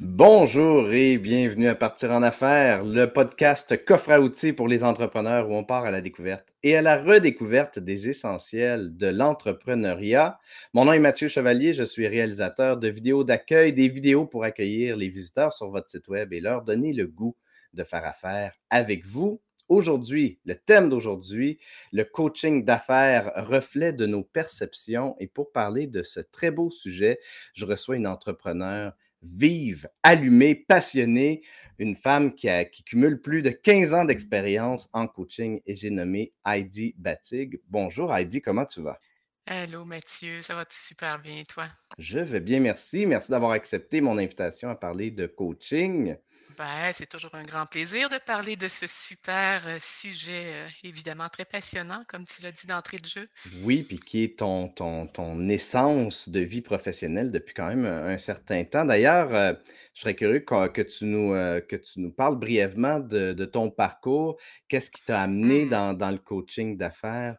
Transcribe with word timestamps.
Bonjour 0.00 0.92
et 0.92 1.16
bienvenue 1.16 1.66
à 1.66 1.74
Partir 1.74 2.10
en 2.10 2.22
affaires, 2.22 2.84
le 2.84 3.06
podcast 3.06 3.84
coffre 3.84 4.10
à 4.10 4.20
outils 4.20 4.52
pour 4.52 4.68
les 4.68 4.84
entrepreneurs 4.84 5.48
où 5.48 5.54
on 5.54 5.64
part 5.64 5.86
à 5.86 5.90
la 5.90 6.02
découverte 6.02 6.46
et 6.62 6.76
à 6.76 6.82
la 6.82 6.98
redécouverte 6.98 7.78
des 7.78 8.08
essentiels 8.08 8.96
de 8.96 9.06
l'entrepreneuriat. 9.06 10.38
Mon 10.74 10.84
nom 10.84 10.92
est 10.92 10.98
Mathieu 10.98 11.28
Chevalier, 11.28 11.72
je 11.72 11.84
suis 11.84 12.06
réalisateur 12.06 12.76
de 12.76 12.88
vidéos 12.88 13.24
d'accueil, 13.24 13.72
des 13.72 13.88
vidéos 13.88 14.26
pour 14.26 14.44
accueillir 14.44 14.96
les 14.96 15.08
visiteurs 15.08 15.54
sur 15.54 15.70
votre 15.70 15.90
site 15.90 16.08
web 16.08 16.32
et 16.34 16.40
leur 16.40 16.62
donner 16.62 16.92
le 16.92 17.06
goût 17.06 17.34
de 17.72 17.82
faire 17.82 18.04
affaire 18.04 18.52
avec 18.68 19.06
vous. 19.06 19.40
Aujourd'hui, 19.68 20.38
le 20.44 20.54
thème 20.54 20.88
d'aujourd'hui, 20.88 21.58
le 21.92 22.04
coaching 22.04 22.64
d'affaires, 22.64 23.32
reflet 23.36 23.92
de 23.92 24.06
nos 24.06 24.22
perceptions. 24.22 25.14
Et 25.18 25.26
pour 25.26 25.52
parler 25.52 25.86
de 25.86 26.02
ce 26.02 26.20
très 26.20 26.50
beau 26.50 26.70
sujet, 26.70 27.18
je 27.54 27.66
reçois 27.66 27.96
une 27.96 28.06
entrepreneur 28.06 28.94
vive, 29.22 29.88
allumée, 30.02 30.54
passionnée, 30.54 31.42
une 31.78 31.96
femme 31.96 32.34
qui, 32.34 32.48
a, 32.48 32.64
qui 32.64 32.82
cumule 32.84 33.20
plus 33.20 33.42
de 33.42 33.50
15 33.50 33.94
ans 33.94 34.04
d'expérience 34.04 34.88
en 34.92 35.06
coaching 35.06 35.60
et 35.66 35.76
j'ai 35.76 35.90
nommé 35.90 36.32
Heidi 36.46 36.94
Batig. 36.98 37.60
Bonjour 37.68 38.14
Heidi, 38.14 38.40
comment 38.40 38.66
tu 38.66 38.82
vas? 38.82 38.98
Hello 39.46 39.84
Mathieu, 39.84 40.42
ça 40.42 40.54
va 40.54 40.64
super 40.68 41.18
bien, 41.20 41.42
toi? 41.48 41.64
Je 41.96 42.18
vais 42.18 42.40
bien, 42.40 42.60
merci. 42.60 43.06
Merci 43.06 43.30
d'avoir 43.30 43.52
accepté 43.52 44.00
mon 44.00 44.18
invitation 44.18 44.68
à 44.68 44.74
parler 44.74 45.10
de 45.10 45.26
coaching. 45.26 46.16
Ben, 46.58 46.92
c'est 46.92 47.06
toujours 47.08 47.34
un 47.36 47.44
grand 47.44 47.66
plaisir 47.66 48.08
de 48.08 48.18
parler 48.18 48.56
de 48.56 48.66
ce 48.68 48.86
super 48.88 49.64
euh, 49.66 49.78
sujet, 49.80 50.52
euh, 50.54 50.68
évidemment 50.82 51.28
très 51.28 51.44
passionnant, 51.44 52.04
comme 52.08 52.24
tu 52.26 52.42
l'as 52.42 52.50
dit 52.52 52.66
d'entrée 52.66 52.98
de 52.98 53.06
jeu. 53.06 53.28
Oui, 53.62 53.84
puis 53.84 53.98
qui 54.00 54.24
est 54.24 54.38
ton, 54.38 54.68
ton, 54.68 55.06
ton 55.06 55.48
essence 55.48 56.28
de 56.28 56.40
vie 56.40 56.60
professionnelle 56.60 57.30
depuis 57.30 57.54
quand 57.54 57.68
même 57.68 57.86
un, 57.86 58.06
un 58.08 58.18
certain 58.18 58.64
temps. 58.64 58.84
D'ailleurs, 58.84 59.34
euh, 59.34 59.54
je 59.94 60.00
serais 60.02 60.14
curieux 60.16 60.40
que, 60.40 60.68
que 60.68 60.82
tu 60.82 61.04
nous, 61.06 61.32
euh, 61.34 61.60
que 61.60 61.76
tu 61.76 62.00
nous 62.00 62.10
parles 62.12 62.38
brièvement 62.38 62.98
de, 63.00 63.32
de 63.32 63.44
ton 63.44 63.70
parcours. 63.70 64.38
Qu'est-ce 64.68 64.90
qui 64.90 65.02
t'a 65.02 65.22
amené 65.22 65.64
Hmm. 65.64 65.70
dans, 65.70 65.94
dans 65.94 66.10
le 66.10 66.18
coaching 66.18 66.76
d'affaires? 66.76 67.36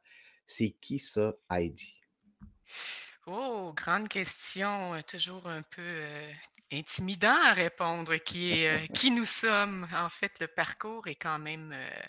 C'est 0.48 0.72
qui 0.82 0.98
ça, 1.00 1.34
Heidi? 1.52 2.00
Oh, 3.28 3.74
grande 3.76 4.08
question, 4.10 4.94
euh, 4.96 5.02
toujours 5.04 5.48
un 5.48 5.62
peu 5.62 5.82
euh, 5.82 6.34
intimidant 6.72 7.36
à 7.46 7.54
répondre, 7.54 8.16
qui 8.18 8.52
est 8.54 8.70
euh, 8.84 8.88
qui 8.94 9.12
nous 9.12 9.26
sommes. 9.26 9.88
En 9.94 10.10
fait, 10.10 10.40
le 10.40 10.48
parcours 10.48 11.08
est 11.08 11.16
quand 11.16 11.40
même 11.40 11.72
euh, 11.74 12.02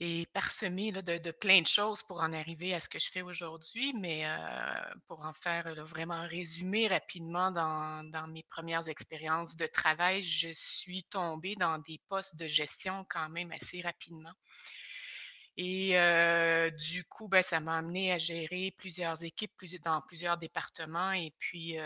est 0.00 0.30
parsemé 0.32 0.92
là, 0.92 1.02
de, 1.02 1.18
de 1.18 1.30
plein 1.30 1.60
de 1.62 1.66
choses 1.66 2.02
pour 2.02 2.20
en 2.20 2.32
arriver 2.32 2.74
à 2.74 2.80
ce 2.80 2.88
que 2.88 2.98
je 2.98 3.10
fais 3.10 3.22
aujourd'hui, 3.22 3.92
mais 3.94 4.24
pour 5.06 5.24
en 5.26 5.34
faire 5.34 5.74
là, 5.74 5.84
vraiment 5.84 6.26
résumé 6.26 6.88
rapidement 6.88 7.50
dans, 7.52 8.02
dans 8.10 8.26
mes 8.26 8.42
premières 8.44 8.88
expériences 8.88 9.56
de 9.56 9.66
travail, 9.66 10.22
je 10.22 10.48
suis 10.54 11.04
tombée 11.04 11.54
dans 11.54 11.78
des 11.78 12.00
postes 12.08 12.36
de 12.36 12.46
gestion 12.46 13.04
quand 13.10 13.28
même 13.28 13.52
assez 13.52 13.82
rapidement. 13.82 14.32
Et 15.62 16.70
du 16.78 17.04
coup, 17.04 17.28
ben, 17.28 17.42
ça 17.42 17.60
m'a 17.60 17.76
amené 17.76 18.12
à 18.12 18.18
gérer 18.18 18.74
plusieurs 18.78 19.22
équipes, 19.22 19.52
dans 19.84 20.00
plusieurs 20.00 20.38
départements 20.38 21.12
et 21.12 21.34
puis, 21.38 21.76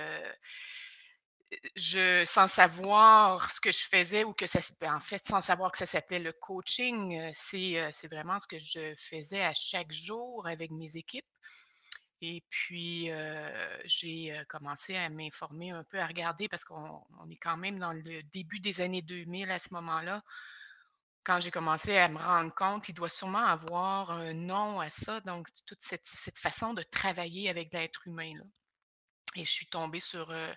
je 1.74 2.24
sans 2.24 2.48
savoir 2.48 3.50
ce 3.50 3.60
que 3.60 3.72
je 3.72 3.84
faisais 3.84 4.22
ou 4.22 4.32
que 4.32 4.46
ça 4.46 4.60
ben, 4.80 4.94
en 4.94 5.00
fait, 5.00 5.24
sans 5.26 5.40
savoir 5.40 5.72
que 5.72 5.78
ça 5.78 5.86
s'appelait 5.86 6.20
le 6.20 6.32
coaching, 6.32 7.20
c'est, 7.32 7.88
c'est 7.90 8.08
vraiment 8.08 8.38
ce 8.38 8.46
que 8.46 8.58
je 8.60 8.94
faisais 8.96 9.42
à 9.42 9.52
chaque 9.52 9.90
jour 9.90 10.46
avec 10.46 10.70
mes 10.70 10.96
équipes 10.96 11.26
et 12.26 12.42
puis, 12.48 13.10
j'ai, 13.84 14.40
commencé 14.48 14.96
à 14.96 15.10
m'informer 15.10 15.72
un 15.72 15.84
peu, 15.84 15.98
à 15.98 16.06
regarder 16.06 16.48
parce 16.48 16.64
qu'on 16.64 17.02
on 17.18 17.28
est 17.28 17.36
quand 17.36 17.56
même 17.56 17.78
dans 17.78 17.92
le 17.92 18.22
début 18.32 18.60
des 18.60 18.80
années 18.80 19.02
2000 19.02 19.50
à 19.50 19.58
ce 19.58 19.74
moment-là. 19.74 20.22
Quand 21.24 21.40
j'ai 21.40 21.50
commencé 21.50 21.96
à 21.96 22.08
me 22.08 22.18
rendre 22.18 22.54
compte, 22.54 22.88
il 22.88 22.94
doit 22.94 23.08
sûrement 23.08 23.44
avoir 23.44 24.10
un 24.10 24.34
nom 24.34 24.80
à 24.80 24.90
ça, 24.90 25.20
donc 25.22 25.48
toute 25.66 25.82
cette 25.82 26.38
façon 26.38 26.74
de 26.74 26.82
travailler 26.82 27.48
avec 27.48 27.72
l'être 27.72 28.06
humain, 28.06 28.30
là. 28.36 28.44
Et 29.36 29.44
je 29.44 29.50
suis 29.50 29.66
tombée 29.66 30.00
sur, 30.00 30.30
heu, 30.32 30.54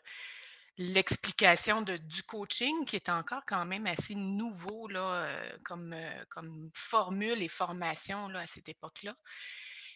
l'explication 0.77 1.81
du 1.83 2.23
coaching 2.23 2.85
qui 2.85 2.95
est 2.97 3.09
encore 3.09 3.43
quand 3.47 3.65
même 3.65 3.87
assez 3.87 4.15
nouveau 4.15 4.87
là, 4.87 5.27
heu, 5.55 5.59
comme, 5.65 5.93
heu, 5.93 6.25
comme 6.29 6.69
formule 6.75 7.41
et 7.41 7.47
formation 7.47 8.27
là, 8.29 8.41
à 8.41 8.47
cette 8.47 8.69
époque-là. 8.69 9.15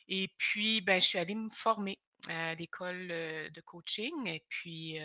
Et 0.08 0.30
puis, 0.38 0.82
ben, 0.82 1.02
je 1.02 1.08
suis 1.08 1.20
allée 1.20 1.36
me 1.36 1.50
former 1.50 2.00
à 2.30 2.56
l'école, 2.56 3.08
de 3.08 3.62
coaching 3.62 4.28
et 4.28 4.46
puis, 4.48 5.00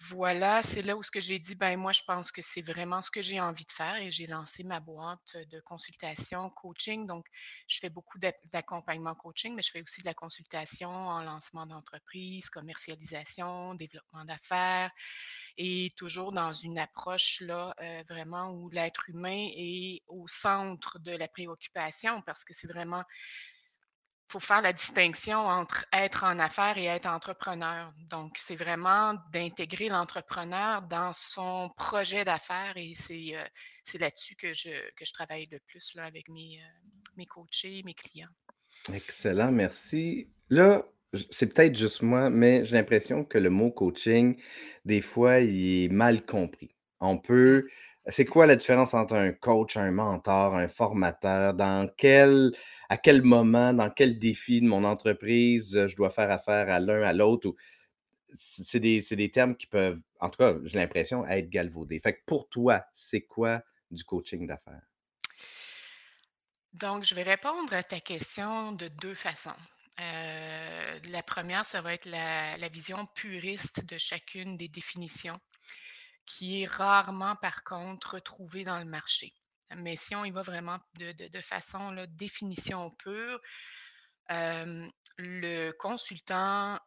voilà, 0.00 0.62
c'est 0.62 0.82
là 0.82 0.96
où 0.96 1.02
ce 1.02 1.10
que 1.10 1.20
j'ai 1.20 1.38
dit: 1.38 1.54
«Ben, 1.54 1.76
moi, 1.76 1.92
je 1.92 2.02
pense 2.06 2.32
que 2.32 2.42
c'est 2.42 2.62
vraiment 2.62 3.02
ce 3.02 3.10
que 3.10 3.22
j'ai 3.22 3.40
envie 3.40 3.64
de 3.64 3.70
faire» 3.70 3.96
et 3.96 4.10
j'ai 4.10 4.26
lancé 4.26 4.64
ma 4.64 4.80
boîte 4.80 5.36
de 5.50 5.60
consultation 5.60 6.50
coaching. 6.50 7.06
Donc, 7.06 7.26
je 7.68 7.78
fais 7.78 7.90
beaucoup 7.90 8.18
d'ac 8.18 8.36
d'accompagnement 8.52 9.14
coaching, 9.14 9.54
mais 9.54 9.62
je 9.62 9.70
fais 9.70 9.82
aussi 9.82 10.00
de 10.00 10.06
la 10.06 10.14
consultation 10.14 10.90
en 10.90 11.22
lancement 11.22 11.66
d'entreprise, 11.66 12.50
commercialisation, 12.50 13.74
développement 13.74 14.24
d'affaires 14.24 14.90
et 15.56 15.92
toujours 15.96 16.32
dans 16.32 16.52
une 16.52 16.78
approche 16.78 17.40
là, 17.40 17.74
vraiment 18.08 18.52
où 18.52 18.70
l'être 18.70 19.08
humain 19.10 19.48
est 19.56 20.02
au 20.06 20.26
centre 20.28 20.98
de 21.00 21.12
la 21.12 21.28
préoccupation 21.28 22.22
parce 22.22 22.44
que 22.44 22.54
c'est 22.54 22.68
vraiment 22.68 23.04
faut 24.28 24.40
faire 24.40 24.62
la 24.62 24.72
distinction 24.72 25.38
entre 25.38 25.86
être 25.92 26.24
en 26.24 26.38
affaires 26.38 26.76
et 26.78 26.84
être 26.86 27.06
entrepreneur. 27.06 27.92
Donc, 28.10 28.36
c'est 28.38 28.56
vraiment 28.56 29.14
d'intégrer 29.32 29.88
l'entrepreneur 29.88 30.82
dans 30.82 31.12
son 31.14 31.70
projet 31.76 32.24
d'affaires 32.24 32.76
et 32.76 32.94
c'est, 32.94 33.36
heu, 33.36 33.44
c'est 33.84 33.98
là-dessus 33.98 34.36
que 34.36 34.52
je 34.54 34.70
que 34.96 35.04
je 35.06 35.12
travaille 35.12 35.46
le 35.50 35.58
plus 35.66 35.94
là 35.94 36.04
avec 36.04 36.28
mes, 36.28 36.58
heu, 36.60 36.88
mes 37.16 37.26
coachés, 37.26 37.82
mes 37.84 37.94
clients. 37.94 38.28
Excellent, 38.92 39.52
merci. 39.52 40.30
Là, 40.48 40.86
c'est 41.30 41.52
peut-être 41.52 41.76
juste 41.76 42.02
moi, 42.02 42.30
mais 42.30 42.64
j'ai 42.64 42.76
l'impression 42.76 43.24
que 43.24 43.38
le 43.38 43.50
mot 43.50 43.70
coaching, 43.70 44.40
des 44.84 45.02
fois, 45.02 45.40
il 45.40 45.84
est 45.84 45.88
mal 45.88 46.24
compris. 46.24 46.70
On 47.00 47.18
Mmh. 47.44 47.58
peut. 47.58 47.68
C'est 48.10 48.24
quoi 48.24 48.46
la 48.46 48.56
différence 48.56 48.94
entre 48.94 49.14
un 49.14 49.32
coach, 49.32 49.76
un 49.76 49.90
mentor, 49.90 50.56
un 50.56 50.68
formateur? 50.68 51.52
Dans 51.54 51.88
quel, 51.96 52.52
à 52.88 52.96
quel 52.96 53.22
moment, 53.22 53.74
dans 53.74 53.90
quel 53.90 54.18
défi 54.18 54.60
de 54.62 54.66
mon 54.66 54.84
entreprise, 54.84 55.76
euh, 55.76 55.88
je 55.88 55.96
dois 55.96 56.10
faire 56.10 56.30
affaire 56.30 56.70
à 56.70 56.80
l'un, 56.80 57.02
à 57.02 57.12
l'autre? 57.12 57.54
C'est 58.34 58.80
des, 58.80 59.00
des 59.00 59.30
termes 59.30 59.56
qui 59.56 59.66
peuvent, 59.66 60.00
en 60.20 60.30
tout 60.30 60.38
cas, 60.38 60.54
j'ai 60.64 60.78
l'impression, 60.78 61.26
être 61.26 61.50
galvaudés. 61.50 62.00
Fait 62.00 62.22
pour 62.26 62.48
toi, 62.48 62.84
c'est 62.94 63.22
quoi 63.22 63.62
du 63.90 64.04
coaching 64.04 64.46
d'affaires? 64.46 64.82
Donc, 66.74 67.04
je 67.04 67.14
vais 67.14 67.22
répondre 67.22 67.72
à 67.74 67.82
ta 67.82 68.00
question 68.00 68.72
de 68.72 68.88
2 68.88 69.14
façons. 69.14 69.50
Heu, 70.00 71.00
la 71.10 71.22
première, 71.22 71.66
ça 71.66 71.80
va 71.82 71.94
être 71.94 72.06
la 72.06 72.68
vision 72.68 73.04
puriste 73.14 73.84
de 73.86 73.98
chacune 73.98 74.56
des 74.56 74.68
définitions, 74.68 75.38
qui 76.28 76.62
est 76.62 76.66
rarement, 76.66 77.36
par 77.36 77.64
contre, 77.64 78.14
retrouvée 78.14 78.64
dans 78.64 78.78
le 78.78 78.84
marché. 78.84 79.32
Mais 79.76 79.96
si 79.96 80.14
on 80.14 80.24
y 80.24 80.30
va 80.30 80.42
vraiment 80.42 80.78
de 80.98 81.12
de 81.12 81.40
façon, 81.40 81.90
là, 81.90 82.06
définition 82.06 82.90
pure, 82.92 83.40
le 85.18 85.70
consultant, 85.72 86.78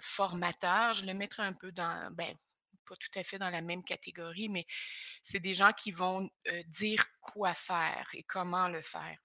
formateur, 0.00 0.94
je 0.94 1.04
le 1.04 1.14
mettrais 1.14 1.44
un 1.44 1.54
peu 1.54 1.72
dans 1.72 2.10
ben, 2.12 2.34
pas 2.86 2.96
tout 2.96 3.18
à 3.18 3.22
fait 3.22 3.38
dans 3.38 3.50
la 3.50 3.62
même 3.62 3.82
catégorie, 3.82 4.48
mais 4.48 4.64
c'est 5.22 5.40
des 5.40 5.54
gens 5.54 5.72
qui 5.72 5.90
vont, 5.90 6.28
dire 6.66 7.04
quoi 7.20 7.54
faire 7.54 8.08
et 8.14 8.22
comment 8.22 8.68
le 8.68 8.80
faire. 8.80 9.18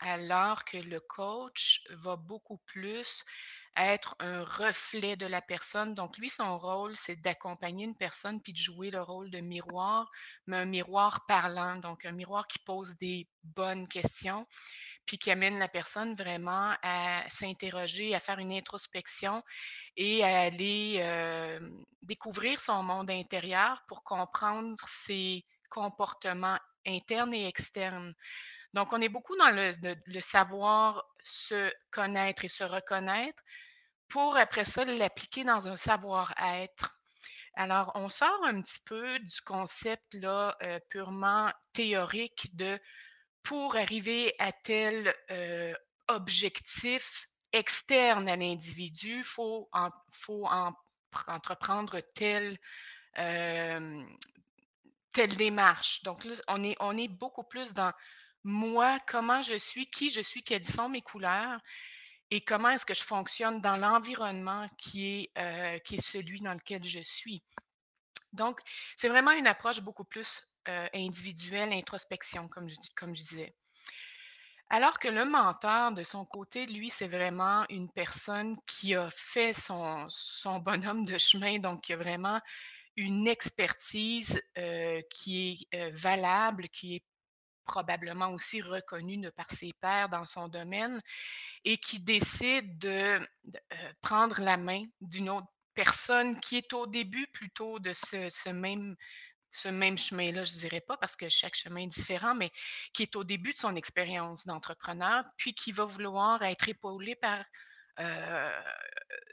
Alors 0.00 0.64
que 0.64 0.78
le 0.78 1.00
coach 1.00 1.86
va 1.90 2.16
beaucoup 2.16 2.58
plus 2.66 3.24
être 3.76 4.14
un 4.20 4.44
reflet 4.44 5.16
de 5.16 5.26
la 5.26 5.42
personne. 5.42 5.94
Donc 5.94 6.16
lui, 6.18 6.30
son 6.30 6.58
rôle, 6.58 6.96
c'est 6.96 7.16
d'accompagner 7.16 7.84
une 7.84 7.96
personne 7.96 8.40
puis 8.40 8.52
de 8.52 8.58
jouer 8.58 8.90
le 8.90 9.02
rôle 9.02 9.30
de 9.30 9.40
miroir, 9.40 10.10
mais 10.46 10.56
un 10.58 10.64
miroir 10.64 11.26
parlant, 11.26 11.76
donc 11.76 12.04
un 12.04 12.12
miroir 12.12 12.46
qui 12.46 12.58
pose 12.60 12.96
des 12.96 13.28
bonnes 13.42 13.88
questions, 13.88 14.46
puis 15.06 15.18
qui 15.18 15.30
amène 15.30 15.58
la 15.58 15.68
personne 15.68 16.14
vraiment 16.16 16.74
à 16.82 17.22
s'interroger, 17.28 18.14
à 18.14 18.20
faire 18.20 18.38
une 18.38 18.52
introspection 18.52 19.42
et 19.96 20.24
à 20.24 20.42
aller, 20.42 21.58
découvrir 22.02 22.60
son 22.60 22.82
monde 22.82 23.10
intérieur 23.10 23.82
pour 23.88 24.02
comprendre 24.04 24.76
ses 24.86 25.44
comportements 25.70 26.58
internes 26.86 27.34
et 27.34 27.46
externes. 27.46 28.14
Donc, 28.74 28.92
on 28.92 29.00
est 29.00 29.08
beaucoup 29.08 29.36
dans 29.38 29.50
le 29.52 30.20
savoir 30.20 31.04
se 31.22 31.72
connaître 31.90 32.44
et 32.44 32.50
se 32.50 32.64
reconnaître 32.64 33.42
pour 34.08 34.36
après 34.36 34.64
ça 34.64 34.84
l'appliquer 34.84 35.44
dans 35.44 35.66
un 35.68 35.76
savoir-être. 35.76 37.00
Alors, 37.54 37.92
on 37.96 38.08
sort 38.08 38.40
un 38.44 38.60
petit 38.62 38.80
peu 38.84 39.18
du 39.20 39.40
concept 39.42 40.14
là, 40.14 40.56
heu, 40.62 40.80
purement 40.90 41.50
théorique 41.72 42.56
de 42.56 42.78
pour 43.42 43.76
arriver 43.76 44.34
à 44.38 44.52
tel, 44.52 45.14
heu, 45.30 45.74
objectif 46.08 47.28
externe 47.52 48.28
à 48.28 48.36
l'individu, 48.36 49.24
en 49.72 49.90
faut 50.10 50.46
en 50.48 50.72
entreprendre 51.28 52.00
telle, 52.14 52.58
telle 55.12 55.36
démarche. 55.36 56.02
Donc 56.02 56.26
on 56.48 56.62
est, 56.64 56.76
on 56.80 56.96
est 56.96 57.08
beaucoup 57.08 57.44
plus 57.44 57.72
dans 57.74 57.92
moi, 58.44 58.98
comment 59.06 59.42
je 59.42 59.58
suis, 59.58 59.86
qui 59.86 60.10
je 60.10 60.20
suis, 60.20 60.42
quelles 60.42 60.64
sont 60.64 60.88
mes 60.88 61.02
couleurs 61.02 61.60
et 62.30 62.40
comment 62.42 62.70
est-ce 62.70 62.86
que 62.86 62.94
je 62.94 63.02
fonctionne 63.02 63.60
dans 63.60 63.76
l'environnement 63.76 64.68
qui, 64.78 65.30
est, 65.36 65.84
qui 65.84 65.96
est 65.96 66.02
celui 66.02 66.40
dans 66.40 66.54
lequel 66.54 66.84
je 66.84 67.00
suis. 67.00 67.42
Donc, 68.32 68.60
c'est 68.96 69.08
vraiment 69.08 69.30
une 69.32 69.46
approche 69.46 69.80
beaucoup 69.80 70.04
plus 70.04 70.42
individuelle, 70.94 71.72
introspection, 71.72 72.48
comme 72.48 72.68
je, 72.68 73.22
disais. 73.22 73.54
Alors 74.70 74.98
que 74.98 75.08
le 75.08 75.24
mentor, 75.24 75.92
de 75.92 76.02
son 76.02 76.24
côté, 76.24 76.66
lui, 76.66 76.90
c'est 76.90 77.06
vraiment 77.06 77.64
une 77.68 77.90
personne 77.90 78.56
qui 78.66 78.94
a 78.94 79.08
fait 79.10 79.52
son, 79.52 80.06
son 80.08 80.58
bonhomme 80.58 81.04
de 81.04 81.18
chemin, 81.18 81.58
donc 81.58 81.82
qui 81.82 81.92
a 81.92 81.96
vraiment 81.96 82.40
une 82.96 83.28
expertise 83.28 84.40
qui 85.10 85.68
est 85.70 85.90
valable, 85.90 86.68
qui 86.68 86.96
est 86.96 87.04
probablement 87.64 88.30
aussi 88.30 88.60
reconnue 88.60 89.18
de 89.18 89.30
par 89.30 89.50
ses 89.50 89.72
pairs 89.80 90.08
dans 90.08 90.24
son 90.24 90.48
domaine 90.48 91.00
et 91.64 91.78
qui 91.78 92.00
décide 92.00 92.78
de, 92.78 93.18
prendre 94.00 94.40
la 94.40 94.56
main 94.56 94.84
d'une 95.00 95.30
autre 95.30 95.48
personne 95.74 96.38
qui 96.40 96.56
est 96.56 96.72
au 96.72 96.86
début 96.86 97.26
plutôt 97.28 97.78
de 97.78 97.92
ce, 97.92 98.50
même 98.50 98.96
ce 99.50 99.68
même 99.68 99.98
chemin-là, 99.98 100.44
je 100.44 100.54
ne 100.54 100.58
dirais 100.58 100.80
pas, 100.80 100.96
parce 100.96 101.16
que 101.16 101.28
chaque 101.28 101.54
chemin 101.54 101.82
est 101.82 101.86
différent, 101.86 102.34
mais 102.34 102.50
qui 102.92 103.02
est 103.02 103.16
au 103.16 103.24
début 103.24 103.54
de 103.54 103.58
son 103.58 103.76
expérience 103.76 104.46
d'entrepreneur, 104.46 105.24
puis 105.36 105.54
qui 105.54 105.70
va 105.70 105.84
vouloir 105.84 106.42
être 106.42 106.68
épaulé 106.68 107.14
par 107.14 107.44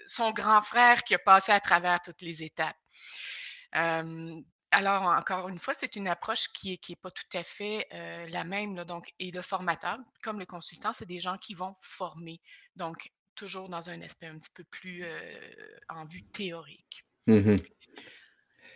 son 0.06 0.32
grand 0.32 0.62
frère 0.62 1.04
qui 1.04 1.16
a 1.16 1.20
passé 1.20 1.52
à 1.52 1.60
travers 1.60 2.02
toutes 2.02 2.22
les 2.22 2.44
étapes. 2.44 2.78
Alors, 4.72 5.04
encore 5.04 5.50
une 5.50 5.60
fois, 5.60 5.74
c'est 5.74 5.96
une 5.96 6.08
approche 6.08 6.48
qui 6.50 6.72
n'est 6.72 6.78
qui 6.78 6.94
est 6.94 7.02
pas 7.02 7.12
tout 7.12 7.38
à 7.38 7.44
fait 7.44 7.88
la 8.30 8.44
même. 8.44 8.76
donc, 8.86 9.14
et 9.20 9.32
le 9.32 9.42
formateur, 9.42 9.98
comme 10.24 10.40
le 10.40 10.46
consultant, 10.46 10.94
c'est 10.94 11.06
des 11.06 11.20
gens 11.20 11.38
qui 11.38 11.54
vont 11.54 11.76
former. 11.80 12.40
Donc, 12.76 13.12
toujours 13.36 13.70
dans 13.70 13.90
un 13.90 14.02
aspect 14.02 14.28
un 14.28 14.38
petit 14.38 14.52
peu 14.54 14.64
plus 14.64 15.06
en 15.90 16.06
vue 16.06 16.24
théorique. 16.24 17.06
Mmh 17.28 17.56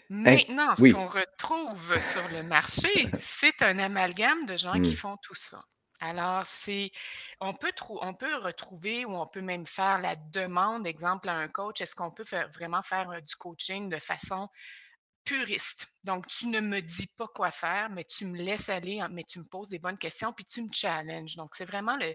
Maintenant, 0.10 0.76
ce 0.76 0.92
qu'on 0.92 1.08
retrouve 1.08 2.00
sur 2.00 2.28
le 2.30 2.44
marché, 2.44 3.10
c'est 3.20 3.64
un 3.64 3.80
amalgame 3.80 4.46
de 4.46 4.56
gens 4.56 4.74
qui 4.74 4.92
mmh. 4.92 4.98
font 4.98 5.18
tout 5.18 5.34
ça. 5.34 5.64
Alors, 6.02 6.46
c'est 6.46 6.92
on 7.40 7.54
peut 7.54 7.72
on 8.02 8.14
peut 8.14 8.36
retrouver 8.36 9.06
ou 9.06 9.12
on 9.12 9.26
peut 9.26 9.42
même 9.42 9.66
faire 9.66 10.02
la 10.02 10.16
demande, 10.16 10.86
exemple, 10.86 11.30
à 11.30 11.36
un 11.36 11.48
coach, 11.48 11.82
est-ce 11.82 11.96
qu'on 11.96 12.12
peut 12.12 12.24
faire 12.24 12.50
vraiment 12.50 12.84
faire, 12.84 13.22
du 13.22 13.36
coaching 13.36 13.90
de 13.90 13.98
façon 13.98 14.50
puriste? 15.26 15.88
Donc, 16.04 16.28
tu 16.28 16.48
ne 16.48 16.60
me 16.60 16.82
dis 16.82 17.08
pas 17.18 17.28
quoi 17.28 17.52
faire, 17.52 17.90
mais 17.90 18.04
tu 18.06 18.26
me 18.26 18.38
laisses 18.38 18.70
aller, 18.70 19.02
mais 19.12 19.24
tu 19.24 19.40
me 19.40 19.46
poses 19.46 19.70
des 19.70 19.80
bonnes 19.80 19.98
questions, 19.98 20.32
puis 20.34 20.46
tu 20.46 20.62
me 20.62 20.70
challenges. 20.72 21.36
Donc, 21.36 21.56
c'est 21.56 21.66
vraiment 21.66 21.98
le 21.98 22.14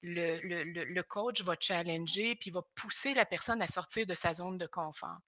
le 0.00 0.62
le 0.62 1.02
coach 1.02 1.42
va 1.42 1.56
challenger, 1.58 2.36
puis 2.36 2.50
va 2.50 2.62
pousser 2.76 3.14
la 3.14 3.26
personne 3.26 3.60
à 3.60 3.66
sortir 3.66 4.06
de 4.06 4.14
sa 4.14 4.32
zone 4.32 4.56
de 4.56 4.66
confort. 4.66 5.18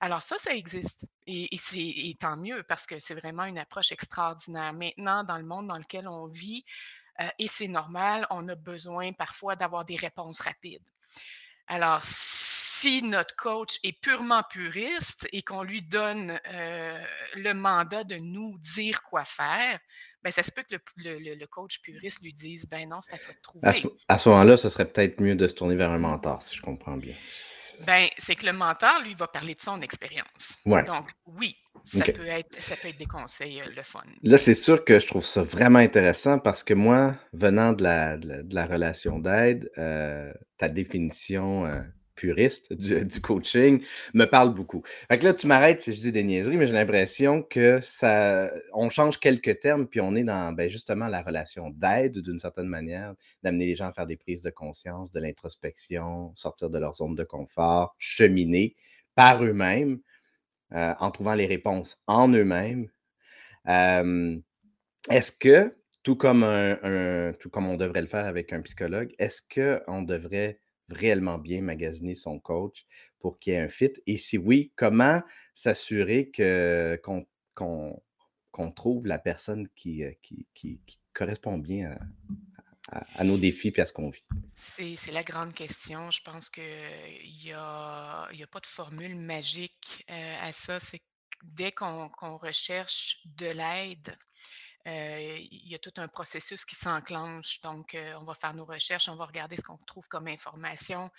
Alors 0.00 0.22
ça, 0.22 0.36
ça 0.38 0.54
existe 0.54 1.06
et, 1.26 1.48
c'est 1.56 2.14
tant 2.18 2.36
mieux 2.36 2.62
parce 2.64 2.86
que 2.86 2.98
c'est 2.98 3.14
vraiment 3.14 3.44
une 3.44 3.58
approche 3.58 3.92
extraordinaire. 3.92 4.72
Maintenant, 4.74 5.24
dans 5.24 5.38
le 5.38 5.44
monde 5.44 5.68
dans 5.68 5.78
lequel 5.78 6.08
on 6.08 6.26
vit, 6.26 6.64
euh, 7.20 7.28
et 7.38 7.48
c'est 7.48 7.68
normal, 7.68 8.26
on 8.30 8.46
a 8.48 8.54
besoin 8.54 9.12
parfois 9.12 9.56
d'avoir 9.56 9.84
des 9.84 9.96
réponses 9.96 10.40
rapides. 10.40 10.86
Alors, 11.68 12.02
si 12.84 13.02
notre 13.02 13.34
coach 13.36 13.78
est 13.82 13.98
purement 13.98 14.42
puriste 14.50 15.26
et 15.32 15.40
qu'on 15.40 15.62
lui 15.62 15.80
donne 15.80 16.38
euh, 16.52 16.98
le 17.34 17.54
mandat 17.54 18.04
de 18.04 18.16
nous 18.16 18.58
dire 18.58 19.02
quoi 19.02 19.24
faire, 19.24 19.78
ben, 20.22 20.30
ça 20.30 20.42
se 20.42 20.52
peut 20.52 20.64
que 20.68 20.76
le, 20.98 21.46
coach 21.46 21.80
puriste 21.80 22.20
lui 22.22 22.34
dise 22.34 22.68
Ben 22.68 22.86
non, 22.86 23.00
c'est 23.00 23.14
à 23.14 23.18
toi 23.18 23.32
de 23.32 23.40
trouver. 23.40 23.66
À 23.66 23.72
ce, 23.72 23.86
à 24.08 24.18
ce 24.18 24.28
moment-là, 24.28 24.58
ce 24.58 24.68
serait 24.68 24.84
peut-être 24.84 25.18
mieux 25.18 25.34
de 25.34 25.46
se 25.46 25.54
tourner 25.54 25.76
vers 25.76 25.90
un 25.92 25.98
mentor, 25.98 26.42
si 26.42 26.56
je 26.56 26.60
comprends 26.60 26.98
bien. 26.98 27.14
Ben, 27.86 28.06
c'est 28.18 28.34
que 28.34 28.44
le 28.44 28.52
mentor, 28.52 29.00
lui, 29.02 29.14
va 29.14 29.28
parler 29.28 29.54
de 29.54 29.60
son 29.60 29.80
expérience. 29.80 30.58
Ouais. 30.66 30.84
Donc, 30.84 31.08
oui, 31.24 31.56
ça, 31.86 32.04
peut 32.04 32.26
être, 32.26 32.62
ça 32.62 32.76
peut 32.76 32.88
être 32.88 32.98
des 32.98 33.06
conseils 33.06 33.62
euh, 33.62 33.70
le 33.74 33.82
fun. 33.82 34.02
Là, 34.22 34.36
c'est 34.36 34.54
sûr 34.54 34.84
que 34.84 35.00
je 35.00 35.06
trouve 35.06 35.24
ça 35.24 35.42
vraiment 35.42 35.78
intéressant 35.78 36.38
parce 36.38 36.62
que 36.62 36.74
moi, 36.74 37.16
venant 37.32 37.72
de 37.72 37.82
la, 37.82 38.18
de 38.18 38.54
la, 38.54 38.66
relation 38.66 39.18
d'aide, 39.18 39.70
euh, 39.78 40.32
ta 40.58 40.68
définition 40.68 41.64
puriste 42.14 42.72
du, 43.04 43.20
coaching 43.20 43.82
me 44.12 44.24
parle 44.24 44.54
beaucoup. 44.54 44.82
Fait 45.10 45.18
que 45.18 45.24
là, 45.24 45.34
tu 45.34 45.46
m'arrêtes 45.46 45.82
si 45.82 45.94
je 45.94 46.00
dis 46.00 46.12
des 46.12 46.22
niaiseries, 46.22 46.56
mais 46.56 46.66
j'ai 46.66 46.72
l'impression 46.72 47.42
que 47.42 47.80
ça, 47.82 48.50
on 48.72 48.90
change 48.90 49.18
quelques 49.18 49.60
termes, 49.60 49.86
puis 49.86 50.00
on 50.00 50.14
est 50.14 50.24
dans 50.24 50.52
ben, 50.52 50.70
justement 50.70 51.06
la 51.06 51.22
relation 51.22 51.70
d'aide 51.70 52.18
d'une 52.18 52.38
certaine 52.38 52.68
manière, 52.68 53.14
d'amener 53.42 53.66
les 53.66 53.76
gens 53.76 53.86
à 53.86 53.92
faire 53.92 54.06
des 54.06 54.16
prises 54.16 54.42
de 54.42 54.50
conscience, 54.50 55.10
de 55.10 55.20
l'introspection, 55.20 56.32
sortir 56.34 56.70
de 56.70 56.78
leur 56.78 56.94
zone 56.94 57.14
de 57.14 57.24
confort, 57.24 57.94
cheminer 57.98 58.76
par 59.14 59.44
eux-mêmes, 59.44 60.00
euh, 60.72 60.94
en 60.98 61.10
trouvant 61.10 61.34
les 61.34 61.46
réponses 61.46 62.02
en 62.06 62.28
eux-mêmes. 62.28 62.88
est-ce 63.66 65.32
que, 65.32 65.76
tout 66.02 66.16
comme, 66.16 66.44
un, 66.44 67.32
tout 67.38 67.50
comme 67.50 67.66
on 67.66 67.76
devrait 67.76 68.02
le 68.02 68.08
faire 68.08 68.26
avec 68.26 68.52
un 68.52 68.60
psychologue, 68.60 69.14
est-ce 69.18 69.40
qu'on 69.42 70.02
devrait 70.02 70.58
réellement 70.88 71.38
bien 71.38 71.62
magasiner 71.62 72.14
son 72.14 72.38
coach 72.38 72.86
pour 73.18 73.38
qu'il 73.38 73.52
y 73.52 73.56
ait 73.56 73.60
un 73.60 73.68
fit? 73.68 73.92
Et 74.06 74.18
si 74.18 74.38
oui, 74.38 74.72
comment 74.76 75.22
s'assurer 75.54 76.30
qu'on, 77.02 77.26
trouve 78.74 79.06
la 79.06 79.18
personne 79.18 79.68
qui, 79.74 80.04
euh, 80.04 80.12
qui, 80.22 80.46
qui, 80.54 80.80
correspond 81.12 81.58
bien 81.58 81.96
à, 82.90 83.24
nos 83.24 83.38
défis 83.38 83.72
et 83.76 83.80
à 83.80 83.86
ce 83.86 83.92
qu'on 83.92 84.10
vit? 84.10 84.26
C'est, 84.52 85.12
la 85.12 85.22
grande 85.22 85.54
question. 85.54 86.10
Je 86.10 86.22
pense 86.22 86.50
qu'il 86.50 86.64
n'y 87.44 87.52
a, 87.52 88.28
y 88.32 88.42
a 88.42 88.46
pas 88.46 88.60
de 88.60 88.66
formule 88.66 89.16
magique 89.16 90.04
euh, 90.10 90.36
à 90.42 90.52
ça. 90.52 90.80
C'est 90.80 91.02
dès 91.44 91.72
qu'on, 91.72 92.08
qu'on 92.08 92.36
recherche 92.36 93.26
de 93.36 93.46
l'aide, 93.46 94.16
il 94.86 95.68
y 95.68 95.74
a 95.74 95.78
tout 95.78 95.92
un 95.96 96.08
processus 96.08 96.64
qui 96.64 96.74
s'enclenche. 96.74 97.60
Donc, 97.62 97.96
on 98.20 98.24
va 98.24 98.34
faire 98.34 98.54
nos 98.54 98.64
recherches, 98.64 99.08
on 99.08 99.16
va 99.16 99.26
regarder 99.26 99.56
ce 99.56 99.62
qu'on 99.62 99.78
trouve 99.78 100.06
comme 100.08 100.28
information. 100.28 101.10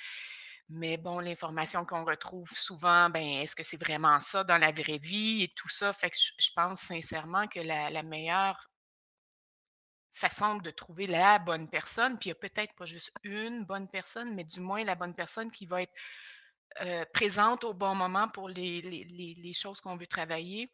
Mais 0.70 0.98
bon, 0.98 1.20
l'information 1.20 1.86
qu'on 1.86 2.06
retrouve 2.06 2.50
souvent, 2.52 3.10
ben, 3.10 3.24
est-ce 3.24 3.56
que 3.56 3.64
c'est 3.64 3.82
vraiment 3.82 4.20
ça 4.20 4.44
dans 4.44 4.58
la 4.58 4.72
vraie 4.72 4.98
vie 4.98 5.44
et 5.44 5.48
tout 5.50 5.70
ça? 5.70 5.94
Fait 5.94 6.10
que 6.10 6.18
je, 6.18 6.50
pense 6.56 6.80
sincèrement 6.80 7.46
que 7.48 7.60
la, 7.60 8.02
meilleure 8.02 8.70
façon 10.14 10.58
de 10.58 10.72
trouver 10.72 11.06
la 11.06 11.38
bonne 11.38 11.70
personne, 11.70 12.18
puis 12.18 12.30
il 12.30 12.34
n'y 12.34 12.38
a 12.38 12.50
peut-être 12.50 12.74
pas 12.76 12.86
juste 12.86 13.12
une 13.24 13.64
bonne 13.66 13.88
personne, 13.88 14.34
mais 14.34 14.44
du 14.44 14.60
moins 14.60 14.84
la 14.84 14.96
bonne 14.96 15.14
personne 15.14 15.52
qui 15.52 15.68
va 15.68 15.84
être 15.84 15.94
présente 17.14 17.64
au 17.64 17.74
bon 17.74 17.94
moment 17.94 18.28
pour 18.30 18.50
les 18.50 19.54
choses 19.54 19.82
qu'on 19.82 19.98
veut 19.98 20.08
travailler, 20.08 20.72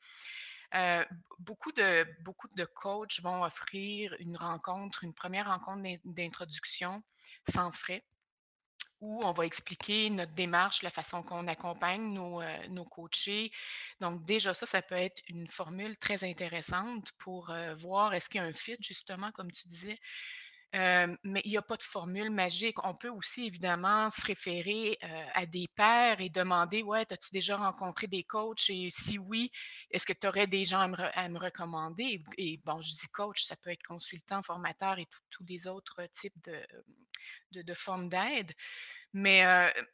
euh, 0.75 1.05
beaucoup, 1.39 1.71
de, 1.71 2.05
beaucoup 2.21 2.47
de 2.49 2.65
coachs 2.65 3.19
vont 3.21 3.43
offrir 3.43 4.15
une 4.19 4.37
rencontre, 4.37 5.03
une 5.03 5.13
première 5.13 5.47
rencontre 5.47 5.99
d'introduction 6.05 7.03
sans 7.47 7.71
frais 7.71 8.03
où 9.01 9.21
on 9.25 9.33
va 9.33 9.45
expliquer 9.45 10.11
notre 10.11 10.31
démarche, 10.33 10.83
la 10.83 10.91
façon 10.91 11.23
qu'on 11.23 11.47
accompagne 11.47 12.13
nos, 12.13 12.39
euh, 12.39 12.67
nos, 12.69 12.85
coachés. 12.85 13.51
Donc 13.99 14.23
déjà 14.23 14.53
ça, 14.53 14.67
ça 14.67 14.83
peut 14.83 14.95
être 14.95 15.21
une 15.27 15.47
formule 15.47 15.97
très 15.97 16.23
intéressante 16.23 17.11
pour 17.17 17.49
euh, 17.49 17.73
voir 17.73 18.13
est-ce 18.13 18.29
qu'il 18.29 18.39
y 18.39 18.43
a 18.43 18.47
un 18.47 18.53
fit, 18.53 18.77
justement, 18.79 19.31
comme 19.31 19.51
tu 19.51 19.67
disais, 19.67 19.99
mais 20.73 21.41
il 21.43 21.51
n'y 21.51 21.57
a 21.57 21.61
pas 21.61 21.77
de 21.77 21.83
formule 21.83 22.31
magique. 22.31 22.77
On 22.83 22.93
peut 22.93 23.09
aussi 23.09 23.47
évidemment 23.47 24.09
se 24.09 24.25
référer 24.25 24.97
à 25.33 25.45
des 25.45 25.67
pairs 25.75 26.21
et 26.21 26.29
demander 26.29 26.81
Ouais, 26.83 27.05
as-tu 27.11 27.29
déjà 27.31 27.57
rencontré 27.57 28.07
des 28.07 28.23
coachs? 28.23 28.69
Et 28.69 28.89
si 28.89 29.17
oui, 29.17 29.51
est-ce 29.91 30.05
que 30.05 30.13
tu 30.13 30.27
aurais 30.27 30.47
des 30.47 30.65
gens 30.65 30.79
à 30.79 31.29
me, 31.29 31.37
recommander? 31.37 32.23
Et, 32.37 32.61
bon, 32.63 32.79
je 32.81 32.93
dis 32.93 33.09
coach, 33.13 33.45
ça 33.45 33.55
peut 33.57 33.71
être 33.71 33.83
consultant, 33.83 34.41
formateur 34.43 34.99
et 34.99 35.07
tous 35.29 35.45
les 35.45 35.67
autres 35.67 36.05
types 36.13 36.41
de, 36.43 37.63
de, 37.63 37.73
formes 37.73 38.09
d'aide. 38.09 38.51
Mais 39.13 39.41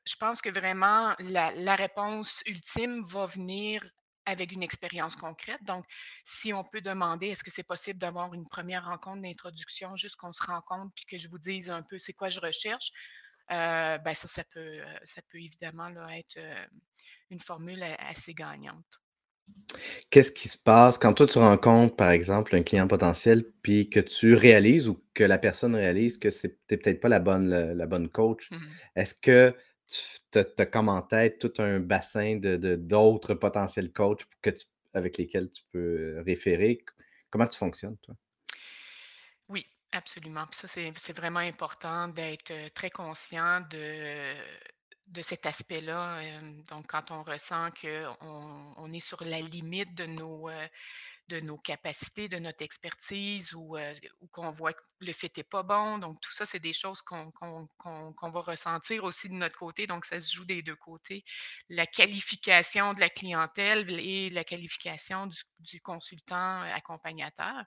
je 0.05 0.15
pense 0.17 0.41
que 0.41 0.49
vraiment, 0.49 1.15
la 1.19 1.75
réponse 1.75 2.43
ultime 2.45 3.03
va 3.03 3.25
venir 3.25 3.83
avec 4.27 4.51
une 4.51 4.61
expérience 4.61 5.15
concrète. 5.15 5.63
Donc, 5.63 5.85
si 6.25 6.53
on 6.53 6.63
peut 6.63 6.81
demander, 6.81 7.27
est-ce 7.27 7.43
que 7.43 7.51
c'est 7.51 7.63
possible 7.63 7.97
d'avoir 7.97 8.33
une 8.33 8.45
première 8.45 8.85
rencontre 8.85 9.21
d'introduction, 9.21 9.95
juste 9.95 10.17
qu'on 10.17 10.33
se 10.33 10.43
rencontre, 10.43 10.91
puis 10.93 11.05
que 11.05 11.17
je 11.17 11.29
vous 11.29 11.39
dise 11.39 11.69
un 11.69 11.81
peu 11.81 11.97
c'est 11.97 12.13
quoi 12.13 12.29
je 12.29 12.41
recherche, 12.41 12.91
euh, 13.51 13.97
ben 13.97 14.13
ça, 14.13 14.27
ça 14.27 14.43
peut, 14.53 14.59
euh, 14.59 14.83
ça 15.03 15.21
peut 15.31 15.39
évidemment 15.39 15.89
être 16.09 16.37
euh, 16.37 16.65
une 17.29 17.39
formule 17.39 17.81
assez 17.99 18.33
gagnante. 18.33 18.85
Qu'est-ce 20.09 20.33
qui 20.33 20.49
se 20.49 20.57
passe 20.57 20.97
quand 20.97 21.13
toi 21.13 21.25
tu 21.25 21.37
rencontres, 21.37 21.95
par 21.95 22.11
exemple, 22.11 22.53
un 22.53 22.63
client 22.63 22.85
potentiel, 22.85 23.45
puis 23.61 23.89
que 23.89 24.01
tu 24.01 24.33
réalises 24.33 24.89
ou 24.89 25.01
que 25.13 25.23
la 25.23 25.37
personne 25.37 25.73
réalise 25.73 26.17
que 26.17 26.31
c'est 26.31 26.59
peut-être 26.67 26.99
pas 26.99 27.07
la 27.07 27.19
bonne, 27.19 27.49
la, 27.49 27.85
bonne 27.85 28.09
coach? 28.09 28.51
Mmh 28.51 28.57
Est-ce 28.97 29.13
que 29.15 29.55
tu 29.87 30.39
as, 30.39 30.65
comme 30.65 30.89
en 30.89 31.01
tête 31.01 31.39
tout 31.39 31.61
un 31.61 31.79
bassin 31.79 32.35
de, 32.37 32.75
d'autres 32.75 33.33
potentiels 33.33 33.91
coachs 33.91 34.25
que 34.41 34.51
avec 34.93 35.17
lesquels 35.17 35.49
tu 35.51 35.63
peux 35.71 36.21
référer. 36.25 36.83
Comment 37.29 37.47
tu 37.47 37.57
fonctionnes, 37.57 37.97
toi? 37.97 38.15
Oui, 39.49 39.65
absolument. 39.91 40.45
ça, 40.51 40.67
c'est, 40.67 41.15
vraiment 41.15 41.39
important 41.39 42.07
d'être 42.07 42.73
très 42.73 42.89
conscient 42.89 43.61
de, 43.69 44.33
de 45.07 45.21
cet 45.21 45.45
aspect-là. 45.45 46.19
donc, 46.69 46.87
quand 46.87 47.11
on 47.11 47.23
ressent 47.23 47.69
qu'on 47.81 48.73
on 48.77 48.93
est 48.93 48.99
sur 48.99 49.23
la 49.23 49.39
limite 49.39 49.93
de 49.95 50.05
nos, 50.05 50.49
de 51.27 51.39
nos 51.39 51.57
capacités, 51.57 52.27
de 52.27 52.37
notre 52.37 52.63
expertise 52.63 53.53
ou, 53.53 53.77
qu'on 54.31 54.51
voit 54.51 54.73
que 54.73 54.81
le 54.99 55.11
fit 55.11 55.31
n'est 55.35 55.43
pas 55.43 55.63
bon. 55.63 55.97
Donc, 55.97 56.19
tout 56.21 56.31
ça, 56.31 56.45
c'est 56.45 56.59
des 56.59 56.73
choses 56.73 57.01
qu'on 57.01 57.31
va 58.21 58.41
ressentir 58.41 59.03
aussi 59.03 59.29
de 59.29 59.33
notre 59.33 59.57
côté. 59.57 59.87
Donc, 59.87 60.05
ça 60.05 60.21
se 60.21 60.33
joue 60.33 60.45
des 60.45 60.61
deux 60.61 60.75
côtés. 60.75 61.23
La 61.69 61.85
qualification 61.85 62.93
de 62.93 62.99
la 62.99 63.09
clientèle 63.09 63.89
et 63.99 64.29
la 64.29 64.43
qualification 64.43 65.29
du, 65.59 65.81
consultant 65.81 66.61
accompagnateur 66.73 67.63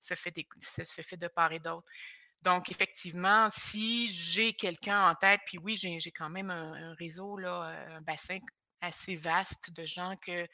se 0.00 0.14
fait, 0.14 0.34
se 0.60 1.02
fait 1.02 1.16
de 1.16 1.28
part 1.28 1.52
et 1.52 1.60
d'autre. 1.60 1.86
Donc, 2.42 2.70
effectivement, 2.70 3.48
si 3.50 4.06
j'ai 4.06 4.52
quelqu'un 4.52 5.10
en 5.10 5.14
tête, 5.14 5.40
puis 5.46 5.58
oui, 5.58 5.76
j'ai 5.76 6.12
quand 6.12 6.30
même 6.30 6.50
un, 6.50 6.94
réseau, 6.94 7.36
là, 7.36 7.74
un 7.90 8.00
bassin 8.00 8.38
assez 8.80 9.16
vaste 9.16 9.72
de 9.72 9.84
gens 9.84 10.14
que 10.24 10.46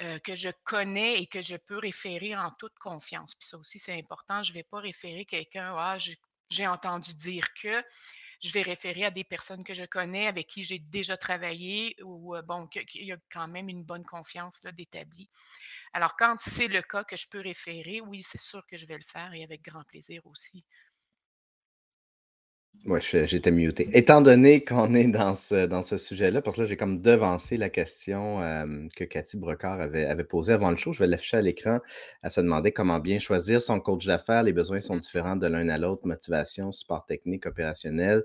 euh, 0.00 0.18
que 0.20 0.34
je 0.34 0.48
connais 0.64 1.20
et 1.20 1.26
que 1.26 1.42
je 1.42 1.56
peux 1.68 1.78
référer 1.78 2.34
en 2.34 2.50
toute 2.58 2.76
confiance. 2.78 3.34
Puis 3.34 3.46
ça 3.46 3.58
aussi, 3.58 3.78
c'est 3.78 3.98
important. 3.98 4.42
Je 4.42 4.52
ne 4.52 4.54
vais 4.54 4.64
pas 4.64 4.80
référer 4.80 5.24
quelqu'un, 5.24 5.74
ah, 5.76 5.98
j'ai 6.50 6.66
entendu 6.66 7.14
dire 7.14 7.46
que. 7.54 7.82
Je 8.44 8.50
vais 8.50 8.62
référer 8.62 9.04
à 9.04 9.12
des 9.12 9.22
personnes 9.22 9.62
que 9.62 9.72
je 9.72 9.84
connais, 9.84 10.26
avec 10.26 10.48
qui 10.48 10.62
j'ai 10.62 10.80
déjà 10.80 11.16
travaillé 11.16 11.94
ou, 12.02 12.34
euh, 12.34 12.42
bon, 12.42 12.66
qu'il 12.66 13.04
y 13.04 13.12
a 13.12 13.16
quand 13.30 13.46
même 13.46 13.68
une 13.68 13.84
bonne 13.84 14.04
confiance 14.04 14.62
d'établi. 14.64 15.30
Alors, 15.92 16.16
quand 16.16 16.34
c'est 16.40 16.66
le 16.66 16.82
cas 16.82 17.04
que 17.04 17.14
je 17.14 17.28
peux 17.30 17.40
référer, 17.40 18.00
oui, 18.00 18.24
c'est 18.24 18.40
sûr 18.40 18.66
que 18.66 18.76
je 18.76 18.84
vais 18.86 18.98
le 18.98 19.04
faire 19.04 19.32
et 19.32 19.44
avec 19.44 19.62
grand 19.62 19.84
plaisir 19.84 20.26
aussi. 20.26 20.64
Oui, 22.86 22.98
j'étais 23.00 23.52
muté. 23.52 23.88
Étant 23.96 24.20
donné 24.22 24.64
qu'on 24.64 24.92
est 24.94 25.06
dans 25.06 25.36
ce, 25.36 25.66
dans 25.66 25.82
ce 25.82 25.96
sujet-là, 25.96 26.42
parce 26.42 26.56
que 26.56 26.62
là, 26.62 26.66
j'ai 26.66 26.76
comme 26.76 27.00
devancé 27.00 27.56
la 27.56 27.70
question 27.70 28.38
que 28.96 29.04
Cathy 29.04 29.36
Brocard 29.36 29.80
avait, 29.80 30.04
avait 30.04 30.24
posée 30.24 30.52
avant 30.52 30.68
le 30.72 30.76
show, 30.76 30.92
je 30.92 30.98
vais 30.98 31.06
l'afficher 31.06 31.36
à 31.36 31.42
l'écran. 31.42 31.78
à 32.24 32.30
se 32.30 32.40
demander 32.40 32.72
comment 32.72 32.98
bien 32.98 33.20
choisir 33.20 33.62
son 33.62 33.78
coach 33.78 34.04
d'affaires. 34.06 34.42
Les 34.42 34.52
besoins 34.52 34.80
sont 34.80 34.96
différents 34.96 35.36
de 35.36 35.46
l'un 35.46 35.68
à 35.68 35.78
l'autre, 35.78 36.08
motivation, 36.08 36.72
support 36.72 37.06
technique, 37.06 37.46
opérationnel. 37.46 38.24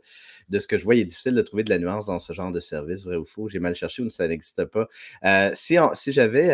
De 0.49 0.57
ce 0.57 0.67
que 0.67 0.79
je 0.79 0.83
vois, 0.85 0.95
il 0.95 1.01
est 1.01 1.05
difficile 1.05 1.35
de 1.35 1.41
trouver 1.43 1.63
de 1.63 1.69
la 1.69 1.77
nuance 1.77 2.07
dans 2.07 2.17
ce 2.17 2.33
genre 2.33 2.51
de 2.51 2.59
service, 2.59 3.03
vrai 3.03 3.17
ou 3.17 3.25
faux. 3.25 3.49
J'ai 3.49 3.59
mal 3.59 3.75
cherché 3.75 4.01
ou 4.01 4.09
ça 4.09 4.27
n'existe 4.27 4.65
pas. 4.65 4.87
Euh, 5.23 5.51
si, 5.53 5.77
si 5.93 6.11
j'avais 6.11 6.47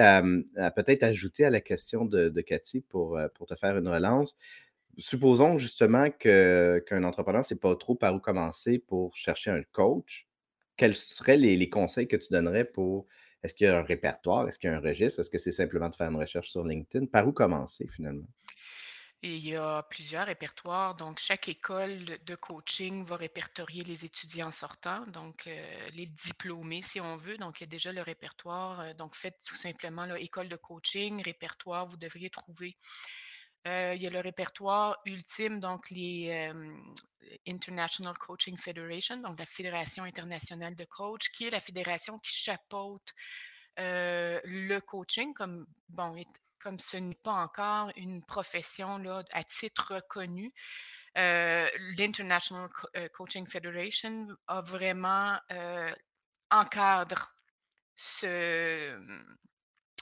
peut-être 0.75 1.03
ajouter 1.03 1.45
à 1.45 1.50
la 1.50 1.62
question 1.62 2.03
de, 2.03 2.27
de 2.29 2.41
Cathy 2.41 2.81
pour, 2.81 3.17
euh, 3.17 3.27
pour 3.33 3.47
te 3.47 3.55
faire 3.55 3.77
une 3.77 3.88
relance, 3.88 4.35
supposons 4.97 5.57
justement 5.57 6.09
qu'un 6.09 7.03
entrepreneur 7.03 7.41
ne 7.41 7.45
sait 7.45 7.59
pas 7.59 7.75
trop 7.75 7.95
par 7.95 8.13
où 8.15 8.19
commencer 8.19 8.79
pour 8.79 9.15
chercher 9.15 9.51
un 9.51 9.63
coach. 9.63 10.27
Quels 10.77 10.95
seraient 10.95 11.38
les, 11.38 11.69
conseils 11.69 12.07
que 12.07 12.15
tu 12.15 12.31
donnerais 12.31 12.65
pour. 12.65 13.07
Est-ce 13.43 13.53
qu'il 13.53 13.67
y 13.67 13.69
a 13.69 13.77
un 13.77 13.83
répertoire? 13.83 14.47
Est-ce 14.47 14.57
qu'il 14.57 14.69
y 14.69 14.73
a 14.73 14.77
un 14.77 14.81
registre? 14.81 15.19
Est-ce 15.19 15.29
que 15.29 15.38
c'est 15.38 15.51
simplement 15.51 15.89
de 15.89 15.95
faire 15.95 16.09
une 16.09 16.17
recherche 16.17 16.50
sur 16.50 16.63
LinkedIn? 16.63 17.07
Par 17.07 17.27
où 17.27 17.33
commencer 17.33 17.88
finalement? 17.93 18.27
il 19.23 19.47
y 19.47 19.55
a 19.55 19.83
plusieurs 19.83 20.25
répertoires. 20.25 20.95
Donc, 20.95 21.19
chaque 21.19 21.47
école 21.47 22.05
de 22.25 22.35
coaching 22.35 23.05
va 23.05 23.15
répertorier 23.15 23.83
les 23.83 24.03
étudiants 24.03 24.51
sortants, 24.51 25.05
donc 25.07 25.47
euh, 25.47 25.88
les 25.95 26.07
diplômés, 26.07 26.81
si 26.81 27.00
on 27.00 27.15
veut. 27.15 27.38
Donc, 27.38 27.59
il 27.59 27.63
y 27.63 27.67
a 27.67 27.67
déjà 27.67 27.93
le 27.93 28.01
répertoire. 28.01 28.81
Euh, 28.81 28.93
donc, 28.93 29.15
faites 29.15 29.39
tout 29.47 29.55
simplement 29.55 30.05
l'école 30.05 30.50
de 30.50 30.57
coaching, 30.57 31.21
répertoire, 31.21 31.88
vous 31.88 31.97
devriez 31.97 32.29
trouver 32.29 32.75
il 33.65 34.01
y 34.01 34.08
a 34.08 34.10
le 34.10 34.20
répertoire 34.20 34.98
ultime, 35.05 35.60
donc 35.60 35.89
les 35.89 36.51
International 37.48 38.17
Coaching 38.17 38.58
Federation, 38.58 39.17
donc 39.17 39.39
la 39.39 39.46
Fédération 39.46 40.03
internationale 40.03 40.75
de 40.75 40.86
coach, 40.86 41.29
qui 41.32 41.46
est 41.46 41.51
la 41.51 41.60
fédération 41.60 42.20
qui 42.20 42.34
chapeaute 42.34 43.13
le 43.77 44.79
coaching, 44.79 45.34
comme, 45.34 45.65
bon, 45.89 46.22
comme 46.60 46.79
ce 46.79 46.98
n'est 46.98 47.15
pas 47.15 47.34
encore 47.34 47.91
une 47.96 48.24
profession 48.25 49.01
à 49.32 49.43
titre 49.43 49.96
reconnu. 49.96 50.51
L'International 51.15 52.70
Coaching 53.13 53.48
Federation 53.48 54.27
a 54.48 54.62
vraiment 54.62 55.39
encadre 56.51 57.34
ce, 57.96 59.00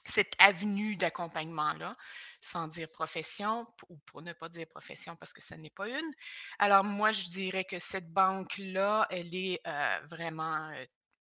cette 0.06 0.34
avenue 0.40 0.96
d'accompagnement-là 0.96 1.96
sans 2.42 2.68
dire 2.68 2.90
profession, 2.92 3.68
ou 3.90 3.98
pour 4.06 4.22
ne 4.22 4.34
pas 4.34 4.50
dire 4.50 4.68
profession 4.68 5.16
parce 5.16 5.32
que 5.32 5.44
ce 5.44 5.54
n'est 5.56 5.70
pas 5.70 5.88
une. 5.90 6.12
Alors 6.60 6.84
moi, 6.84 7.12
je 7.12 7.26
dirais 7.26 7.66
que 7.66 7.78
cette 7.80 8.12
banque-là, 8.12 9.08
elle 9.12 9.34
est 9.36 9.62
vraiment 10.10 10.72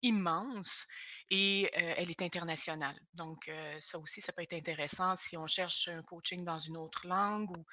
immense 0.03 0.87
et 1.29 1.71
elle 1.75 2.11
est 2.11 2.23
internationale. 2.23 2.99
Donc, 3.13 3.51
ça 3.81 3.99
aussi, 3.99 4.23
ça 4.23 4.33
peut 4.33 4.43
être 4.43 4.55
intéressant 4.55 5.15
si 5.15 5.37
on 5.37 5.47
cherche 5.47 5.89
un 5.89 6.03
coaching 6.03 6.43
dans 6.43 6.57
une 6.57 6.79
autre 6.79 7.07
langue 7.07 7.51
ou 7.51 7.67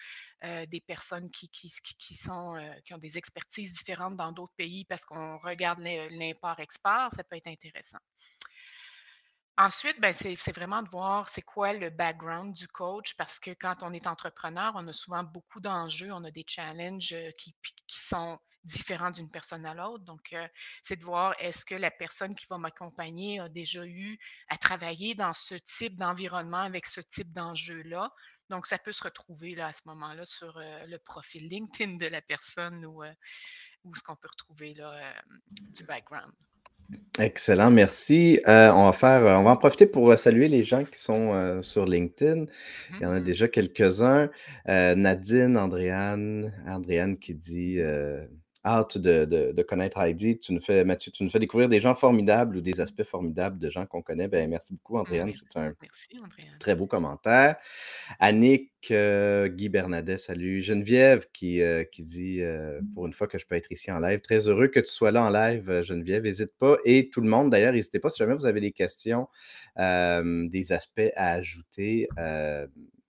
des 0.43 0.81
personnes 0.81 1.31
qui, 1.31 1.49
qui, 1.49 1.71
qui, 1.97 2.15
sont, 2.15 2.59
qui 2.83 2.93
ont 2.93 2.97
des 2.97 3.17
expertises 3.17 3.73
différentes 3.73 4.17
dans 4.17 4.33
d'autres 4.33 4.55
pays 4.57 4.83
parce 4.83 5.05
qu'on 5.05 5.37
regarde 5.37 5.79
l'import-export, 5.79 7.13
ça 7.13 7.23
peut 7.23 7.37
être 7.37 7.47
intéressant. 7.47 7.99
Ensuite, 9.59 9.99
ben, 9.99 10.13
c'est 10.13 10.55
vraiment 10.55 10.83
de 10.83 10.89
voir 10.89 11.29
c'est 11.29 11.41
quoi 11.41 11.73
le 11.73 11.89
background 11.89 12.53
du 12.53 12.67
coach 12.67 13.15
parce 13.15 13.39
que 13.39 13.49
quand 13.49 13.81
on 13.81 13.91
est 13.91 14.05
entrepreneur, 14.05 14.71
on 14.75 14.87
a 14.87 14.93
souvent 14.93 15.23
beaucoup 15.23 15.59
d'enjeux, 15.59 16.11
on 16.11 16.23
a 16.25 16.29
des 16.29 16.45
challenges 16.47 17.15
qui, 17.39 17.55
sont 17.87 18.37
différents 18.63 19.09
d'une 19.09 19.31
personne 19.31 19.65
à 19.65 19.73
l'autre. 19.73 20.03
Donc, 20.03 20.35
c'est 20.83 20.97
de 20.97 21.03
voir 21.03 21.33
est-ce 21.39 21.65
que 21.65 21.73
la 21.73 21.89
personne 21.89 22.35
qui 22.35 22.45
va 22.47 22.59
m'accompagner 22.59 23.39
a 23.39 23.49
déjà 23.49 23.83
eu 23.87 24.19
à 24.49 24.57
travailler 24.57 25.15
dans 25.15 25.33
ce 25.33 25.55
type 25.55 25.97
d'environnement 25.97 26.61
avec 26.61 26.85
ce 26.85 27.01
type 27.01 27.33
d'enjeu-là. 27.33 28.13
Donc, 28.49 28.67
ça 28.67 28.77
peut 28.77 28.93
se 28.93 29.03
retrouver 29.03 29.55
là, 29.55 29.67
à 29.67 29.73
ce 29.73 29.81
moment-là 29.85 30.25
sur 30.25 30.59
le 30.59 30.97
profil 30.99 31.49
LinkedIn 31.49 31.95
de 31.95 32.05
la 32.05 32.21
personne 32.21 32.85
ou, 32.85 33.03
ou 33.85 33.95
ce 33.95 34.03
qu'on 34.03 34.15
peut 34.15 34.29
retrouver 34.29 34.75
là, 34.75 35.15
du 35.47 35.83
background. 35.83 36.31
Excellent, 37.19 37.71
merci. 37.71 38.39
Euh, 38.47 38.71
on 38.71 38.85
va 38.85 38.91
faire, 38.91 39.21
on 39.39 39.43
va 39.43 39.51
en 39.51 39.57
profiter 39.57 39.87
pour 39.87 40.11
euh, 40.11 40.17
saluer 40.17 40.47
les 40.47 40.63
gens 40.63 40.83
qui 40.83 40.99
sont 40.99 41.33
euh, 41.33 41.61
sur 41.61 41.85
LinkedIn. 41.85 42.45
Il 42.91 43.01
y 43.01 43.05
en 43.05 43.11
a 43.11 43.19
mmh. 43.19 43.23
déjà 43.23 43.47
quelques-uns. 43.47 44.29
Nadine, 44.67 45.57
Andréane, 45.57 46.53
Andréane 46.67 47.17
qui 47.17 47.33
dit 47.33 47.79
hâte 48.67 48.97
de, 48.97 49.61
connaître 49.63 49.97
Heidi. 49.99 50.37
Tu 50.37 50.53
nous 50.53 50.61
fais, 50.61 50.83
Mathieu, 50.83 51.11
tu 51.11 51.23
nous 51.23 51.29
fais 51.29 51.39
découvrir 51.39 51.69
des 51.69 51.79
gens 51.79 51.95
formidables 51.95 52.57
ou 52.57 52.61
des 52.61 52.81
aspects 52.81 53.03
formidables 53.03 53.57
de 53.57 53.69
gens 53.69 53.85
qu'on 53.85 54.01
connaît. 54.01 54.27
Ben, 54.27 54.49
merci 54.49 54.73
beaucoup, 54.73 54.97
Andréane. 54.97 55.31
C'est 55.33 55.59
un 55.59 55.73
très 56.59 56.75
beau 56.75 56.85
commentaire. 56.85 57.55
Annick, 58.19 58.71
euh, 58.91 59.47
Guy 59.47 59.69
Bernadet, 59.69 60.17
salut. 60.17 60.61
Geneviève 60.61 61.27
qui, 61.33 61.61
euh, 61.61 61.83
qui 61.83 62.03
dit 62.03 62.41
euh, 62.41 62.79
pour 62.93 63.07
une 63.07 63.13
fois 63.13 63.27
que 63.27 63.39
je 63.39 63.45
peux 63.45 63.55
être 63.55 63.71
ici 63.71 63.91
en 63.91 63.99
live. 63.99 64.19
Très 64.21 64.47
heureux 64.47 64.67
que 64.67 64.79
tu 64.79 64.91
sois 64.91 65.11
là 65.11 65.23
en 65.23 65.29
live, 65.29 65.81
Geneviève. 65.83 66.23
N'hésite 66.23 66.51
pas. 66.59 66.77
Et 66.85 67.09
tout 67.09 67.21
le 67.21 67.29
monde, 67.29 67.49
d'ailleurs, 67.49 67.73
n'hésitez 67.73 67.99
pas 67.99 68.09
si 68.09 68.17
jamais 68.19 68.35
vous 68.35 68.45
avez 68.45 68.61
des 68.61 68.71
questions, 68.71 69.27
des 69.77 70.71
aspects 70.71 71.11
à 71.15 71.31
ajouter. 71.31 72.07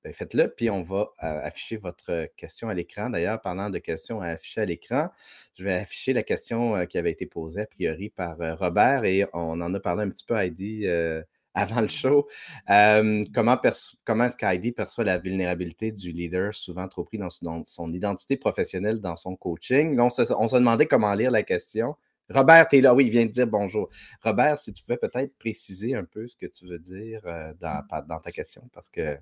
Ben, 0.05 0.15
faites-le, 0.15 0.49
puis 0.49 0.71
on 0.71 0.83
va 0.85 1.11
afficher 1.19 1.77
votre 1.77 2.29
question 2.37 2.69
à 2.69 2.75
l'écran. 2.75 3.11
D'ailleurs, 3.11 3.41
parlant 3.41 3.69
de 3.69 3.79
questions 3.79 4.21
à 4.21 4.29
afficher 4.29 4.61
à 4.61 4.65
l'écran, 4.65 5.09
je 5.55 5.65
vais 5.65 5.75
afficher 5.75 6.13
la 6.13 6.23
question 6.23 6.87
qui 6.87 6.99
avait 6.99 7.11
été 7.11 7.27
posée 7.27 7.63
a 7.63 7.67
priori 7.67 8.09
par 8.09 8.37
Robert 8.59 9.05
et 9.05 9.27
on 9.33 9.61
en 9.61 9.75
a 9.75 9.81
parlé 9.81 10.05
un 10.05 10.11
petit 10.11 10.25
peu, 10.25 10.37
Heidi, 10.37 10.87
avant 11.55 11.81
le 11.81 11.89
show. 11.89 12.29
comment 12.67 13.59
comment 14.05 14.25
est-ce 14.25 14.37
qu'Heidi 14.37 14.73
perçoit 14.73 15.05
la 15.05 15.19
vulnérabilité 15.19 15.91
du 15.91 16.13
leader, 16.13 16.55
souvent 16.55 16.87
trop 16.87 17.05
pris 17.05 17.19
dans 17.19 17.31
son, 17.31 17.93
identité 17.93 18.37
professionnelle, 18.37 19.01
dans 19.01 19.17
son 19.17 19.35
coaching? 19.35 19.99
on, 19.99 20.11
se, 20.11 20.57
demandait 20.57 20.87
comment 20.87 21.13
lire 21.15 21.33
la 21.33 21.43
question. 21.43 21.97
Robert, 22.31 22.69
tu 22.69 22.79
es 22.79 22.81
là. 22.83 22.95
Oui, 22.95 23.07
il 23.07 23.11
vient 23.11 23.27
de 23.27 23.31
dire 23.31 23.47
bonjour. 23.47 23.89
Robert, 24.23 24.59
si 24.59 24.73
tu 24.73 24.85
pouvais 24.85 24.99
peut-être 24.99 25.37
préciser 25.39 25.95
un 25.95 26.05
peu 26.05 26.27
ce 26.29 26.37
que 26.37 26.47
tu 26.47 26.67
veux 26.67 26.79
dire 26.79 27.23
dans, 27.59 27.83
dans 28.07 28.21
ta 28.21 28.31
question, 28.31 28.69
parce 28.73 28.89
que 28.91 29.19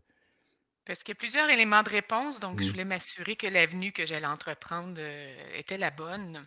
parce 0.87 1.03
qu'il 1.03 1.13
y 1.13 1.17
a 1.17 1.19
plusieurs 1.19 1.49
éléments 1.51 1.83
de 1.83 1.91
réponse, 1.91 2.41
donc 2.41 2.61
je 2.61 2.67
mmh. 2.67 2.71
voulais 2.71 2.85
m'assurer 2.85 3.37
que 3.37 3.47
l'avenue 3.47 3.93
que 3.93 4.07
j'allais 4.07 4.27
entreprendre 4.27 4.97
euh, 4.99 5.35
était 5.59 5.79
la 5.79 5.91
bonne. 5.91 6.47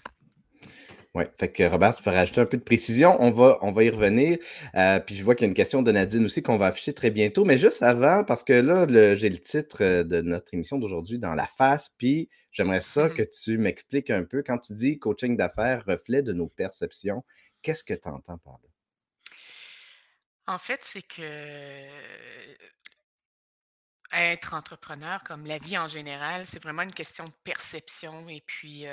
Oui, 1.16 1.24
fait 1.40 1.52
que 1.52 1.64
Robert, 1.64 1.96
tu 1.96 2.04
peux 2.04 2.12
rajouter 2.12 2.40
un 2.40 2.46
peu 2.46 2.58
de 2.58 2.64
précision. 2.64 3.18
On 3.20 3.32
va, 3.32 3.58
on 3.62 3.72
va 3.72 3.84
y 3.84 3.90
revenir. 3.90 4.38
Euh, 4.76 5.00
puis 5.00 5.16
je 5.16 5.24
vois 5.24 5.34
qu'il 5.34 5.46
y 5.46 5.48
a 5.48 5.50
une 5.50 5.56
question 5.56 5.82
de 5.82 5.92
Nadine 5.92 6.24
aussi 6.24 6.44
qu'on 6.44 6.58
va 6.58 6.68
afficher 6.68 6.94
très 6.94 7.10
bientôt. 7.10 7.46
Mais 7.46 7.58
juste 7.58 7.82
avant, 7.82 8.24
parce 8.24 8.44
que 8.44 8.54
là, 8.54 8.86
j'ai 9.16 9.30
le 9.30 9.40
titre 9.40 9.84
euh, 9.84 10.04
de 10.04 10.22
notre 10.22 10.54
émission 10.54 10.78
d'aujourd'hui 10.78 11.18
dans 11.18 11.34
la 11.34 11.48
face. 11.48 11.96
Puis 11.98 12.30
j'aimerais 12.52 12.82
ça 12.82 13.08
mmh 13.08 13.16
que 13.16 13.24
tu 13.24 13.58
m'expliques 13.58 14.12
un 14.12 14.24
peu 14.24 14.44
quand 14.44 14.60
tu 14.60 14.74
dis 14.74 15.00
coaching 15.00 15.36
d'affaires, 15.36 15.84
reflet 15.88 16.22
de 16.22 16.32
nos 16.32 16.48
perceptions. 16.48 17.24
Qu'est-ce 17.64 17.84
que 17.84 17.96
tu 17.96 18.08
entends 18.08 18.38
par 18.38 18.60
là? 18.64 18.70
En 20.46 20.60
fait, 20.60 20.80
c'est 20.84 21.06
que 21.08 21.22
être 24.14 24.54
entrepreneur, 24.54 25.24
comme 25.24 25.46
la 25.46 25.58
vie 25.58 25.78
en 25.78 25.88
général, 25.88 26.46
c'est 26.46 26.62
vraiment 26.62 26.82
une 26.84 26.94
question 26.94 27.26
de 27.26 27.34
perception 27.44 28.28
et 28.30 28.42
puis, 28.42 28.86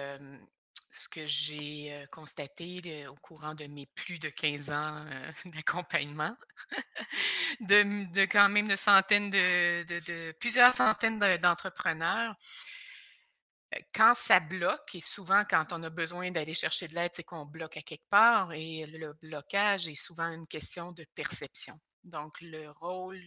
ce 0.90 1.08
que 1.08 1.26
j'ai, 1.26 2.06
constaté 2.10 3.06
au 3.08 3.14
courant 3.16 3.54
de 3.54 3.66
mes 3.66 3.86
plus 3.94 4.18
de 4.18 4.28
15 4.28 4.70
ans, 4.70 5.04
d'accompagnement, 5.54 6.34
de 7.60 8.12
de 8.12 8.24
quand 8.24 8.48
même 8.48 8.68
de 8.68 8.76
centaines 8.76 9.30
de 9.30 9.82
de 10.00 10.32
plusieurs 10.40 10.74
centaines 10.74 11.18
de 11.18 11.36
d'entrepreneurs 11.38 12.34
quand 13.94 14.14
ça 14.14 14.40
bloque 14.40 14.94
et 14.94 15.00
souvent 15.00 15.44
quand 15.48 15.72
on 15.72 15.82
a 15.82 15.90
besoin 15.90 16.30
d'aller 16.30 16.54
chercher 16.54 16.88
de 16.88 16.94
l'aide, 16.94 17.12
c'est 17.14 17.24
qu'on 17.24 17.46
bloque 17.46 17.76
à 17.76 17.82
quelque 17.82 18.08
part 18.08 18.52
et 18.52 18.86
le 18.86 19.12
blocage 19.14 19.88
est 19.88 19.94
souvent 19.94 20.32
une 20.32 20.46
question 20.46 20.92
de 20.92 21.04
perception. 21.14 21.78
Donc 22.06 22.40
le 22.40 22.70
rôle 22.70 23.20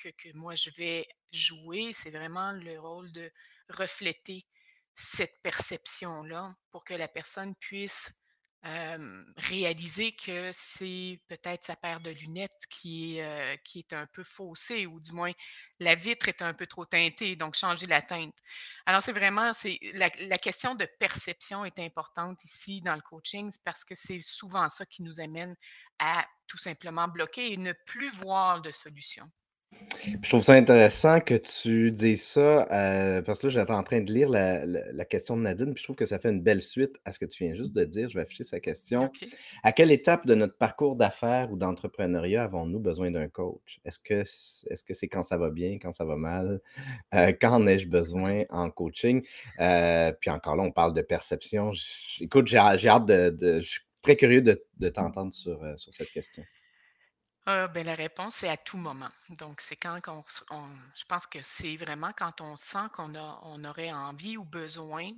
que 0.00 0.32
moi 0.34 0.54
je 0.54 0.70
vais 0.70 1.06
jouer, 1.30 1.92
c'est 1.92 2.10
vraiment 2.10 2.52
le 2.52 2.80
rôle 2.80 3.12
de 3.12 3.30
refléter 3.68 4.46
cette 4.94 5.42
perception-là 5.42 6.56
pour 6.70 6.84
que 6.84 6.94
la 6.94 7.06
personne 7.06 7.54
puisse, 7.56 8.14
réaliser 9.36 10.12
que 10.12 10.50
c'est 10.52 11.20
peut-être 11.28 11.64
sa 11.64 11.76
paire 11.76 12.00
de 12.00 12.10
lunettes 12.10 12.66
qui 12.68 13.18
est, 13.18 13.92
un 13.92 14.06
peu 14.06 14.24
faussée 14.24 14.86
ou 14.86 14.98
du 14.98 15.12
moins 15.12 15.30
la 15.78 15.94
vitre 15.94 16.28
est 16.28 16.42
un 16.42 16.54
peu 16.54 16.66
trop 16.66 16.84
teintée, 16.84 17.36
donc 17.36 17.54
changer 17.54 17.86
la 17.86 18.02
teinte. 18.02 18.34
Alors 18.86 19.02
c'est 19.02 19.12
vraiment 19.12 19.52
c'est 19.52 19.78
la 19.94 20.10
la 20.28 20.38
question 20.38 20.74
de 20.74 20.86
perception 20.98 21.64
est 21.64 21.78
importante 21.78 22.42
ici 22.44 22.80
dans 22.82 22.94
le 22.94 23.02
coaching, 23.02 23.50
parce 23.64 23.84
que 23.84 23.94
c'est 23.94 24.20
souvent 24.20 24.68
ça 24.68 24.84
qui 24.86 25.02
nous 25.02 25.20
amène 25.20 25.54
à 25.98 26.26
tout 26.46 26.58
simplement 26.58 27.08
bloquer 27.08 27.52
et 27.52 27.56
ne 27.56 27.72
plus 27.72 28.10
voir 28.10 28.60
de 28.62 28.70
solution. 28.70 29.30
Je 30.22 30.28
trouve 30.28 30.42
ça 30.42 30.52
intéressant 30.54 31.20
que 31.20 31.34
tu 31.34 31.90
dises 31.90 32.22
ça, 32.24 32.68
heu, 33.18 33.22
parce 33.24 33.40
que 33.40 33.46
là, 33.46 33.52
j'étais 33.52 33.72
en 33.72 33.82
train 33.82 34.00
de 34.00 34.12
lire 34.12 34.28
la 34.28 34.64
la 34.66 34.92
la 34.92 35.04
question 35.04 35.36
de 35.36 35.42
Nadine, 35.42 35.72
puis 35.74 35.80
je 35.80 35.84
trouve 35.84 35.96
que 35.96 36.06
ça 36.06 36.18
fait 36.18 36.30
une 36.30 36.42
belle 36.42 36.62
suite 36.62 36.92
à 37.04 37.12
ce 37.12 37.18
que 37.18 37.24
tu 37.26 37.44
viens 37.44 37.54
juste 37.54 37.74
de 37.74 37.84
dire. 37.84 38.08
Je 38.10 38.14
vais 38.18 38.22
afficher 38.22 38.44
sa 38.44 38.60
question. 38.60 39.04
OK. 39.06 39.28
À 39.62 39.72
quelle 39.72 39.90
étape 39.90 40.26
de 40.26 40.34
notre 40.34 40.56
parcours 40.56 40.96
d'affaires 40.96 41.50
ou 41.52 41.56
d'entrepreneuriat 41.56 42.44
avons-nous 42.44 42.78
besoin 42.80 43.10
d'un 43.10 43.28
coach? 43.28 43.80
Est-ce 43.84 43.98
que 44.00 44.24
c 44.24 44.66
est-ce 44.70 44.84
que 44.84 44.94
c'est 44.94 45.08
quand 45.08 45.22
ça 45.22 45.36
va 45.38 45.50
bien, 45.50 45.78
quand 45.80 45.92
ça 45.92 46.04
va 46.04 46.16
mal? 46.16 46.60
Heu, 47.14 47.36
quand 47.40 47.52
en 47.54 47.66
ai-je 47.66 47.88
besoin 47.88 48.44
en 48.50 48.70
coaching? 48.70 49.22
Heu, 49.60 50.12
puis 50.20 50.30
encore 50.30 50.56
là, 50.56 50.62
on 50.64 50.72
parle 50.72 50.94
de 50.94 51.02
perception. 51.02 51.72
J 51.72 52.24
écoute, 52.24 52.46
j'ai 52.48 52.58
hâte 52.58 53.06
de 53.06 53.30
de 53.30 53.60
je 53.60 53.68
suis 53.68 53.80
très 54.02 54.16
curieux 54.16 54.42
de 54.42 54.64
de 54.78 54.88
t'entendre 54.90 55.34
sur, 55.34 55.62
heu, 55.64 55.76
sur 55.78 55.94
cette 55.94 56.10
question. 56.12 56.46
Ah, 57.46 57.68
ben, 57.68 57.86
la 57.86 57.94
réponse, 57.94 58.34
c'est 58.36 58.48
à 58.48 58.56
tout 58.56 58.76
moment. 58.76 59.08
Donc, 59.30 59.60
c'est 59.60 59.76
quand 59.76 59.98
on 60.08 60.68
je 60.94 61.04
pense 61.06 61.26
que 61.26 61.40
c'est 61.42 61.76
vraiment 61.76 62.10
quand 62.16 62.40
on 62.40 62.56
sent 62.56 62.88
qu'on 62.92 63.14
on 63.16 63.64
aurait 63.64 63.92
envie 63.92 64.36
ou 64.36 64.44
besoin 64.44 65.10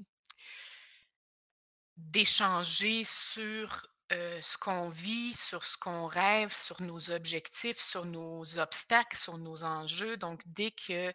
d'échanger 1.96 3.02
sur, 3.04 3.86
heu, 4.12 4.40
ce 4.42 4.56
qu'on 4.58 4.88
vit, 4.90 5.34
sur 5.34 5.64
ce 5.64 5.76
qu'on 5.76 6.06
rêve, 6.06 6.52
sur 6.54 6.80
nos 6.80 7.10
objectifs, 7.10 7.78
sur 7.78 8.04
nos 8.04 8.58
obstacles, 8.58 9.16
sur 9.16 9.36
nos 9.38 9.64
enjeux. 9.64 10.16
Donc, 10.16 10.40
dès 10.46 10.70
qu'il 10.70 11.12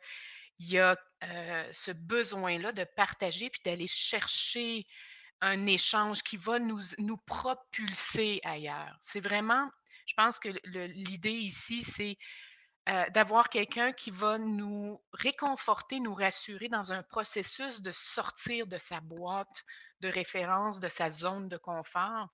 y 0.60 0.80
a, 0.80 0.98
heu, 1.24 1.66
ce 1.72 1.92
besoin-là 1.92 2.74
de 2.74 2.86
partager 2.98 3.50
puis 3.50 3.62
d'aller 3.66 3.88
chercher 3.88 4.86
un 5.42 5.66
échange 5.68 6.24
qui 6.24 6.38
va 6.38 6.60
nous 6.60 6.82
nous 7.00 7.18
propulser 7.18 8.42
ailleurs. 8.44 8.98
C'est 9.02 9.22
vraiment 9.22 9.70
je 10.06 10.14
pense 10.16 10.40
que 10.40 10.50
l'idée 10.66 11.32
ici, 11.32 11.84
c'est, 11.84 12.18
heu, 12.90 13.06
d'avoir 13.14 13.50
quelqu'un 13.50 13.92
qui 13.94 14.12
va 14.12 14.38
nous 14.38 15.02
réconforter, 15.14 16.00
nous 16.00 16.14
rassurer 16.16 16.70
dans 16.70 16.92
un 16.92 17.04
processus 17.04 17.82
de 17.82 17.92
sortir 17.94 18.68
de 18.68 18.78
sa 18.78 19.02
boîte 19.02 19.64
de 20.02 20.10
référence, 20.10 20.80
de 20.80 20.90
sa 20.90 21.10
zone 21.12 21.50
de 21.50 21.58
confort. 21.58 22.30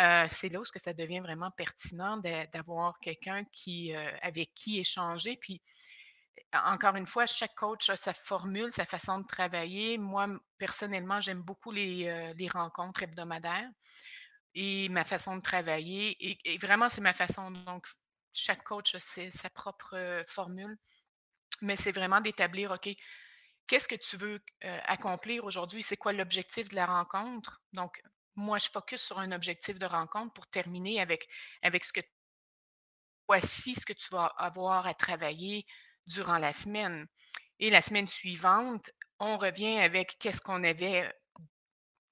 Heu, 0.00 0.26
c'est 0.28 0.50
là 0.50 0.60
où 0.60 0.64
que 0.72 0.80
ça 0.80 0.94
devient 0.94 1.20
vraiment 1.20 1.50
pertinent 1.52 2.18
d'avoir 2.52 2.98
quelqu'un 3.00 3.44
qui, 3.52 3.94
heu, 3.94 4.00
avec 4.22 4.54
qui 4.54 4.78
échanger. 4.80 5.36
Puis, 5.40 5.62
encore 6.52 6.96
une 6.96 7.06
fois, 7.06 7.26
chaque 7.26 7.54
coach 7.54 7.90
a 7.90 7.96
sa 7.96 8.12
formule, 8.14 8.72
sa 8.72 8.84
façon 8.86 9.20
de 9.20 9.26
travailler. 9.26 9.98
Moi, 9.98 10.26
personnellement, 10.58 11.20
j'aime 11.20 11.42
beaucoup 11.42 11.72
les 11.72 12.48
rencontres 12.48 13.02
hebdomadaires 13.02 13.68
et 14.60 14.88
ma 14.88 15.04
façon 15.04 15.36
de 15.36 15.40
travailler 15.40 16.16
et 16.20 16.58
vraiment, 16.58 16.88
c'est 16.88 17.00
ma 17.00 17.12
façon 17.12 17.52
donc 17.52 17.86
chaque 18.32 18.64
coach 18.64 18.96
a 18.96 19.00
sa 19.00 19.50
propre, 19.50 20.24
formule, 20.26 20.76
mais 21.62 21.76
c'est 21.76 21.92
vraiment 21.92 22.20
d'établir, 22.20 22.72
OK, 22.72 22.88
qu'est-ce 23.68 23.86
que 23.86 23.94
tu 23.94 24.16
veux, 24.16 24.40
accomplir 24.86 25.44
aujourd'hui? 25.44 25.84
C'est 25.84 25.96
quoi 25.96 26.12
l'objectif 26.12 26.68
de 26.70 26.74
la 26.74 26.86
rencontre? 26.86 27.62
Donc 27.72 28.02
moi, 28.34 28.58
je 28.58 28.68
focus 28.68 29.00
sur 29.00 29.20
un 29.20 29.30
objectif 29.30 29.78
de 29.78 29.86
rencontre 29.86 30.32
pour 30.32 30.48
terminer 30.48 31.00
avec 31.00 31.28
avec 31.62 31.84
ce 31.84 31.92
que 31.92 32.00
voici 33.28 33.74
ce 33.76 33.86
que 33.86 33.92
tu 33.92 34.08
vas 34.10 34.26
avoir 34.38 34.88
à 34.88 34.94
travailler 34.94 35.66
durant 36.06 36.38
la 36.38 36.52
semaine 36.52 37.06
et 37.60 37.70
la 37.70 37.80
semaine 37.80 38.08
suivante, 38.08 38.90
on 39.20 39.38
revient 39.38 39.78
avec 39.78 40.16
qu'est-ce 40.18 40.40
qu'on 40.40 40.64
avait 40.64 41.12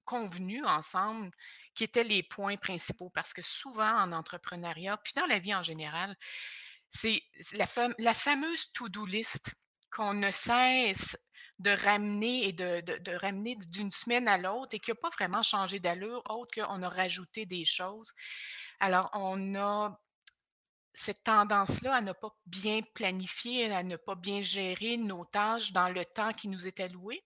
convenu 0.05 0.63
ensemble, 0.63 1.29
qui 1.77 1.83
étaient 1.83 2.03
les 2.03 2.23
points 2.23 2.57
principaux. 2.57 3.11
Parce 3.11 3.33
que 3.33 3.43
souvent 3.43 4.01
en 4.01 4.11
entrepreneuriat, 4.11 4.97
puis 4.97 5.13
dans 5.15 5.27
la 5.27 5.39
vie 5.39 5.53
en 5.53 5.63
général, 5.63 6.15
c'est 6.89 7.21
la 7.53 7.67
fam 7.67 7.93
la 7.99 8.13
fameuse 8.13 8.71
to-do 8.73 9.05
list 9.05 9.53
qu'on 9.91 10.13
ne 10.13 10.31
cesse 10.31 11.17
de 11.59 11.71
ramener 11.71 12.47
et 12.47 12.51
de 12.51 12.81
de 12.81 12.97
de 12.97 13.11
ramener 13.11 13.55
d'une 13.67 13.91
semaine 13.91 14.27
à 14.27 14.37
l'autre 14.37 14.75
et 14.75 14.79
qui 14.79 14.91
a 14.91 14.95
pas 14.95 15.09
vraiment 15.09 15.43
changé 15.43 15.79
d'allure, 15.79 16.23
autre 16.29 16.51
qu'on 16.55 16.81
a 16.81 16.89
rajouté 16.89 17.45
des 17.45 17.65
choses. 17.65 18.11
Alors 18.79 19.09
on 19.13 19.55
a 19.55 19.99
cette 20.95 21.23
tendance-là 21.23 21.93
à 21.93 22.01
ne 22.01 22.13
pas 22.13 22.35
bien 22.47 22.81
planifier, 22.95 23.71
à 23.71 23.83
ne 23.83 23.97
pas 23.97 24.15
bien 24.15 24.41
gérer 24.41 24.97
nos 24.97 25.25
tâches 25.25 25.71
dans 25.71 25.89
le 25.89 26.03
temps 26.05 26.33
qui 26.33 26.47
nous 26.47 26.65
est 26.65 26.79
alloué 26.79 27.23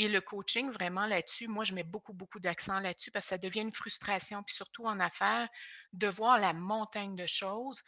et 0.00 0.08
le 0.08 0.22
coaching 0.22 0.70
vraiment 0.70 1.04
là-dessus, 1.04 1.46
moi 1.46 1.64
je 1.64 1.74
mets 1.74 1.84
beaucoup, 1.84 2.14
beaucoup 2.14 2.40
d'accent 2.40 2.80
là-dessus 2.80 3.10
parce 3.10 3.26
que 3.26 3.28
ça 3.30 3.38
devient 3.38 3.60
une 3.60 3.72
frustration, 3.72 4.42
puis 4.42 4.54
surtout 4.54 4.86
en 4.86 4.98
affaires, 4.98 5.46
de 5.92 6.08
voir 6.08 6.38
la 6.38 6.54
montagne 6.54 7.16
de 7.16 7.26
choses 7.26 7.82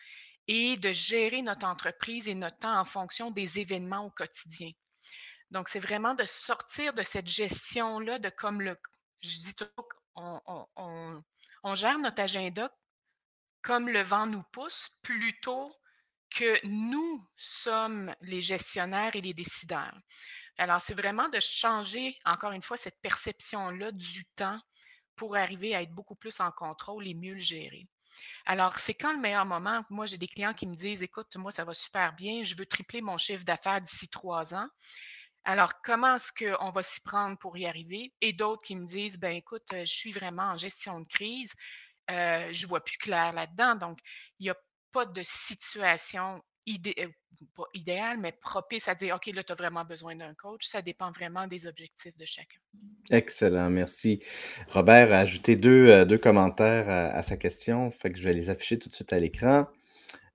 et 0.46 0.76
de 0.76 0.92
gérer 0.92 1.40
notre 1.40 1.66
entreprise 1.66 2.28
et 2.28 2.34
notre 2.34 2.58
temps 2.58 2.78
en 2.78 2.84
fonction 2.84 3.30
des 3.30 3.60
événements 3.60 4.04
au 4.04 4.10
quotidien. 4.10 4.70
Donc 5.50 5.70
c'est 5.70 5.80
vraiment 5.80 6.14
de 6.14 6.24
sortir 6.24 6.92
de 6.92 7.02
cette 7.02 7.28
gestion-là 7.28 8.18
de 8.18 8.28
comme 8.28 8.60
le 8.60 8.76
je 9.22 9.38
dis 9.38 9.54
toujours 9.54 9.88
qu'on 10.14 10.40
on 10.46 10.66
on 10.76 11.22
on 11.64 11.74
gère 11.74 11.98
notre 11.98 12.20
agenda 12.20 12.70
comme 13.62 13.88
le 13.88 14.02
vent 14.02 14.26
nous 14.26 14.42
pousse, 14.52 14.90
plutôt 15.02 15.74
que 16.30 16.66
nous 16.66 17.26
sommes 17.36 18.14
les 18.22 18.42
gestionnaires 18.42 19.14
et 19.14 19.20
les 19.20 19.34
décideurs. 19.34 19.96
Alors, 20.62 20.80
c'est 20.80 20.94
vraiment 20.94 21.28
de 21.28 21.40
changer, 21.40 22.16
encore 22.24 22.52
une 22.52 22.62
fois, 22.62 22.76
cette 22.76 23.00
perception-là 23.02 23.90
du 23.90 24.24
temps 24.36 24.60
pour 25.16 25.34
arriver 25.34 25.74
à 25.74 25.82
être 25.82 25.92
beaucoup 25.92 26.14
plus 26.14 26.38
en 26.38 26.52
contrôle 26.52 27.08
et 27.08 27.14
mieux 27.14 27.34
le 27.34 27.40
gérer. 27.40 27.88
Alors, 28.46 28.78
c'est 28.78 28.94
quand 28.94 29.12
le 29.12 29.18
meilleur 29.18 29.44
moment? 29.44 29.84
Moi, 29.90 30.06
j'ai 30.06 30.18
des 30.18 30.28
clients 30.28 30.54
qui 30.54 30.68
me 30.68 30.76
disent, 30.76 31.02
écoute, 31.02 31.34
moi, 31.34 31.50
ça 31.50 31.64
va 31.64 31.74
super 31.74 32.12
bien, 32.12 32.44
je 32.44 32.54
veux 32.54 32.64
tripler 32.64 33.00
mon 33.00 33.18
chiffre 33.18 33.44
d'affaires 33.44 33.80
d'ici 33.80 34.08
trois 34.08 34.54
ans. 34.54 34.68
Alors, 35.42 35.82
comment 35.82 36.14
est-ce 36.14 36.30
qu'on 36.32 36.70
va 36.70 36.84
s'y 36.84 37.00
prendre 37.00 37.36
pour 37.38 37.58
y 37.58 37.66
arriver? 37.66 38.14
Et 38.20 38.32
d'autres 38.32 38.62
qui 38.62 38.76
me 38.76 38.86
disent, 38.86 39.18
ben 39.18 39.34
écoute, 39.34 39.66
je 39.72 39.84
suis 39.84 40.12
vraiment 40.12 40.52
en 40.52 40.56
gestion 40.56 41.00
de 41.00 41.08
crise, 41.08 41.54
euh, 42.08 42.48
je 42.52 42.68
vois 42.68 42.84
plus 42.84 42.98
clair 42.98 43.32
là-dedans. 43.32 43.74
Donc, 43.74 43.98
il 44.38 44.44
n'y 44.44 44.50
a 44.50 44.56
pas 44.92 45.06
de 45.06 45.22
situation 45.24 46.40
euh, 46.68 47.08
pas 47.54 47.64
idéale, 47.74 48.18
mais 48.20 48.32
propice 48.32 48.88
à 48.88 48.94
dire, 48.94 49.16
OK, 49.16 49.26
là, 49.34 49.42
tu 49.42 49.52
as 49.52 49.54
vraiment 49.54 49.84
besoin 49.84 50.14
d'un 50.14 50.34
coach. 50.34 50.66
Ça 50.66 50.82
dépend 50.82 51.10
vraiment 51.10 51.46
des 51.46 51.66
objectifs 51.66 52.16
de 52.16 52.24
chacun. 52.24 52.58
Excellent, 53.10 53.70
merci. 53.70 54.22
Robert 54.68 55.12
a 55.12 55.18
ajouté 55.18 55.56
2 55.56 55.88
heu, 55.88 56.06
2 56.06 56.18
commentaires 56.18 56.88
à 56.88 57.22
sa 57.22 57.36
question, 57.36 57.90
fait 57.90 58.12
que 58.12 58.18
je 58.18 58.24
vais 58.24 58.34
les 58.34 58.48
afficher 58.48 58.78
tout 58.78 58.88
de 58.88 58.94
suite 58.94 59.12
à 59.12 59.18
l'écran. 59.18 59.66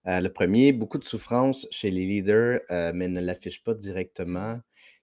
Heu, 0.08 0.22
le 0.22 0.32
premier, 0.32 0.74
beaucoup 0.74 0.98
de 0.98 1.06
souffrance 1.06 1.68
chez 1.72 1.92
les 1.92 2.06
leaders, 2.06 2.60
mais 2.94 3.08
ne 3.08 3.22
l'affiche 3.22 3.64
pas 3.64 3.74
directement. 3.74 4.60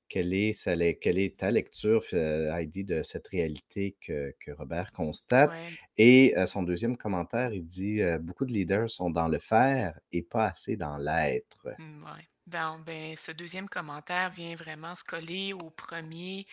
Quelle 0.08 0.32
est 0.34 0.98
quelle 1.00 1.34
ta 1.36 1.50
lecture, 1.50 2.02
heu, 2.12 2.48
Heidi, 2.52 2.84
de 2.84 3.02
cette 3.02 3.26
réalité 3.28 3.96
que 4.00 4.34
que 4.40 4.50
Robert 4.52 4.92
constate? 4.92 5.52
Ouais. 5.52 5.78
Et 5.96 6.34
heu, 6.36 6.46
son 6.46 6.62
deuxième 6.62 6.96
commentaire, 6.96 7.52
il 7.52 7.64
dit, 7.64 8.00
heu: 8.00 8.18
«Beaucoup 8.18 8.44
de 8.46 8.52
leaders 8.52 8.90
sont 8.90 9.10
dans 9.10 9.28
le 9.28 9.38
faire 9.38 9.98
et 10.12 10.22
pas 10.22 10.46
assez 10.48 10.76
dans 10.76 10.98
l'être». 10.98 11.68
Mmh, 11.78 12.02
ouais. 12.04 12.28
Ben, 12.46 12.78
ben, 12.80 13.16
ce 13.16 13.32
deuxième 13.32 13.68
commentaire 13.68 14.30
vient 14.30 14.54
vraiment 14.54 14.94
se 14.94 15.02
coller 15.04 15.52
au 15.54 15.70
premier. 15.70 16.46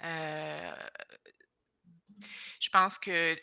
er 0.00 0.74
Je 2.60 2.68
pense 2.70 2.98
que 2.98 3.36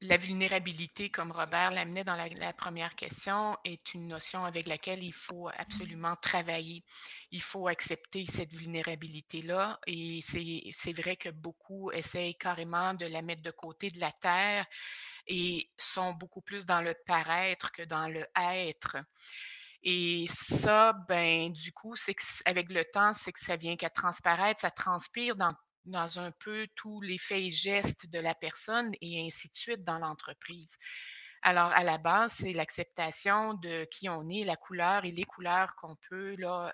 la 0.00 0.16
vulnérabilité, 0.16 1.10
comme 1.10 1.32
Robert 1.32 1.72
l'amenait 1.72 2.04
dans 2.04 2.14
la, 2.14 2.28
la 2.28 2.52
première 2.52 2.94
question, 2.94 3.56
est 3.64 3.94
une 3.94 4.06
notion 4.06 4.44
avec 4.44 4.68
laquelle 4.68 5.02
il 5.02 5.12
faut 5.12 5.48
absolument 5.58 6.14
travailler. 6.16 6.84
Il 7.32 7.42
faut 7.42 7.66
accepter 7.66 8.24
cette 8.26 8.52
vulnérabilité-là. 8.52 9.80
Et 9.86 10.20
c'est 10.22 10.92
vrai 10.92 11.16
que 11.16 11.30
beaucoup 11.30 11.90
essayent 11.90 12.36
carrément 12.36 12.94
de 12.94 13.06
la 13.06 13.22
mettre 13.22 13.42
de 13.42 13.50
côté 13.50 13.90
de 13.90 13.98
la 13.98 14.12
terre 14.12 14.66
et 15.26 15.68
sont 15.76 16.12
beaucoup 16.12 16.42
plus 16.42 16.64
dans 16.64 16.80
le 16.80 16.94
paraître 17.06 17.72
que 17.72 17.82
dans 17.82 18.08
le 18.08 18.24
être. 18.36 18.98
Et 19.82 20.26
ça, 20.28 20.92
ben, 21.08 21.52
du 21.52 21.72
coup, 21.72 21.96
c'est 21.96 22.16
avec 22.44 22.70
le 22.70 22.84
temps, 22.84 23.12
c'est 23.14 23.32
que 23.32 23.40
ça 23.40 23.56
vient 23.56 23.76
qu'à 23.76 23.90
transparaître, 23.90 24.60
ça 24.60 24.70
transpire 24.70 25.36
dans, 25.36 25.52
dans 25.88 26.18
un 26.18 26.30
peu 26.32 26.66
tous 26.74 27.00
les 27.00 27.18
faits 27.18 27.42
et 27.42 27.50
gestes 27.50 28.08
de 28.10 28.18
la 28.18 28.34
personne 28.34 28.92
et 29.00 29.24
ainsi 29.26 29.48
de 29.48 29.56
suite 29.56 29.84
dans 29.84 29.98
l'entreprise. 29.98 30.76
Alors, 31.42 31.70
à 31.72 31.84
la 31.84 31.98
base, 31.98 32.32
c'est 32.32 32.52
l'acceptation 32.52 33.54
de 33.54 33.84
qui 33.84 34.08
on 34.08 34.28
est, 34.28 34.44
la 34.44 34.56
couleur 34.56 35.04
et 35.04 35.10
les 35.10 35.24
couleurs 35.24 35.76
qu'on 35.76 35.96
peut 36.08 36.34
là, 36.36 36.72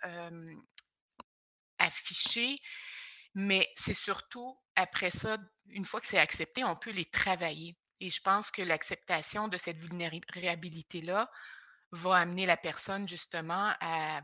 afficher, 1.79 2.59
mais 3.35 3.69
c'est 3.75 3.95
surtout 3.95 4.59
après 4.77 5.11
ça, 5.11 5.39
une 5.69 5.85
fois 5.85 6.01
que 6.01 6.07
c'est 6.07 6.19
accepté, 6.19 6.65
on 6.65 6.77
peut 6.77 6.91
les 6.91 7.05
travailler. 7.05 7.77
Et 8.01 8.11
je 8.11 8.21
pense 8.21 8.51
que 8.51 8.63
l'acceptation 8.63 9.49
de 9.49 9.57
cette 9.57 9.79
vulnérabilité-là 9.79 11.31
va 11.93 12.17
amener 12.17 12.47
la 12.47 12.57
personne 12.57 13.07
justement 13.07 13.73
à 13.81 14.21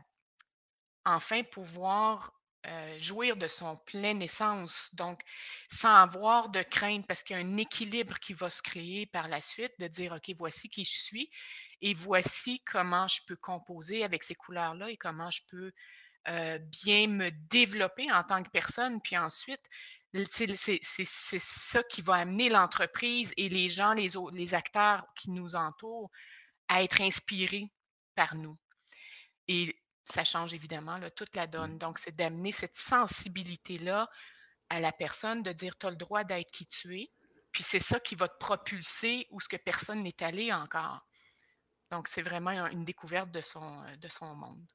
enfin 1.05 1.43
pouvoir 1.43 2.40
euh, 2.67 2.99
jouir 2.99 3.37
de 3.37 3.47
son 3.47 3.77
plein 3.77 4.19
essence, 4.19 4.89
donc 4.93 5.21
sans 5.69 5.95
avoir 5.95 6.49
de 6.49 6.61
crainte, 6.61 7.07
parce 7.07 7.23
qu'il 7.23 7.35
y 7.35 7.39
a 7.39 7.43
un 7.43 7.57
équilibre 7.57 8.19
qui 8.19 8.33
va 8.33 8.49
se 8.49 8.61
créer 8.61 9.05
par 9.07 9.27
la 9.27 9.41
suite, 9.41 9.73
de 9.79 9.87
dire, 9.87 10.13
OK, 10.13 10.31
voici 10.35 10.69
qui 10.69 10.85
je 10.85 10.99
suis 11.01 11.31
et 11.81 11.93
voici 11.93 12.61
comment 12.65 13.07
je 13.07 13.21
peux 13.27 13.35
composer 13.35 14.03
avec 14.03 14.23
ces 14.23 14.35
couleurs-là 14.35 14.89
et 14.91 14.97
comment 14.97 15.31
je 15.31 15.41
peux 15.49 15.71
euh, 16.27 16.59
bien 16.83 17.07
me 17.07 17.31
développer 17.49 18.11
en 18.11 18.23
tant 18.23 18.43
que 18.43 18.49
personne. 18.49 19.01
Puis 19.01 19.17
ensuite, 19.17 19.63
c'est 20.13 20.55
ça 21.39 21.83
qui 21.83 22.01
va 22.03 22.15
amener 22.15 22.49
l'entreprise 22.49 23.33
et 23.37 23.49
les 23.49 23.69
gens, 23.69 23.93
les, 23.93 24.17
au- 24.17 24.29
les 24.29 24.53
acteurs 24.53 25.07
qui 25.15 25.31
nous 25.31 25.55
entourent 25.55 26.11
à 26.67 26.83
être 26.83 27.01
inspirés 27.01 27.65
par 28.15 28.35
nous. 28.35 28.55
Ça 30.11 30.23
change 30.23 30.53
évidemment 30.53 30.97
là, 30.97 31.09
toute 31.11 31.35
la 31.35 31.47
Mmh. 31.57 31.71
donne. 31.71 31.77
Donc, 31.79 31.99
c'est 31.99 32.15
d'amener 32.15 32.51
cette 32.51 32.75
sensibilité-là 32.75 34.09
à 34.69 34.79
la 34.79 34.91
personne, 34.93 35.43
de 35.43 35.51
dire, 35.53 35.77
tu 35.77 35.87
as 35.87 35.91
le 35.91 35.97
droit 35.97 36.23
d'être 36.23 36.51
qui 36.51 36.67
tu 36.67 36.97
es. 36.99 37.11
Puis 37.51 37.63
c'est 37.63 37.79
ça 37.79 37.99
qui 37.99 38.15
va 38.15 38.27
te 38.29 38.37
propulser 38.39 39.27
où 39.31 39.41
ce 39.41 39.49
que 39.49 39.57
personne 39.57 40.03
n'est 40.03 40.23
allé 40.23 40.53
encore. 40.53 41.07
Donc, 41.91 42.07
c'est 42.09 42.23
vraiment 42.23 42.51
un- 42.51 42.71
une 42.71 42.85
découverte 42.85 43.31
de 43.31 43.41
son, 43.41 43.83
euh, 43.85 43.95
de 43.97 44.09
son 44.09 44.35
monde. 44.35 44.65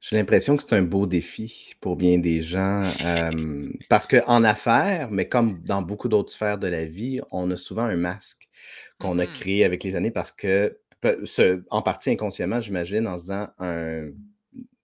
J'ai 0.00 0.16
l'impression 0.16 0.56
que 0.56 0.62
c'est 0.62 0.74
un 0.74 0.82
beau 0.82 1.06
défi 1.06 1.74
pour 1.80 1.96
bien 1.96 2.18
des 2.18 2.42
gens, 2.42 2.94
parce 3.88 4.06
qu'en 4.06 4.44
affaires, 4.44 5.10
mais 5.10 5.28
comme 5.28 5.62
dans 5.64 5.82
beaucoup 5.82 6.08
d'autres 6.08 6.32
sphères 6.32 6.58
de 6.58 6.66
la 6.68 6.84
vie, 6.86 7.20
on 7.30 7.50
a 7.50 7.56
souvent 7.56 7.84
un 7.84 7.96
masque 7.96 8.48
qu'on 8.98 9.18
a 9.18 9.26
Mhm, 9.26 9.26
créé 9.26 9.64
avec 9.64 9.82
les 9.84 9.96
années 9.96 10.10
parce 10.10 10.32
que 10.32 10.78
en 11.70 11.82
partie 11.82 12.10
inconsciemment, 12.10 12.60
j'imagine, 12.60 13.06
en 13.06 13.16
se 13.16 13.22
disant: 13.24 13.48
«Un 13.58 14.10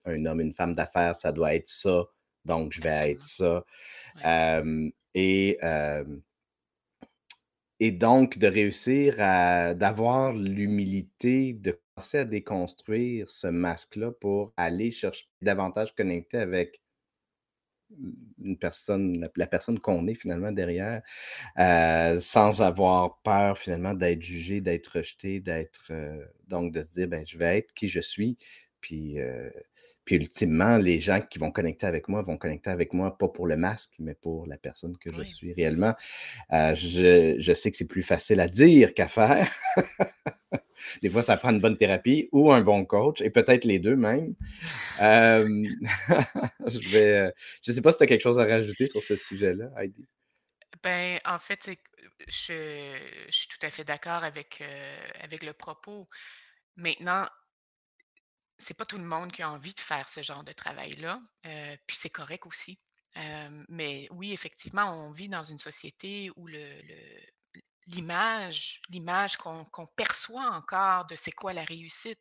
un 0.04 0.26
homme, 0.26 0.40
une 0.40 0.52
femme 0.54 0.74
d'affaires, 0.74 1.14
ça 1.16 1.32
doit 1.32 1.54
être 1.54 1.68
ça, 1.68 2.04
donc 2.44 2.72
je 2.72 2.82
vais 2.82 3.12
être 3.12 3.24
ça». 3.24 3.64
Ouais. 4.24 4.92
Et 5.14 5.58
et 7.80 7.90
donc 7.90 8.38
de 8.38 8.46
réussir 8.46 9.16
à 9.18 9.74
d'avoir 9.74 10.32
l'humilité 10.32 11.52
de 11.52 11.78
commencer 11.96 12.18
à 12.18 12.24
déconstruire 12.24 13.28
ce 13.28 13.48
masque-là 13.48 14.12
pour 14.12 14.52
aller 14.56 14.92
chercher 14.92 15.26
davantage 15.42 15.92
connecter 15.94 16.38
avec 16.38 16.80
une 18.42 18.56
personne, 18.56 19.18
la, 19.20 19.28
la 19.36 19.46
personne 19.46 19.78
qu'on 19.80 20.06
est 20.06 20.14
finalement 20.14 20.52
derrière, 20.52 21.02
euh, 21.58 22.20
sans 22.20 22.62
avoir 22.62 23.20
peur 23.22 23.58
finalement 23.58 23.94
d'être 23.94 24.22
jugé, 24.22 24.60
d'être 24.60 24.98
rejeté, 24.98 25.40
d'être 25.40 25.88
euh, 25.90 26.24
donc 26.46 26.72
de 26.72 26.82
se 26.84 26.92
dire 26.92 27.08
ben 27.08 27.24
je 27.26 27.36
vais 27.36 27.58
être 27.58 27.74
qui 27.74 27.88
je 27.88 28.00
suis, 28.00 28.38
puis 28.80 29.20
euh, 29.20 29.50
puis 30.04 30.16
ultimement 30.16 30.78
les 30.78 31.00
gens 31.00 31.20
qui 31.20 31.38
vont 31.38 31.50
connecter 31.50 31.86
avec 31.86 32.08
moi 32.08 32.22
vont 32.22 32.36
connecter 32.36 32.70
avec 32.70 32.92
moi 32.92 33.16
pas 33.16 33.28
pour 33.28 33.46
le 33.46 33.56
masque, 33.56 33.92
mais 33.98 34.14
pour 34.14 34.46
la 34.46 34.56
personne 34.58 34.96
que 34.98 35.10
je 35.14 35.22
suis 35.22 35.52
réellement. 35.52 35.94
Euh, 36.52 36.74
je, 36.74 37.36
je 37.38 37.52
sais 37.52 37.70
que 37.70 37.76
c'est 37.76 37.86
plus 37.86 38.02
facile 38.02 38.40
à 38.40 38.48
dire 38.48 38.94
qu'à 38.94 39.08
faire. 39.08 39.52
Des 41.02 41.10
fois, 41.10 41.22
ça 41.22 41.36
prend 41.36 41.50
une 41.50 41.60
bonne 41.60 41.76
thérapie 41.76 42.28
ou 42.32 42.52
un 42.52 42.60
bon 42.60 42.84
coach, 42.84 43.20
et 43.20 43.30
peut-être 43.30 43.64
les 43.64 43.78
deux 43.78 43.96
même. 43.96 44.34
Euh, 45.00 45.46
je 46.66 47.30
je 47.62 47.72
sais 47.72 47.80
pas 47.80 47.92
si 47.92 47.98
tu 47.98 48.04
as 48.04 48.06
quelque 48.06 48.22
chose 48.22 48.38
à 48.38 48.44
rajouter 48.44 48.86
sur 48.86 49.02
ce 49.02 49.16
sujet-là, 49.16 49.70
Heidi. 49.78 50.04
Ben, 50.82 51.18
en 51.24 51.38
fait, 51.38 51.70
je, 52.26 52.96
je 53.28 53.36
suis 53.36 53.48
tout 53.48 53.64
à 53.64 53.70
fait 53.70 53.84
d'accord 53.84 54.24
avec, 54.24 54.58
euh, 54.60 54.96
avec 55.22 55.44
le 55.44 55.52
propos. 55.52 56.06
Maintenant, 56.76 57.26
c'est 58.62 58.74
pas 58.74 58.86
tout 58.86 58.98
le 58.98 59.04
monde 59.04 59.32
qui 59.32 59.42
a 59.42 59.50
envie 59.50 59.74
de 59.74 59.80
faire 59.80 60.08
ce 60.08 60.22
genre 60.22 60.44
de 60.44 60.52
travail-là, 60.52 61.20
heu, 61.46 61.76
puis 61.86 61.96
c'est 61.96 62.10
correct 62.10 62.46
aussi. 62.46 62.78
Hem, 63.14 63.64
mais 63.68 64.08
oui, 64.10 64.32
effectivement, 64.32 64.86
on 65.06 65.10
vit 65.12 65.28
dans 65.28 65.42
une 65.44 65.58
société 65.58 66.30
où 66.36 66.46
l'image 67.88 68.80
l'image 68.90 69.36
qu'on 69.36 69.66
perçoit 69.96 70.50
encore 70.52 71.06
de 71.06 71.16
c'est 71.16 71.32
quoi 71.32 71.52
la 71.52 71.64
réussite, 71.64 72.20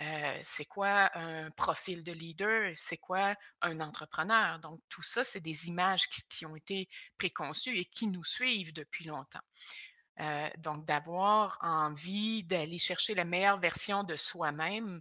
heu, 0.00 0.38
c'est 0.42 0.66
quoi 0.66 1.10
un 1.16 1.50
profil 1.52 2.04
de 2.04 2.12
leader, 2.12 2.72
c'est 2.76 2.98
quoi 2.98 3.34
un 3.62 3.80
entrepreneur. 3.80 4.58
Donc 4.60 4.80
tout 4.88 5.02
ça, 5.02 5.24
c'est 5.24 5.40
des 5.40 5.68
images 5.68 6.08
qui 6.28 6.46
ont 6.46 6.56
été 6.56 6.88
préconçues 7.18 7.78
et 7.78 7.86
qui 7.86 8.06
nous 8.08 8.24
suivent 8.24 8.74
depuis 8.74 9.06
longtemps. 9.06 9.40
Donc 10.58 10.84
d'avoir 10.84 11.58
envie 11.62 12.44
d'aller 12.44 12.78
chercher 12.78 13.14
la 13.14 13.24
meilleure 13.24 13.58
version 13.58 14.04
de 14.04 14.16
soi-même, 14.16 15.00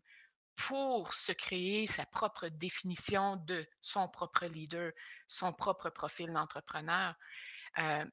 pour 0.68 1.14
se 1.14 1.32
créer 1.32 1.88
sa 1.88 2.06
propre 2.06 2.50
définition 2.50 3.38
de 3.38 3.66
son 3.82 4.10
propre 4.10 4.46
leader, 4.46 4.92
son 5.26 5.54
propre 5.54 5.90
profil 5.90 6.34
d'entrepreneur. 6.34 7.16
Euh, 7.78 8.06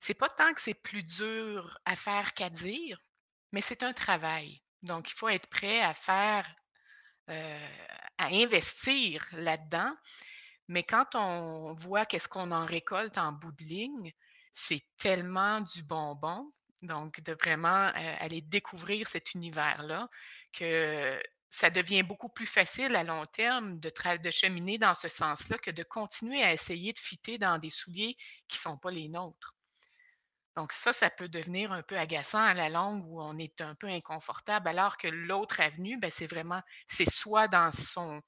c'est 0.00 0.14
pas 0.14 0.28
tant 0.28 0.52
que 0.52 0.60
c'est 0.60 0.74
plus 0.74 1.02
dur 1.02 1.78
à 1.84 1.96
faire 1.96 2.32
qu'à 2.34 2.48
dire, 2.48 3.00
mais 3.52 3.60
c'est 3.60 3.82
un 3.82 3.92
travail. 3.92 4.62
Donc, 4.82 5.10
il 5.10 5.14
faut 5.14 5.28
être 5.28 5.48
prêt 5.48 5.80
à 5.80 5.94
faire, 5.94 6.48
euh, 7.30 7.68
à 8.18 8.26
investir 8.26 9.26
là-dedans. 9.32 9.92
Mais 10.68 10.84
quand 10.84 11.14
on 11.14 11.74
voit 11.74 12.06
qu'est-ce 12.06 12.28
qu'on 12.28 12.52
en 12.52 12.66
récolte 12.66 13.18
en 13.18 13.32
bout 13.32 13.52
de 13.52 13.64
ligne, 13.64 14.12
c'est 14.52 14.84
tellement 14.96 15.60
du 15.62 15.82
bonbon. 15.82 16.52
Donc, 16.82 17.20
de 17.22 17.32
vraiment 17.32 17.88
euh, 17.88 18.14
aller 18.20 18.42
découvrir 18.42 19.08
cet 19.08 19.34
univers-là 19.34 20.08
que 20.52 21.20
ça 21.50 21.70
devient 21.70 22.02
beaucoup 22.02 22.28
plus 22.28 22.46
facile 22.46 22.94
à 22.94 23.04
long 23.04 23.24
terme 23.26 23.78
de, 23.80 23.90
cheminer 24.30 24.78
dans 24.78 24.94
ce 24.94 25.08
sens-là 25.08 25.58
que 25.58 25.70
de 25.70 25.82
continuer 25.82 26.42
à 26.42 26.52
essayer 26.52 26.92
de 26.92 26.98
fitter 26.98 27.38
dans 27.38 27.58
des 27.58 27.70
souliers 27.70 28.16
qui 28.48 28.56
ne 28.58 28.70
sont 28.70 28.78
pas 28.78 28.90
les 28.90 29.08
nôtres. 29.08 29.54
Donc 30.56 30.72
ça, 30.72 30.92
ça 30.92 31.08
peut 31.08 31.28
devenir 31.28 31.72
un 31.72 31.82
peu 31.82 31.96
agaçant 31.96 32.42
à 32.42 32.52
la 32.52 32.68
longue 32.68 33.04
où 33.06 33.22
on 33.22 33.38
est 33.38 33.60
un 33.60 33.74
peu 33.76 33.86
inconfortable, 33.86 34.68
alors 34.68 34.96
que 34.96 35.06
l'autre 35.06 35.60
avenue, 35.60 35.98
ben, 35.98 36.10
c'est 36.10 36.26
vraiment, 36.26 36.60
c'est 36.88 37.08
soi 37.08 37.46
dans 37.46 37.70
son, 37.70 38.20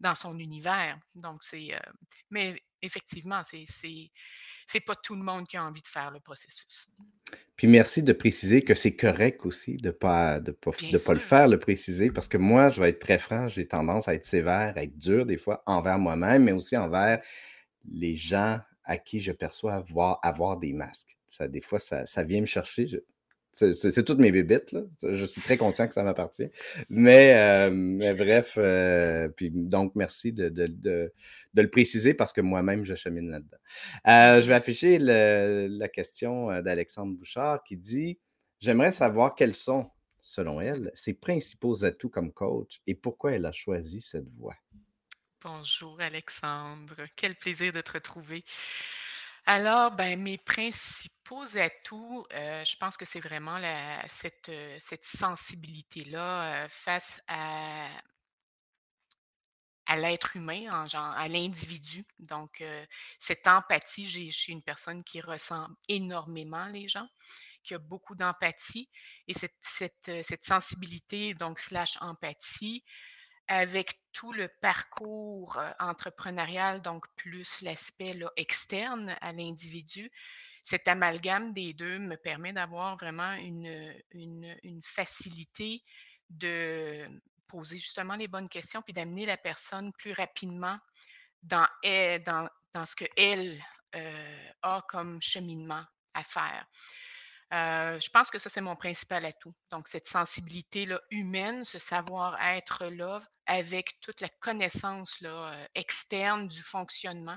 dans 0.00 0.14
son 0.14 0.38
univers. 0.38 0.98
Donc 1.16 1.42
c'est, 1.42 1.74
euh, 1.74 1.92
mais 2.30 2.60
effectivement, 2.82 3.42
c'est, 3.44 3.64
c'est, 3.66 4.10
c'est 4.66 4.80
pas 4.80 4.94
tout 4.96 5.14
le 5.14 5.22
monde 5.22 5.46
qui 5.46 5.56
a 5.56 5.64
envie 5.64 5.82
de 5.82 5.88
faire 5.88 6.10
le 6.10 6.20
processus. 6.20 6.88
Puis 7.56 7.66
merci 7.66 8.02
de 8.02 8.12
préciser 8.12 8.62
que 8.62 8.74
c'est 8.74 8.94
correct 8.94 9.46
aussi 9.46 9.76
de 9.76 9.90
pas 9.90 10.40
de 10.40 10.52
pas 10.52 10.70
de 10.70 11.04
pas 11.04 11.14
le 11.14 11.20
faire, 11.20 11.48
le 11.48 11.58
préciser, 11.58 12.10
parce 12.10 12.28
que 12.28 12.36
moi, 12.36 12.70
je 12.70 12.80
vais 12.80 12.90
être 12.90 13.00
très 13.00 13.18
franc, 13.18 13.48
j'ai 13.48 13.66
tendance 13.66 14.08
à 14.08 14.14
être 14.14 14.26
sévère, 14.26 14.74
à 14.76 14.82
être 14.82 14.98
dur 14.98 15.24
des 15.26 15.38
fois 15.38 15.62
envers 15.66 15.98
moi-même, 15.98 16.44
mais 16.44 16.52
aussi 16.52 16.76
envers 16.76 17.22
les 17.88 18.16
gens 18.16 18.60
à 18.84 18.98
qui 18.98 19.20
je 19.20 19.32
perçois 19.32 19.74
avoir 19.74 20.20
avoir 20.22 20.58
des 20.58 20.72
masques. 20.72 21.16
Ça, 21.26 21.48
des 21.48 21.60
fois, 21.62 21.78
ça 21.78 22.06
ça 22.06 22.22
vient 22.22 22.40
me 22.40 22.46
chercher, 22.46 22.86
je 22.86 22.98
c'est 23.56 24.04
toutes 24.04 24.18
mes 24.18 24.30
bébites. 24.30 24.76
Je 25.02 25.24
suis 25.24 25.40
très 25.40 25.56
conscient 25.56 25.88
que 25.88 25.94
ça 25.94 26.02
m'appartient. 26.02 26.50
Mais, 26.90 27.70
mais 27.70 28.12
bref, 28.12 28.58
puis 29.36 29.50
donc 29.50 29.94
merci 29.94 30.32
de 30.32 31.12
le 31.54 31.70
préciser 31.70 32.12
parce 32.12 32.34
que 32.34 32.42
moi-même 32.42 32.84
je 32.84 32.94
chemine 32.94 33.30
là-dedans. 33.30 33.56
Heu, 34.06 34.42
je 34.42 34.46
vais 34.46 34.54
afficher 34.54 34.98
la 34.98 35.88
question, 35.88 36.60
d'Alexandre 36.60 37.16
Bouchard 37.16 37.64
qui 37.64 37.76
dit: 37.76 38.18
«J'aimerais 38.60 38.92
savoir 38.92 39.34
quels 39.34 39.54
sont, 39.54 39.90
selon 40.20 40.60
elle, 40.60 40.92
ses 40.94 41.14
principaux 41.14 41.84
atouts 41.84 42.10
comme 42.10 42.32
coach 42.32 42.82
et 42.86 42.94
pourquoi 42.94 43.32
elle 43.32 43.46
a 43.46 43.52
choisi 43.52 44.02
cette 44.02 44.28
voie?» 44.36 44.56
Bonjour 45.42 46.00
Alexandre, 46.00 46.96
quel 47.14 47.34
plaisir 47.36 47.70
de 47.72 47.80
te 47.80 47.92
retrouver. 47.92 48.42
Alors, 49.46 49.92
ben, 49.92 50.20
mes 50.20 50.38
principaux 50.38 51.56
atouts, 51.56 52.24
heu, 52.32 52.64
je 52.64 52.76
pense 52.78 52.96
que 52.96 53.04
c'est 53.04 53.20
vraiment 53.20 53.58
cette, 54.08 54.48
heu, 54.48 54.76
cette 54.80 55.04
sensibilité-là, 55.04 56.64
heu, 56.64 56.68
face 56.68 57.22
à 57.28 57.86
à 59.86 59.96
l'être 59.96 60.36
humain, 60.36 60.68
en 60.72 60.86
genre 60.86 61.12
à 61.16 61.28
l'individu. 61.28 62.04
Donc, 62.18 62.60
cette 63.20 63.46
empathie, 63.46 64.06
je 64.08 64.30
suis 64.30 64.52
une 64.52 64.62
personne 64.62 65.04
qui 65.04 65.20
ressent 65.20 65.68
énormément 65.88 66.66
les 66.66 66.88
gens, 66.88 67.06
qui 67.64 67.74
a 67.74 67.78
beaucoup 67.78 68.14
d'empathie 68.16 68.88
et 69.28 69.34
cette 69.34 69.56
cette, 69.60 70.10
cette 70.24 70.44
sensibilité 70.44 71.34
donc 71.34 71.58
slash 71.60 71.98
empathie 72.00 72.84
avec 73.48 74.00
tout 74.12 74.32
le 74.32 74.48
parcours, 74.60 75.60
entrepreneurial, 75.78 76.82
donc 76.82 77.06
plus 77.16 77.62
l'aspect 77.62 78.18
externe 78.36 79.14
à 79.20 79.32
l'individu, 79.32 80.10
cet 80.62 80.88
amalgame 80.88 81.52
des 81.52 81.74
2 81.74 82.00
me 82.00 82.16
permet 82.16 82.52
d'avoir 82.52 82.96
vraiment 82.96 83.34
une, 83.34 84.82
facilité 84.82 85.80
de 86.28 87.06
poser 87.46 87.78
justement 87.78 88.16
les 88.16 88.26
bonnes 88.26 88.48
questions 88.48 88.82
puis 88.82 88.92
d'amener 88.92 89.26
la 89.26 89.36
personne 89.36 89.92
plus 89.92 90.12
rapidement 90.12 90.76
dans 91.42 91.68
ce 91.84 92.96
qu'elle, 92.96 93.62
heu, 93.94 94.52
a 94.62 94.82
comme 94.88 95.22
cheminement 95.22 95.84
à 96.14 96.24
faire. 96.24 96.66
Heu, 97.52 98.00
je 98.00 98.10
pense 98.10 98.30
que 98.30 98.38
ça, 98.38 98.50
c'est 98.50 98.60
mon 98.60 98.74
principal 98.74 99.24
atout. 99.24 99.52
Donc 99.70 99.86
cette 99.88 100.08
sensibilité-là 100.08 101.00
humaine, 101.10 101.64
ce 101.64 101.78
savoir-être-là 101.78 103.22
avec 103.46 104.00
toute 104.00 104.20
la 104.20 104.28
connaissance 104.40 105.20
là, 105.20 105.52
heu, 105.54 105.66
externe 105.76 106.48
du 106.48 106.60
fonctionnement, 106.62 107.36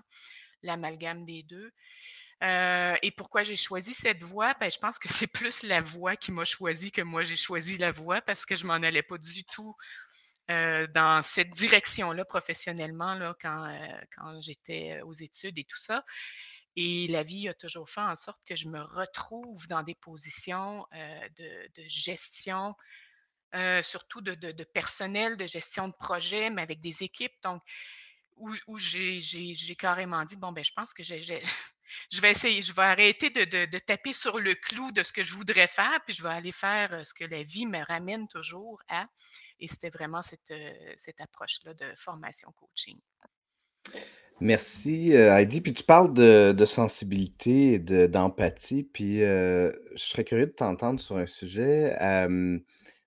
l'amalgame 0.63 1.26
des 1.26 1.43
2. 1.43 1.72
Heu 2.43 2.95
et 3.04 3.12
pourquoi 3.12 3.43
j'ai 3.43 3.56
choisi 3.58 3.93
cette 3.93 4.24
voie? 4.24 4.54
Ben, 4.62 4.72
je 4.72 4.80
pense 4.80 5.00
que 5.00 5.10
c'est 5.10 5.28
plus 5.28 5.63
la 5.63 5.82
voie 5.82 6.15
qui 6.17 6.32
m'a 6.32 6.45
choisi 6.45 6.91
que 6.91 7.02
moi 7.04 7.24
j'ai 7.24 7.36
choisi 7.38 7.78
la 7.78 7.91
voie 7.91 8.22
parce 8.22 8.45
que 8.45 8.56
je 8.56 8.65
m'en 8.67 8.76
allais 8.76 9.04
pas 9.04 9.17
du 9.19 9.43
tout, 9.45 9.76
dans 10.50 11.22
cette 11.24 11.52
direction-là 11.52 12.26
professionnellement 12.26 13.15
là 13.15 13.36
quand, 13.41 13.67
quand 14.17 14.41
j'étais, 14.41 15.02
aux 15.04 15.13
études 15.13 15.60
et 15.60 15.65
tout 15.65 15.78
ça 15.80 16.04
et 16.80 17.08
la 17.10 17.24
vie 17.24 17.50
a 17.50 17.54
toujours 17.54 17.89
fait 17.89 18.02
en 18.02 18.15
sorte 18.15 18.44
que 18.46 18.56
je 18.56 18.68
me 18.70 18.80
retrouve 18.82 19.68
dans 19.68 19.84
des 19.84 19.96
positions, 19.96 20.86
heu, 20.96 21.30
de 21.38 21.84
gestion, 21.89 22.76
heu, 23.56 23.82
surtout 23.82 24.22
de 24.22 24.63
personnel, 24.65 25.38
de 25.38 25.48
gestion 25.48 25.88
de 25.89 25.94
projet, 26.00 26.50
mais 26.50 26.62
avec 26.63 26.82
des 26.82 27.04
équipes 27.04 27.36
donc 27.44 27.62
où 28.38 28.78
j'ai 28.78 29.76
carrément 29.78 30.24
dit: 30.26 30.38
«Bon, 30.38 30.52
ben, 30.52 30.63
je 30.63 30.72
pense 30.74 30.94
que 30.94 31.04
je 32.12 32.22
vais 32.22 32.32
essayer, 32.32 32.62
je 32.62 32.74
vais 32.74 32.84
arrêter 32.84 33.30
de 33.30 33.78
taper 33.80 34.13
sur 34.13 34.39
le 34.39 34.56
clou 34.56 34.92
de 34.92 35.04
ce 35.04 35.12
que 35.12 35.24
je 35.24 35.34
voudrais 35.34 35.68
faire, 35.68 36.00
puis 36.06 36.15
je 36.15 36.24
vais 36.24 36.30
aller 36.30 36.52
faire, 36.52 36.94
heu, 36.94 37.04
ce 37.04 37.13
que 37.13 37.26
la 37.26 37.44
vie 37.44 37.65
me 37.65 37.84
ramène 37.86 38.28
toujours 38.28 38.82
à» 38.89 39.08
et 39.60 39.68
c'était 39.68 39.89
vraiment 39.89 40.24
cette 40.24 41.22
approche-là 41.22 41.74
de 41.74 41.94
formation 41.98 42.52
coaching. 42.54 43.00
Merci, 44.41 45.12
heu, 45.13 45.28
Heidi. 45.28 45.60
Puis 45.62 45.73
tu 45.73 45.84
parles 45.84 46.13
de 46.13 46.54
de 46.58 46.65
sensibilité 46.65 47.73
et 47.73 47.80
de 47.80 48.08
d'empathie, 48.08 48.84
puis, 48.84 49.21
heu, 49.21 49.73
je 49.95 50.02
serais 50.04 50.23
curieux 50.23 50.45
de 50.47 50.52
t'entendre 50.52 50.99
sur 50.99 51.17
un 51.17 51.25
sujet. 51.25 51.93
Hem, 51.99 52.62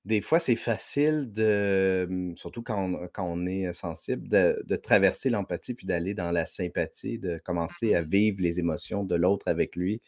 des 0.05 0.21
fois, 0.21 0.41
c'est 0.41 0.57
facile 0.57 1.31
de, 1.33 2.33
surtout 2.37 2.63
quand 2.63 2.85
on 2.85 3.09
quand 3.09 3.25
on 3.25 3.47
est, 3.47 3.73
sensible, 3.73 4.29
de 4.29 4.63
de 4.67 4.77
traverser 4.77 5.31
l'empathie 5.31 5.73
puis 5.75 5.87
d'aller 5.87 6.13
dans 6.15 6.31
la 6.33 6.45
sympathie, 6.45 7.19
de 7.19 7.39
commencer 7.45 7.95
à 7.95 8.03
Mmh 8.03 8.07
vivre 8.11 8.43
les 8.43 8.59
émotions 8.61 9.05
de 9.05 9.15
l'autre 9.15 9.49
avec 9.49 9.75
lui, 9.77 10.03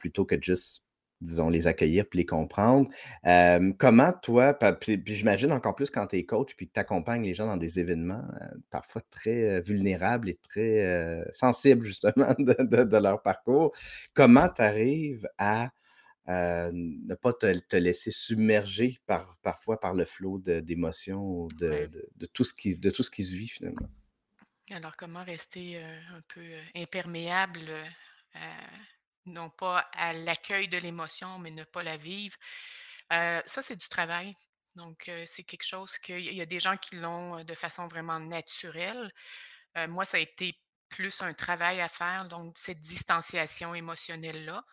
plutôt 0.00 0.24
que 0.26 0.36
de 0.36 0.42
juste, 0.44 0.82
disons, 1.20 1.48
les 1.48 1.66
accueillir 1.66 2.06
puis 2.08 2.18
les 2.20 2.26
comprendre. 2.26 2.88
Comment 3.78 4.12
toi, 4.22 4.54
puis 4.54 4.98
puis 4.98 5.14
j'imagine 5.14 5.52
encore 5.52 5.74
plus 5.74 5.90
quand 5.90 6.06
tu 6.08 6.16
es 6.16 6.24
coach 6.24 6.54
puis 6.56 6.68
que 6.68 6.72
tu 6.74 6.80
accompagnes 6.80 7.24
les 7.24 7.34
gens 7.34 7.46
dans 7.46 7.56
des 7.56 7.80
événements, 7.80 8.22
parfois 8.70 9.02
très, 9.10 9.60
vulnérables 9.60 10.28
et 10.28 10.38
très, 10.48 11.24
sensibles 11.32 11.84
justement 11.84 12.34
de 12.38 12.56
de 12.60 12.84
de 12.84 12.96
leur 12.96 13.22
parcours. 13.22 13.72
Comment 14.14 14.48
tu 14.48 14.62
arrives 14.62 15.28
à, 15.38 15.70
ne 16.26 17.14
pas 17.14 17.32
te 17.32 17.58
te 17.58 17.76
laisser 17.76 18.10
submerger 18.10 18.98
par 19.06 19.36
parfois 19.42 19.80
par 19.80 19.94
le 19.94 20.04
flot 20.04 20.38
d'émotions 20.38 21.22
ou 21.22 21.48
de 21.60 21.88
de 22.16 22.26
tout 22.26 22.44
ce 22.44 22.54
qui 22.54 22.76
de 22.76 22.90
tout 22.90 23.02
ce 23.02 23.10
qui 23.10 23.24
se 23.24 23.34
vit 23.34 23.48
finalement? 23.48 23.88
Alors 24.74 24.96
comment 24.96 25.22
rester, 25.22 25.78
un 25.78 26.20
peu, 26.34 26.42
imperméable, 26.74 27.70
à 28.34 28.48
non 29.26 29.50
pas 29.50 29.80
à 29.92 30.12
l'accueil 30.12 30.68
de 30.68 30.78
l'émotion, 30.78 31.38
mais 31.38 31.50
ne 31.50 31.64
pas 31.64 31.82
la 31.82 31.96
vivre? 31.96 32.36
Heu, 33.12 33.42
ça, 33.46 33.62
c'est 33.62 33.76
du 33.76 33.88
travail. 33.88 34.34
Donc, 34.76 35.08
heu, 35.08 35.24
c'est 35.26 35.44
quelque 35.44 35.64
chose 35.66 35.98
qu'il 35.98 36.20
y 36.34 36.40
a 36.40 36.46
des 36.46 36.60
gens 36.60 36.76
qui 36.76 36.96
l'ont, 36.96 37.38
heu, 37.40 37.44
de 37.44 37.54
façon 37.54 37.88
vraiment 37.88 38.20
naturelle. 38.20 39.10
Moi, 39.88 40.04
ça 40.04 40.16
a 40.18 40.20
été 40.20 40.60
plus 40.88 41.22
un 41.22 41.34
travail 41.34 41.80
à 41.80 41.88
faire, 41.88 42.26
donc 42.28 42.56
cette 42.58 42.80
distanciation 42.80 43.74
émotionnelle-là. 43.74 44.64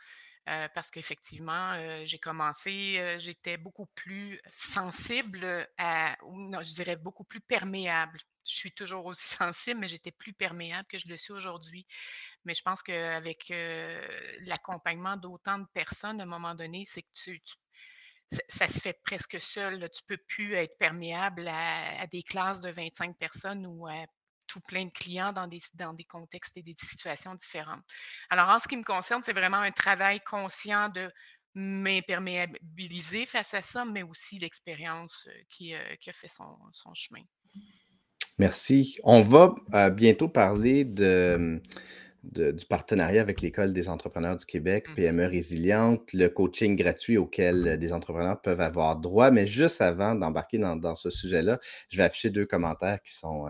Heu, 0.47 0.67
parce 0.73 0.91
qu'effectivement, 0.91 1.73
heu, 1.75 2.05
j'ai 2.05 2.19
commencé, 2.19 2.97
heu, 2.99 3.19
j'étais 3.19 3.57
beaucoup 3.57 3.85
plus 3.95 4.41
sensible, 4.51 5.67
à 5.77 6.17
ou 6.25 6.37
non, 6.49 6.61
je 6.61 6.73
dirais 6.73 6.97
beaucoup 6.97 7.23
plus 7.23 7.41
perméable. 7.41 8.19
Je 8.45 8.55
suis 8.57 8.73
toujours 8.73 9.05
aussi 9.05 9.23
sensible, 9.37 9.79
mais 9.79 9.87
j'étais 9.87 10.11
plus 10.11 10.33
perméable 10.33 10.87
que 10.89 10.99
je 10.99 11.07
le 11.07 11.17
suis 11.17 11.33
aujourd'hui. 11.33 11.87
Mais 12.45 12.55
je 12.55 12.61
pense 12.63 12.83
qu'avec, 12.83 13.51
l'accompagnement 14.41 15.17
d'autant 15.17 15.59
de 15.59 15.65
personnes, 15.73 16.19
à 16.19 16.23
un 16.23 16.27
moment 16.27 16.55
donné, 16.55 16.83
c'est 16.85 17.01
que 17.03 17.09
tu 17.13 17.41
ça 18.49 18.67
se 18.67 18.79
fait 18.79 18.99
presque 19.03 19.39
seul. 19.39 19.89
Tu 19.91 20.03
peux 20.07 20.17
plus 20.17 20.53
être 20.55 20.77
perméable 20.77 21.47
à 21.47 22.01
à 22.01 22.07
des 22.07 22.23
classes 22.23 22.61
de 22.61 22.69
25 22.71 23.17
personnes 23.17 23.65
ou 23.67 23.87
à 23.87 24.05
tout 24.47 24.61
plein 24.61 24.85
de 24.85 24.91
clients 24.91 25.33
dans 25.33 25.47
des 25.47 25.61
dans 25.73 25.93
des 25.93 26.03
contextes 26.05 26.57
et 26.57 26.61
des 26.63 26.75
situations 26.77 27.35
différentes. 27.35 27.83
Alors 28.29 28.49
en 28.49 28.59
ce 28.59 28.67
qui 28.67 28.77
me 28.77 28.83
concerne, 28.83 29.23
c'est 29.23 29.33
vraiment 29.33 29.57
un 29.57 29.71
travail 29.71 30.19
conscient 30.21 30.89
de 30.89 31.11
m'imperméabiliser 31.55 33.25
face 33.25 33.53
à 33.53 33.61
ça, 33.61 33.85
mais 33.85 34.03
aussi 34.03 34.37
l'expérience, 34.39 35.27
heu, 35.29 35.33
qui, 35.49 35.73
heu, 35.75 35.95
qui 36.01 36.09
a 36.09 36.13
fait 36.13 36.29
son 36.29 36.57
son 36.73 36.93
chemin. 36.95 37.21
Merci. 38.39 38.97
On 39.03 39.21
va, 39.21 39.53
heu, 39.73 39.89
bientôt 39.91 40.27
parler 40.27 40.85
de, 40.85 41.61
de 42.23 42.51
du 42.51 42.65
partenariat 42.65 43.21
avec 43.21 43.41
l'École 43.41 43.73
des 43.73 43.89
entrepreneurs 43.89 44.37
du 44.37 44.45
Québec, 44.45 44.87
Mmh 44.87 44.95
PME 44.95 45.25
résiliente, 45.27 46.13
le 46.13 46.29
coaching 46.29 46.75
gratuit 46.75 47.17
auquel, 47.17 47.77
des 47.79 47.93
entrepreneurs 47.93 48.41
peuvent 48.41 48.61
avoir 48.61 48.97
droit. 48.97 49.31
Mais 49.31 49.47
juste 49.47 49.81
avant 49.81 50.15
d'embarquer 50.15 50.57
dans 50.57 50.75
dans 50.77 50.95
ce 50.95 51.09
sujet-là, 51.11 51.59
je 51.89 51.97
vais 51.97 52.03
afficher 52.03 52.29
2 52.31 52.45
commentaires 52.45 53.01
qui 53.03 53.13
sont, 53.13 53.47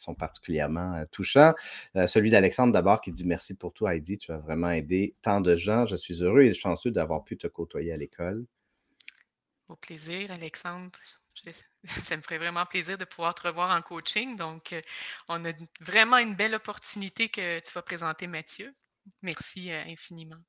sont 0.00 0.14
particulièrement, 0.14 0.96
heu, 0.98 1.06
touchants. 1.10 1.54
Heu, 1.96 2.06
celui 2.06 2.30
d'Alexandre 2.30 2.72
d'abord 2.72 3.00
qui 3.00 3.12
dit: 3.12 3.24
«Merci 3.24 3.54
pour 3.54 3.72
tout 3.72 3.86
Heidi, 3.86 4.18
tu 4.18 4.32
as 4.32 4.38
vraiment 4.38 4.70
aidé 4.70 5.14
tant 5.22 5.40
de 5.40 5.56
gens. 5.56 5.86
Je 5.86 5.96
suis 5.96 6.22
heureux 6.22 6.42
et 6.42 6.54
chanceux 6.54 6.90
d'avoir 6.90 7.24
pu 7.24 7.36
te 7.36 7.46
côtoyer 7.46 7.92
à 7.92 7.96
l'école». 7.96 8.44
Au 9.68 9.76
plaisir, 9.76 10.30
Alexandre. 10.32 10.98
Ça 11.84 12.16
me 12.16 12.22
ferait 12.22 12.38
vraiment 12.38 12.66
plaisir 12.66 12.98
de 12.98 13.04
pouvoir 13.04 13.34
te 13.34 13.46
revoir 13.46 13.76
en 13.76 13.80
coaching. 13.82 14.36
Donc, 14.36 14.72
heu, 14.72 14.82
on 15.28 15.44
a 15.44 15.52
vraiment 15.80 16.18
une 16.18 16.34
belle 16.34 16.54
opportunité 16.54 17.28
que 17.28 17.60
tu 17.60 17.72
vas 17.72 17.82
présenter 17.82 18.26
Mathieu. 18.26 18.74
Merci, 19.22 19.70
infiniment. 19.72 20.40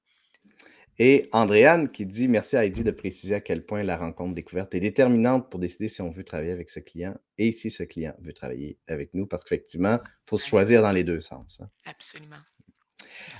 Et 0.99 1.27
Andréane 1.31 1.89
qui 1.89 2.05
dit: 2.05 2.27
«Merci 2.27 2.57
à 2.57 2.65
Heidi 2.65 2.83
de 2.83 2.91
préciser 2.91 3.33
à 3.35 3.41
quel 3.41 3.65
point 3.65 3.81
la 3.83 3.97
rencontre 3.97 4.35
découverte 4.35 4.75
est 4.75 4.79
déterminante 4.79 5.49
pour 5.49 5.59
décider 5.59 5.87
si 5.87 6.01
on 6.01 6.11
veut 6.11 6.23
travailler 6.23 6.51
avec 6.51 6.69
ce 6.69 6.79
client 6.79 7.15
et 7.37 7.53
si 7.53 7.71
ce 7.71 7.83
client 7.83 8.13
veut 8.19 8.33
travailler 8.33 8.77
avec 8.87 9.13
nous». 9.13 9.25
Parce 9.25 9.43
qu'effectivement, 9.43 9.99
il 10.03 10.29
faut 10.29 10.37
se 10.37 10.47
choisir 10.47 10.81
dans 10.81 10.91
les 10.91 11.03
2 11.03 11.21
sens, 11.21 11.59
hein. 11.61 11.65
absolument. 11.85 12.37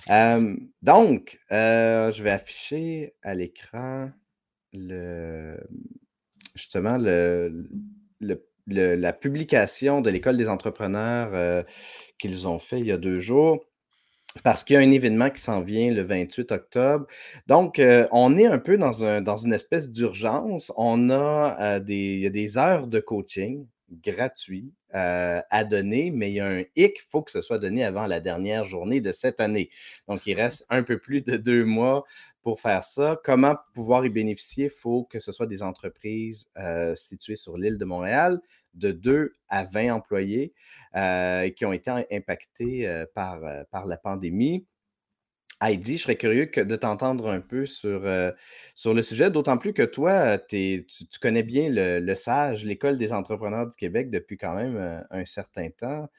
Hem, 0.07 0.69
donc, 0.81 1.39
heu, 1.51 2.11
je 2.11 2.23
vais 2.23 2.31
afficher 2.31 3.15
à 3.21 3.35
l'écran 3.35 4.07
le 4.73 5.57
justement 6.55 6.97
le 6.97 7.67
le 8.19 8.47
le 8.67 8.95
la 8.95 9.13
publication 9.13 10.01
de 10.01 10.09
l'École 10.09 10.37
des 10.37 10.49
entrepreneurs, 10.49 11.31
heu, 11.33 11.63
qu'ils 12.19 12.47
ont 12.47 12.59
fait 12.59 12.79
il 12.79 12.87
y 12.87 12.91
a 12.91 12.97
2 12.97 13.19
jours. 13.19 13.65
Parce 14.43 14.63
qu'il 14.63 14.75
y 14.75 14.77
a 14.77 14.81
un 14.81 14.91
événement 14.91 15.29
qui 15.29 15.41
s'en 15.41 15.61
vient 15.61 15.91
le 15.91 16.03
28 16.03 16.51
octobre. 16.51 17.05
Donc, 17.47 17.79
heu, 17.79 18.07
on 18.11 18.37
est 18.37 18.45
un 18.45 18.59
peu 18.59 18.77
dans 18.77 19.03
un 19.05 19.21
dans 19.21 19.35
une 19.37 19.53
espèce 19.53 19.89
d'urgence. 19.89 20.71
On 20.77 21.09
a, 21.09 21.77
heu, 21.77 21.79
des 21.81 22.57
heures 22.57 22.87
de 22.87 22.99
coaching 22.99 23.67
gratuits, 24.03 24.71
heu, 24.95 25.41
à 25.49 25.63
donner, 25.65 26.11
mais 26.11 26.31
il 26.31 26.35
y 26.35 26.39
a 26.39 26.47
un 26.47 26.59
hic, 26.77 26.97
il 26.99 27.09
faut 27.09 27.21
que 27.21 27.31
ce 27.31 27.41
soit 27.41 27.59
donné 27.59 27.83
avant 27.83 28.05
la 28.07 28.21
dernière 28.21 28.63
journée 28.63 29.01
de 29.01 29.11
cette 29.11 29.41
année. 29.41 29.69
Donc, 30.07 30.25
il 30.25 30.33
reste 30.35 30.65
un 30.69 30.83
peu 30.83 30.97
plus 30.97 31.21
de 31.21 31.35
2 31.37 31.65
mois 31.65 32.05
pour 32.41 32.59
faire 32.59 32.83
ça. 32.83 33.19
Comment 33.23 33.55
pouvoir 33.73 34.05
y 34.05 34.09
bénéficier? 34.09 34.65
Il 34.65 34.69
faut 34.71 35.03
que 35.03 35.19
ce 35.19 35.31
soit 35.31 35.47
des 35.47 35.63
entreprises, 35.63 36.47
heu, 36.57 36.95
situées 36.95 37.35
sur 37.35 37.57
l'île 37.57 37.77
de 37.77 37.85
Montréal, 37.85 38.39
de 38.73 38.91
2 38.91 39.33
à 39.47 39.63
20 39.65 39.93
employés, 39.93 40.53
heu, 40.95 41.49
qui 41.49 41.65
ont 41.65 41.73
été 41.73 41.91
impactés, 42.11 42.87
heu, 42.87 43.07
par, 43.13 43.41
par 43.71 43.85
la 43.85 43.97
pandémie. 43.97 44.65
Heidi, 45.63 45.97
je 45.97 46.03
serais 46.03 46.15
curieux 46.15 46.45
que 46.47 46.59
de 46.61 46.75
t'entendre 46.75 47.29
un 47.29 47.39
peu 47.39 47.67
sur, 47.67 48.01
sur 48.73 48.93
le 48.95 49.03
sujet, 49.03 49.29
d'autant 49.29 49.59
plus 49.59 49.73
que 49.73 49.83
toi, 49.83 50.39
tu 50.39 50.85
connais 51.21 51.43
bien 51.43 51.69
le 51.69 51.99
le 51.99 52.15
SAGE, 52.15 52.65
l'École 52.65 52.97
des 52.97 53.13
entrepreneurs 53.13 53.67
du 53.67 53.75
Québec 53.77 54.09
depuis 54.09 54.37
quand 54.37 54.55
même, 54.55 55.05
un 55.11 55.25
certain 55.25 55.69
temps. 55.69 56.09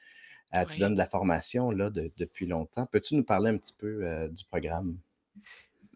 Tu 0.69 0.79
donnes 0.79 0.93
de 0.93 0.97
la 0.97 1.07
formation 1.07 1.71
là 1.71 1.89
de 1.89 2.09
depuis 2.15 2.45
longtemps. 2.45 2.85
Peux-tu 2.85 3.15
nous 3.15 3.25
parler 3.25 3.49
un 3.49 3.57
petit 3.57 3.73
peu, 3.77 4.29
du 4.31 4.45
programme? 4.45 4.97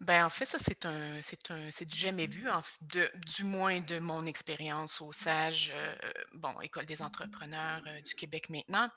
Ben, 0.02 0.24
en 0.24 0.30
fait, 0.30 0.44
ça, 0.44 0.58
c'est 0.60 0.86
un 0.86 1.20
c'est 1.22 1.50
un 1.50 1.70
c'est 1.72 1.84
du 1.84 1.98
jamais 1.98 2.28
vu, 2.28 2.48
en 2.48 2.62
de 2.82 3.10
du 3.36 3.42
moins 3.44 3.80
de 3.80 3.98
mon 3.98 4.26
expérience 4.26 5.00
au 5.00 5.12
SAGE, 5.12 5.72
heu, 5.74 6.12
bon, 6.34 6.60
École 6.60 6.86
des 6.86 7.02
entrepreneurs, 7.02 7.82
heu, 7.86 8.00
du 8.02 8.14
Québec 8.14 8.48
maintenant. 8.48 8.88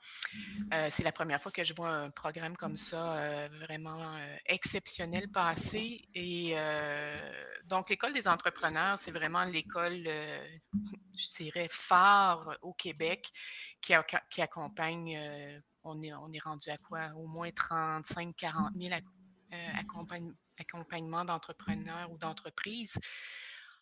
Heu, 0.72 0.86
c'est 0.90 1.02
la 1.02 1.10
première 1.10 1.42
fois 1.42 1.50
que 1.50 1.64
je 1.64 1.74
vois 1.74 1.90
un 1.90 2.10
programme 2.10 2.56
comme 2.56 2.76
ça, 2.76 3.48
vraiment, 3.48 4.16
exceptionnel 4.46 5.28
passer 5.28 6.00
et 6.14 6.54
donc 7.64 7.90
l'École 7.90 8.12
des 8.12 8.28
entrepreneurs, 8.28 8.96
c'est 8.98 9.10
vraiment 9.12 9.44
l'école, 9.44 10.04
je 11.16 11.28
dirais 11.36 11.68
phare 11.70 12.56
au 12.62 12.74
Québec 12.74 13.28
qui 13.80 13.92
accompagne, 14.40 15.18
on 15.82 16.00
est 16.02 16.14
on 16.14 16.32
est 16.32 16.42
rendu 16.44 16.70
à 16.70 16.76
quoi? 16.78 17.08
Au 17.16 17.26
moins 17.26 17.50
35-40 17.50 18.70
000 18.80 18.92
ac 18.92 19.04
heu, 20.58 20.62
accompagn 20.62 20.82
accompagnements 20.82 21.24
d'entrepreneurs 21.24 22.10
ou 22.10 22.18
d'entreprises 22.18 22.98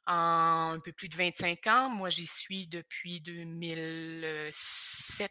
en 0.07 0.73
un 0.75 0.81
peu 0.81 0.93
plus 0.93 1.09
de 1.09 1.17
25 1.17 1.67
ans. 1.67 1.91
Moi, 1.91 2.11
j'y 2.11 2.27
suis 2.27 2.67
depuis 2.69 3.21
2007, 3.21 5.31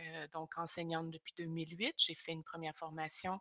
heu, 0.00 0.28
donc 0.32 0.56
enseignante 0.56 1.10
depuis 1.10 1.34
2008. 1.38 1.94
J'ai 1.98 2.14
fait 2.14 2.32
une 2.32 2.44
première 2.44 2.74
formation. 2.76 3.38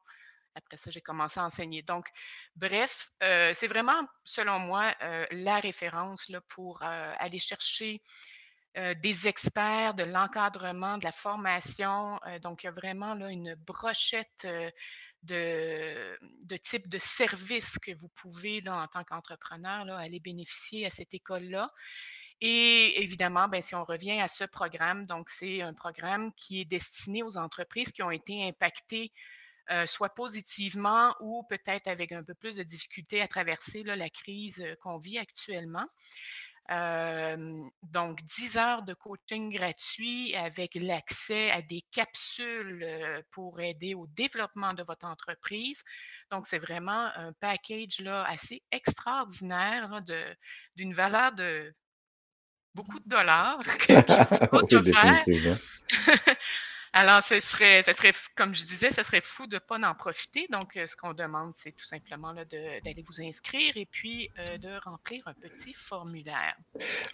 Après 0.55 0.77
ça, 0.77 0.89
j'ai 0.91 1.01
commencé 1.01 1.39
à 1.39 1.45
enseigner. 1.45 1.81
Donc, 1.83 2.07
bref, 2.55 3.09
heu, 3.23 3.51
c'est 3.53 3.67
vraiment, 3.67 4.01
selon 4.23 4.59
moi, 4.59 4.93
heu, 5.03 5.25
la 5.31 5.59
référence 5.59 6.29
là, 6.29 6.41
pour, 6.41 6.81
aller 6.83 7.39
chercher, 7.39 8.01
des 9.01 9.27
experts, 9.27 9.93
de 9.95 10.03
l'encadrement, 10.03 10.97
de 10.99 11.03
la 11.03 11.11
formation. 11.11 12.17
Donc 12.43 12.63
il 12.63 12.67
y 12.67 12.69
a 12.69 12.71
vraiment 12.71 13.13
là 13.13 13.29
une 13.29 13.55
brochette, 13.55 14.47
de 15.23 16.17
de 16.45 16.57
types 16.57 16.87
de 16.89 16.97
services 16.97 17.77
que 17.79 17.93
vous 17.95 18.09
pouvez 18.09 18.63
en 18.67 18.85
tant 18.85 19.03
qu'entrepreneur 19.03 19.87
aller 19.97 20.19
bénéficier 20.19 20.85
à 20.85 20.89
cette 20.89 21.13
école-là 21.13 21.69
et 22.41 23.01
évidemment, 23.03 23.47
ben, 23.47 23.61
si 23.61 23.75
on 23.75 23.83
revient 23.83 24.19
à 24.21 24.27
ce 24.27 24.45
programme, 24.45 25.05
donc 25.05 25.29
c'est 25.29 25.61
un 25.61 25.73
programme 25.73 26.31
qui 26.35 26.61
est 26.61 26.65
destiné 26.65 27.21
aux 27.21 27.37
entreprises 27.37 27.91
qui 27.91 28.01
ont 28.01 28.11
été 28.11 28.47
impactées, 28.47 29.11
heu, 29.71 29.85
soit 29.87 30.13
positivement 30.13 31.15
ou 31.19 31.43
peut-être 31.49 31.87
avec 31.87 32.11
un 32.13 32.23
peu 32.23 32.33
plus 32.33 32.55
de 32.55 32.63
difficultés 32.63 33.21
à 33.21 33.27
traverser 33.27 33.83
la 33.83 34.09
crise, 34.09 34.61
heu, 34.61 34.75
qu'on 34.81 34.99
vit 34.99 35.17
actuellement. 35.17 35.85
Donc 36.69 38.21
10 38.21 38.57
heures 38.57 38.83
de 38.83 38.93
coaching 38.93 39.51
gratuit 39.51 40.35
avec 40.35 40.75
l'accès 40.75 41.49
à 41.51 41.61
des 41.63 41.81
capsules, 41.91 42.85
pour 43.31 43.59
aider 43.59 43.95
au 43.95 44.05
développement 44.07 44.73
de 44.73 44.83
votre 44.83 45.05
entreprise. 45.07 45.83
Donc 46.31 46.45
c'est 46.45 46.59
vraiment 46.59 47.09
un 47.15 47.33
package 47.39 47.99
là, 48.01 48.23
assez 48.25 48.61
extraordinaire 48.71 50.01
de 50.05 50.35
d'une 50.75 50.93
valeur 50.93 51.31
de 51.33 51.73
beaucoup 52.75 52.99
de 52.99 53.09
dollars 53.09 53.59
que 53.79 53.93
Oui. 54.51 55.59
Alors 56.93 57.21
ce 57.21 57.39
serait 57.39 57.83
ce 57.83 57.93
serait 57.93 58.11
f 58.11 58.29
comme 58.35 58.55
je 58.55 58.65
disais, 58.65 58.89
ce 58.89 59.03
serait 59.03 59.21
fou 59.21 59.45
de 59.45 59.59
pas 59.59 59.77
en 59.77 59.93
profiter. 59.93 60.47
Donc 60.51 60.75
heu, 60.75 60.87
ce 60.87 60.95
qu'on 60.95 61.13
demande, 61.13 61.51
c'est 61.53 61.71
tout 61.71 61.85
simplement 61.85 62.33
d'aller 62.33 63.03
vous 63.07 63.21
inscrire 63.21 63.73
et 63.75 63.85
puis, 63.85 64.29
heu, 64.39 64.57
de 64.57 64.69
remplir 64.83 65.19
un 65.27 65.33
petit 65.33 65.73
formulaire. 65.73 66.55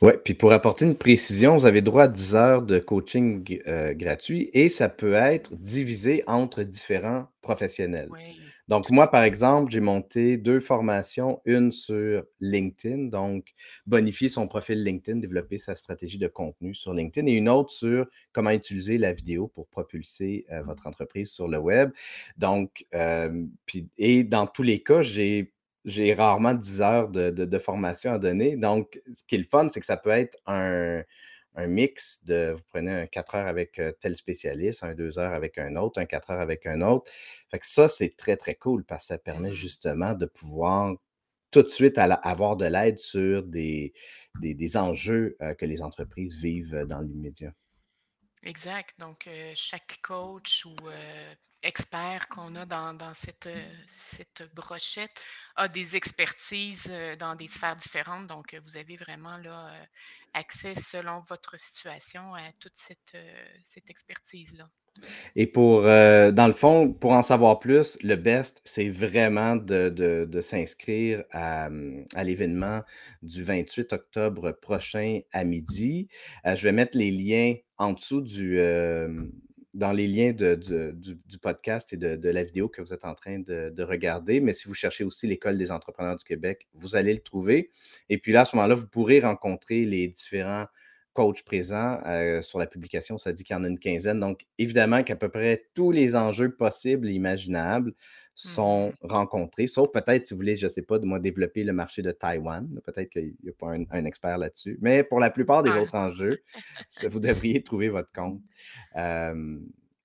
Ouais, 0.01 0.17
puis 0.17 0.33
pour 0.33 0.53
apporter 0.53 0.85
une 0.85 0.95
précision, 0.97 1.57
vous 1.57 1.65
avez 1.65 1.81
droit 1.81 2.03
à 2.03 2.07
10 2.07 2.35
heures 2.35 2.61
de 2.61 2.79
coaching, 2.79 3.59
heu, 3.67 3.93
gratuit 3.93 4.49
et 4.53 4.69
ça 4.69 4.89
peut 4.89 5.13
être 5.13 5.53
divisé 5.55 6.23
entre 6.27 6.63
différents 6.63 7.27
professionnels. 7.41 8.09
Oui, 8.11 8.54
Donc 8.67 8.89
moi, 8.89 9.09
par 9.11 9.23
exemple, 9.23 9.71
j'ai 9.71 9.79
monté 9.79 10.37
2 10.37 10.59
formations, 10.59 11.41
une 11.45 11.71
sur 11.71 12.23
LinkedIn, 12.39 13.05
donc 13.09 13.53
bonifier 13.85 14.29
son 14.29 14.47
profil 14.47 14.83
LinkedIn, 14.83 15.19
développer 15.19 15.57
sa 15.59 15.75
stratégie 15.75 16.17
de 16.17 16.27
contenu 16.27 16.73
sur 16.73 16.93
LinkedIn 16.93 17.27
et 17.27 17.33
une 17.33 17.49
autre 17.49 17.71
sur 17.71 18.07
comment 18.31 18.49
utiliser 18.51 18.97
la 18.97 19.13
vidéo 19.13 19.47
pour 19.47 19.67
propulser, 19.67 20.45
heu, 20.51 20.63
votre 20.63 20.87
entreprise 20.87 21.31
sur 21.31 21.47
le 21.47 21.57
web. 21.59 21.91
Donc, 22.37 22.85
puis 23.65 23.89
et 23.97 24.23
dans 24.23 24.47
tous 24.47 24.63
les 24.63 24.81
cas, 24.83 25.01
j'ai 25.01 25.51
j'ai 25.85 26.13
rarement 26.15 26.53
10 26.55 26.81
heures 26.81 27.09
de 27.09 27.29
de 27.29 27.45
de 27.45 27.59
formation 27.59 28.11
à 28.13 28.19
donner. 28.19 28.55
Donc 28.57 28.99
ce 29.13 29.23
qui 29.27 29.35
est 29.35 29.37
le 29.39 29.43
fun, 29.43 29.69
c'est 29.71 29.79
que 29.79 29.85
ça 29.85 29.97
peut 29.97 30.09
être 30.09 30.37
un 30.47 31.03
un 31.55 31.67
mix 31.67 32.23
de 32.25 32.53
vous 32.57 32.63
prenez 32.67 32.91
un 32.91 33.07
4 33.07 33.35
heures 33.35 33.47
avec, 33.47 33.79
heu, 33.79 33.93
tel 33.99 34.15
spécialiste, 34.15 34.83
un 34.83 34.95
2 34.95 35.19
heures 35.19 35.33
avec 35.33 35.57
un 35.57 35.75
autre, 35.77 35.99
un 36.01 36.05
4 36.05 36.31
heures 36.31 36.39
avec 36.41 36.65
un 36.65 36.81
autre. 36.81 37.11
Fait 37.51 37.59
que 37.59 37.65
ça, 37.67 37.87
c'est 37.87 38.15
très, 38.17 38.37
très 38.37 38.55
cool 38.55 38.85
parce 38.85 39.03
que 39.05 39.07
ça 39.09 39.17
permet 39.19 39.51
Mmh 39.51 39.55
justement 39.55 40.13
de 40.13 40.25
pouvoir 40.25 40.95
tout 41.51 41.63
de 41.63 41.69
suite 41.69 41.97
à 41.97 42.07
la 42.07 42.15
avoir 42.15 42.57
de 42.57 42.65
l'aide 42.65 42.99
sur 42.99 43.43
des 43.43 43.93
des 44.35 44.53
des 44.55 44.77
enjeux, 44.77 45.37
heu, 45.41 45.53
que 45.55 45.65
les 45.65 45.81
entreprises 45.81 46.37
vivent, 46.37 46.75
heu, 46.75 46.85
dans 46.87 47.01
l'immédiat. 47.01 47.53
Exact. 48.43 48.93
Donc, 48.99 49.27
chaque 49.55 49.99
coach 50.01 50.65
ou, 50.65 50.75
expert 51.63 52.27
qu'on 52.29 52.53
a 52.55 52.65
dans 52.67 52.93
dans 52.93 53.13
cette, 53.15 53.49
cette 53.87 54.43
brochette 54.53 55.25
a 55.55 55.67
des 55.67 55.95
expertises, 55.95 56.91
dans 57.19 57.33
des 57.35 57.47
sphères 57.47 57.75
différentes. 57.75 58.27
Donc, 58.27 58.53
vous 58.63 58.77
avez 58.77 58.97
vraiment 58.97 59.37
là, 59.37 59.73
accès 60.35 60.75
selon 60.75 61.21
votre 61.29 61.59
situation 61.59 62.33
à 62.35 62.51
toute 62.59 62.75
cette, 62.75 63.17
cette 63.63 63.89
expertise-là? 63.89 64.69
Et 65.35 65.47
pour, 65.47 65.85
heu, 65.85 66.31
dans 66.31 66.47
le 66.47 66.53
fond, 66.53 66.93
pour 66.93 67.11
en 67.11 67.21
savoir 67.21 67.59
plus, 67.59 67.97
le 68.01 68.15
best, 68.15 68.61
c'est 68.65 68.89
vraiment 68.89 69.55
de 69.55 69.89
de 69.89 70.41
s'inscrire 70.41 71.23
à, 71.31 71.69
mmh, 71.69 72.05
à 72.15 72.23
l'événement 72.23 72.81
du 73.21 73.43
28 73.43 73.93
octobre 73.93 74.51
prochain 74.61 75.21
à 75.31 75.43
midi. 75.43 76.07
Heu, 76.45 76.55
je 76.55 76.63
vais 76.63 76.71
mettre 76.71 76.97
les 76.97 77.11
liens 77.11 77.55
en 77.77 77.93
dessous 77.93 78.21
du, 78.21 78.57
dans 79.75 79.91
les 79.91 80.07
liens 80.07 80.31
du 80.33 81.37
podcast 81.41 81.93
et 81.93 81.97
de 81.97 82.29
la 82.29 82.43
vidéo 82.43 82.67
que 82.69 82.81
vous 82.81 82.93
êtes 82.93 83.05
en 83.05 83.13
train 83.13 83.39
de 83.39 83.69
de 83.69 83.83
regarder. 83.83 84.39
Mais 84.39 84.53
si 84.53 84.67
vous 84.67 84.73
cherchez 84.73 85.03
aussi 85.03 85.27
l'École 85.27 85.57
des 85.57 85.71
entrepreneurs 85.71 86.17
du 86.17 86.25
Québec, 86.25 86.67
vous 86.73 86.95
allez 86.95 87.13
le 87.13 87.19
trouver. 87.19 87.71
Et 88.09 88.17
puis 88.17 88.31
là, 88.31 88.41
à 88.41 88.45
ce 88.45 88.55
moment-là, 88.55 88.75
vous 88.75 88.87
pourrez 88.87 89.19
rencontrer 89.19 89.85
les 89.85 90.07
différents 90.07 90.65
coach 91.15 91.43
présent. 91.43 91.99
Heu, 92.05 92.41
sur 92.43 92.59
la 92.59 92.67
publication, 92.67 93.17
ça 93.17 93.31
dit 93.31 93.43
qu'il 93.43 93.55
y 93.55 93.59
en 93.59 93.63
a 93.63 93.67
une 93.67 93.79
quinzaine. 93.79 94.19
Donc, 94.19 94.45
évidemment 94.59 95.01
qu'à 95.03 95.15
peu 95.15 95.29
près 95.29 95.65
tous 95.73 95.91
les 95.91 96.15
enjeux 96.15 96.53
possibles 96.53 97.09
et 97.09 97.13
imaginables 97.13 97.93
Mmh 98.35 98.49
sont 98.49 98.93
rencontrés, 99.01 99.65
sauf 99.65 99.93
peut-être 99.93 100.27
si 100.27 100.33
vous 100.33 100.39
voulez, 100.39 100.57
je 100.57 100.65
ne 100.65 100.69
sais 100.69 100.81
pas, 100.81 100.99
de 100.99 101.05
moi 101.05 101.19
développer 101.19 101.63
le 101.63 101.71
marché 101.71 102.01
de 102.01 102.11
Taïwan. 102.11 102.67
Peut-être 102.83 103.09
qu'il 103.09 103.33
n'y 103.41 103.49
a 103.49 103.53
pas 103.53 103.67
un, 103.67 103.85
un 103.89 104.03
expert 104.03 104.37
là-dessus. 104.37 104.77
Mais 104.81 105.05
pour 105.05 105.21
la 105.21 105.29
plupart 105.29 105.63
des 105.63 105.71
autres 105.71 105.95
enjeux, 105.95 106.41
vous 107.09 107.21
devriez 107.21 107.63
trouver 107.63 107.87
votre 107.87 108.11
compte. 108.11 108.41
Euh, 108.97 109.57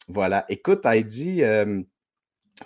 voilà. 0.07 0.45
Écoute, 0.49 0.87
Heidi, 0.87 1.43
euh, 1.43 1.83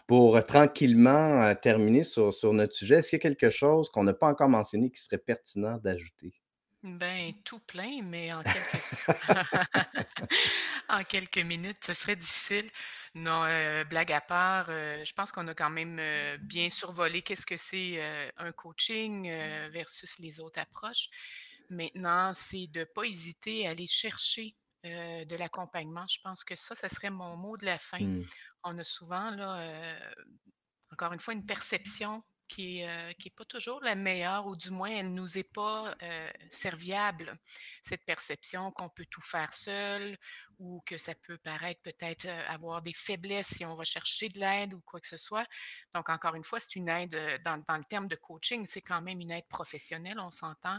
pour 0.06 0.44
tranquillement 0.44 1.42
euh, 1.42 1.54
terminer 1.54 2.02
sur, 2.02 2.34
sur 2.34 2.52
notre 2.52 2.74
sujet, 2.74 2.96
est-ce 2.96 3.08
qu'il 3.08 3.16
y 3.18 3.22
a 3.22 3.30
quelque 3.30 3.48
chose 3.48 3.88
qu'on 3.88 4.04
n'a 4.04 4.12
pas 4.12 4.28
encore 4.28 4.50
mentionné 4.50 4.90
qui 4.90 5.00
serait 5.02 5.16
pertinent 5.16 5.78
d'ajouter? 5.78 6.34
Ben, 6.82 7.32
tout 7.44 7.60
plein, 7.60 8.02
mais 8.02 8.30
en 8.34 8.42
quelques 8.42 8.74
s 8.74 9.06
en 10.90 11.02
quelques 11.04 11.42
minutes, 11.42 11.82
ce 11.82 11.94
serait 11.94 12.16
difficile. 12.16 12.68
Non, 13.16 13.44
heu, 13.46 13.84
blague 13.84 14.10
à 14.12 14.20
part, 14.20 14.70
heu, 14.70 15.04
je 15.04 15.12
pense 15.12 15.30
qu'on 15.30 15.46
a 15.46 15.54
quand 15.54 15.70
même, 15.70 16.00
heu, 16.00 16.36
bien 16.38 16.68
survolé 16.68 17.22
qu'est-ce 17.22 17.46
que 17.46 17.56
c'est, 17.56 18.02
un 18.36 18.50
coaching, 18.52 19.30
versus 19.70 20.18
les 20.18 20.40
autres 20.40 20.58
approches. 20.60 21.06
Maintenant, 21.70 22.32
c'est 22.34 22.66
de 22.66 22.82
pas 22.82 23.04
hésiter 23.04 23.66
à 23.68 23.70
aller 23.70 23.86
chercher, 23.86 24.56
de 24.82 25.36
l'accompagnement. 25.36 26.04
Je 26.10 26.18
pense 26.22 26.42
que 26.44 26.56
ça, 26.56 26.74
ça 26.74 26.88
serait 26.88 27.10
mon 27.10 27.36
mot 27.36 27.56
de 27.56 27.64
la 27.64 27.78
fin. 27.78 28.00
Hmm. 28.00 28.34
On 28.64 28.76
a 28.78 28.84
souvent 28.84 29.30
là, 29.30 29.94
encore 30.92 31.12
une 31.12 31.20
fois, 31.20 31.34
une 31.34 31.46
perception 31.46 32.24
qui 32.48 32.80
est, 32.80 33.10
heu, 33.10 33.12
qui 33.18 33.28
est 33.28 33.34
pas 33.36 33.44
toujours 33.44 33.80
la 33.82 33.94
meilleure 33.94 34.46
ou 34.46 34.56
du 34.56 34.70
moins 34.70 34.90
elle 34.90 35.12
nous 35.14 35.38
est 35.38 35.52
pas, 35.52 35.94
heu, 36.02 36.28
serviable. 36.50 37.36
Cette 37.82 38.04
perception 38.04 38.70
qu'on 38.72 38.88
peut 38.88 39.06
tout 39.10 39.20
faire 39.22 39.52
seul 39.54 40.16
ou 40.58 40.82
que 40.86 40.98
ça 40.98 41.14
peut 41.14 41.38
paraître 41.38 41.80
peut-être, 41.82 42.26
heu, 42.26 42.30
avoir 42.48 42.82
des 42.82 42.92
faiblesses 42.92 43.48
si 43.48 43.64
on 43.64 43.76
va 43.76 43.84
chercher 43.84 44.28
de 44.28 44.38
l'aide 44.40 44.74
ou 44.74 44.80
quoi 44.82 45.00
que 45.00 45.08
ce 45.08 45.16
soit. 45.16 45.46
Donc 45.94 46.08
encore 46.10 46.34
une 46.34 46.44
fois, 46.44 46.60
c'est 46.60 46.76
une 46.76 46.88
aide, 46.88 47.16
dans 47.44 47.76
le 47.76 47.84
terme 47.84 48.08
de 48.08 48.16
coaching, 48.16 48.66
c'est 48.66 48.82
quand 48.82 49.02
même 49.02 49.20
une 49.20 49.30
aide 49.32 49.48
professionnelle, 49.48 50.18
on 50.20 50.30
s'entend. 50.30 50.78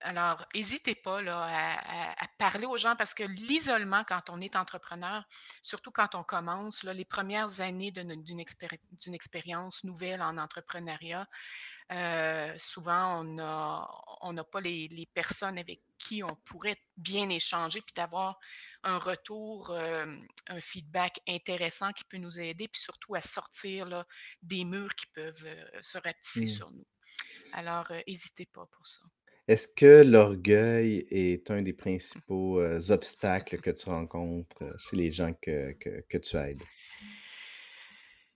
Alors, 0.00 0.44
n'hésitez 0.54 0.94
pas 0.94 1.22
là, 1.22 1.42
à, 1.42 2.22
à- 2.24 2.28
parler 2.38 2.66
aux 2.66 2.76
gens 2.76 2.96
parce 2.96 3.14
que 3.14 3.22
l'isolement, 3.22 4.04
quand 4.04 4.28
on 4.28 4.42
est 4.42 4.56
entrepreneur, 4.56 5.24
surtout 5.62 5.90
quand 5.90 6.14
on 6.14 6.22
commence, 6.22 6.82
là, 6.82 6.92
les 6.92 7.06
premières 7.06 7.60
années 7.62 7.90
d'une 7.90 8.38
expéri- 8.38 8.78
d'une 8.92 9.14
expérience 9.14 9.84
nouvelle 9.84 10.20
en 10.20 10.36
entrepreneuriat, 10.36 11.26
euh, 11.92 12.54
souvent, 12.58 13.20
on 13.20 13.24
n'a 13.24 13.88
on 14.20 14.34
pas 14.44 14.60
les, 14.60 14.86
les 14.88 15.06
personnes 15.06 15.58
avec 15.58 15.80
qui 15.98 16.22
on 16.22 16.36
pourrait 16.44 16.76
bien 16.98 17.28
échanger, 17.30 17.80
puis 17.80 17.94
d'avoir 17.94 18.38
un 18.82 18.98
retour, 18.98 19.70
euh, 19.70 20.06
un 20.48 20.60
feedback 20.60 21.20
intéressant 21.26 21.92
qui 21.92 22.04
peut 22.04 22.18
nous 22.18 22.38
aider, 22.38 22.68
puis 22.68 22.80
surtout 22.80 23.14
à 23.14 23.22
sortir 23.22 23.86
là, 23.86 24.04
des 24.42 24.64
murs 24.64 24.94
qui 24.94 25.06
peuvent 25.06 25.46
euh, 25.46 25.82
se 25.82 25.96
rapetisser 25.96 26.44
Mmh. 26.44 26.48
sur 26.48 26.70
nous. 26.70 26.86
Alors, 27.52 27.90
n'hésitez 28.06 28.46
pas 28.46 28.66
pour 28.66 28.86
ça. 28.86 29.00
Est-ce 29.48 29.68
que 29.68 30.02
l'orgueil 30.02 31.06
est 31.10 31.50
un 31.52 31.62
des 31.62 31.72
principaux, 31.72 32.60
heu, 32.60 32.90
obstacles 32.90 33.60
que 33.60 33.70
tu 33.70 33.88
rencontres, 33.88 34.62
heu, 34.62 34.76
chez 34.78 34.96
les 34.96 35.12
gens 35.12 35.32
que 35.34 36.18
tu 36.18 36.36
aides? 36.36 36.66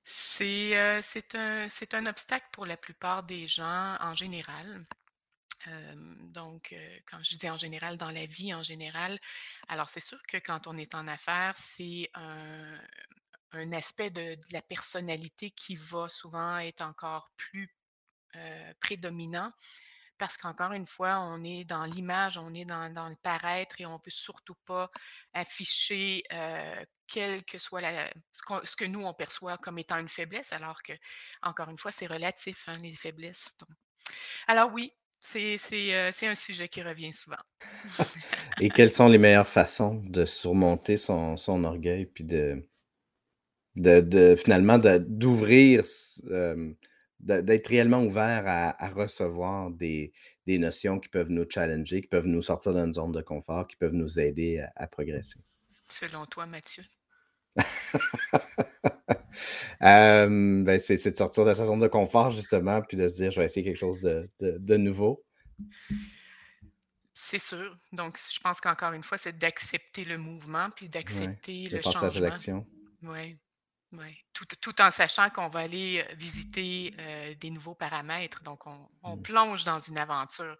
C'est, 0.04 0.98
heu, 0.98 1.00
c'est 1.02 1.94
un 1.94 2.06
obstacle 2.06 2.46
pour 2.52 2.66
la 2.66 2.76
plupart 2.76 3.22
des 3.22 3.46
gens 3.46 3.96
en 4.00 4.14
général. 4.14 4.84
Donc, 6.32 6.74
quand 7.06 7.22
je 7.22 7.36
dis 7.36 7.50
en 7.50 7.58
général, 7.58 7.96
dans 7.98 8.10
la 8.10 8.26
vie 8.26 8.54
en 8.54 8.62
général. 8.62 9.18
Alors 9.68 9.88
c'est 9.90 10.00
sûr 10.00 10.18
que 10.28 10.38
quand 10.38 10.66
on 10.66 10.76
est 10.76 10.94
en 10.94 11.06
affaires, 11.08 11.54
c'est 11.56 12.10
un 13.52 13.72
aspect 13.72 14.10
de 14.10 14.36
la 14.52 14.62
personnalité 14.62 15.50
qui 15.50 15.76
va 15.76 16.08
souvent 16.08 16.58
être 16.58 16.82
encore 16.82 17.30
plus, 17.36 17.74
prédominant 18.80 19.52
parce 20.20 20.36
qu'encore 20.36 20.72
une 20.72 20.86
fois, 20.86 21.18
on 21.20 21.42
est 21.42 21.64
dans 21.64 21.82
l'image, 21.84 22.36
on 22.36 22.52
est 22.54 22.66
dans 22.66 23.08
le 23.08 23.16
paraître 23.22 23.80
et 23.80 23.86
on 23.86 23.94
veut 23.96 24.10
surtout 24.10 24.54
pas 24.66 24.90
afficher, 25.32 26.22
que 27.08 27.58
soit 27.58 27.80
ce 28.32 28.76
que 28.76 28.84
nous 28.84 29.02
on 29.02 29.14
perçoit 29.14 29.56
comme 29.56 29.78
étant 29.78 29.98
une 29.98 30.10
faiblesse, 30.10 30.52
alors 30.52 30.82
que 30.82 30.92
encore 31.42 31.70
une 31.70 31.78
fois, 31.78 31.90
c'est 31.90 32.06
relatif, 32.06 32.68
hein, 32.68 32.72
les 32.82 32.92
faiblesses, 32.92 33.54
alors 34.46 34.70
oui, 34.74 34.92
c'est 35.18 35.56
un 36.22 36.34
sujet 36.34 36.68
qui 36.68 36.82
revient 36.82 37.14
souvent. 37.14 37.36
Et 38.60 38.68
quelles 38.68 38.92
sont 38.92 39.08
les 39.08 39.18
meilleures 39.18 39.48
façons 39.48 40.02
de 40.04 40.26
surmonter 40.26 40.98
son 40.98 41.64
orgueil 41.64 42.04
puis 42.04 42.24
de 42.24 42.62
finalement 44.36 44.78
d'ouvrir 44.78 45.82
d'être 47.20 47.68
réellement 47.68 48.02
ouvert 48.04 48.44
à 48.46 48.82
à 48.84 48.90
recevoir 48.90 49.70
des 49.70 50.12
des 50.46 50.58
notions 50.58 50.98
qui 51.00 51.08
peuvent 51.08 51.30
nous 51.30 51.46
challenger, 51.48 52.02
qui 52.02 52.08
peuvent 52.08 52.26
nous 52.26 52.42
sortir 52.42 52.74
d'une 52.74 52.92
zone 52.94 53.12
de 53.12 53.22
confort, 53.22 53.66
qui 53.68 53.76
peuvent 53.76 53.94
nous 53.94 54.18
aider 54.20 54.60
à 54.60 54.72
à 54.76 54.86
progresser? 54.88 55.40
Selon 55.88 56.24
toi, 56.24 56.46
Mathieu? 56.46 56.84
Ben, 59.80 60.80
c'est 60.80 61.10
de 61.10 61.16
sortir 61.16 61.44
de 61.44 61.54
sa 61.54 61.66
zone 61.66 61.80
de 61.80 61.88
confort 61.88 62.30
justement, 62.30 62.82
puis 62.82 62.96
de 62.96 63.08
se 63.08 63.14
dire: 63.14 63.30
«Je 63.30 63.40
vais 63.40 63.46
essayer 63.46 63.64
quelque 63.64 63.78
chose 63.78 64.00
de 64.00 64.28
de 64.40 64.56
de 64.58 64.76
nouveau». 64.76 65.24
C'est 67.14 67.38
sûr, 67.38 67.76
donc 67.92 68.18
je 68.18 68.38
pense 68.40 68.60
qu'encore 68.60 68.92
une 68.92 69.02
fois, 69.02 69.18
c'est 69.18 69.36
d'accepter 69.36 70.04
le 70.04 70.18
mouvement, 70.18 70.70
puis 70.70 70.88
Ouais, 71.06 71.38
d'accepter 71.38 71.68
le 71.68 71.76
le 71.76 71.80
passage 71.80 72.16
à 72.16 72.20
l'action. 72.20 72.66
Oui. 73.02 73.38
Oui, 73.92 74.16
tout 74.32 74.46
tout 74.60 74.80
en 74.80 74.90
sachant 74.92 75.30
qu'on 75.30 75.48
va 75.48 75.60
aller, 75.60 76.06
visiter, 76.14 76.94
des 77.40 77.50
nouveaux 77.50 77.74
paramètres, 77.74 78.42
donc 78.44 78.66
on 78.66 78.88
on 79.02 79.16
Mmh. 79.16 79.22
plonge 79.22 79.64
dans 79.64 79.80
une 79.80 79.98
aventure. 79.98 80.56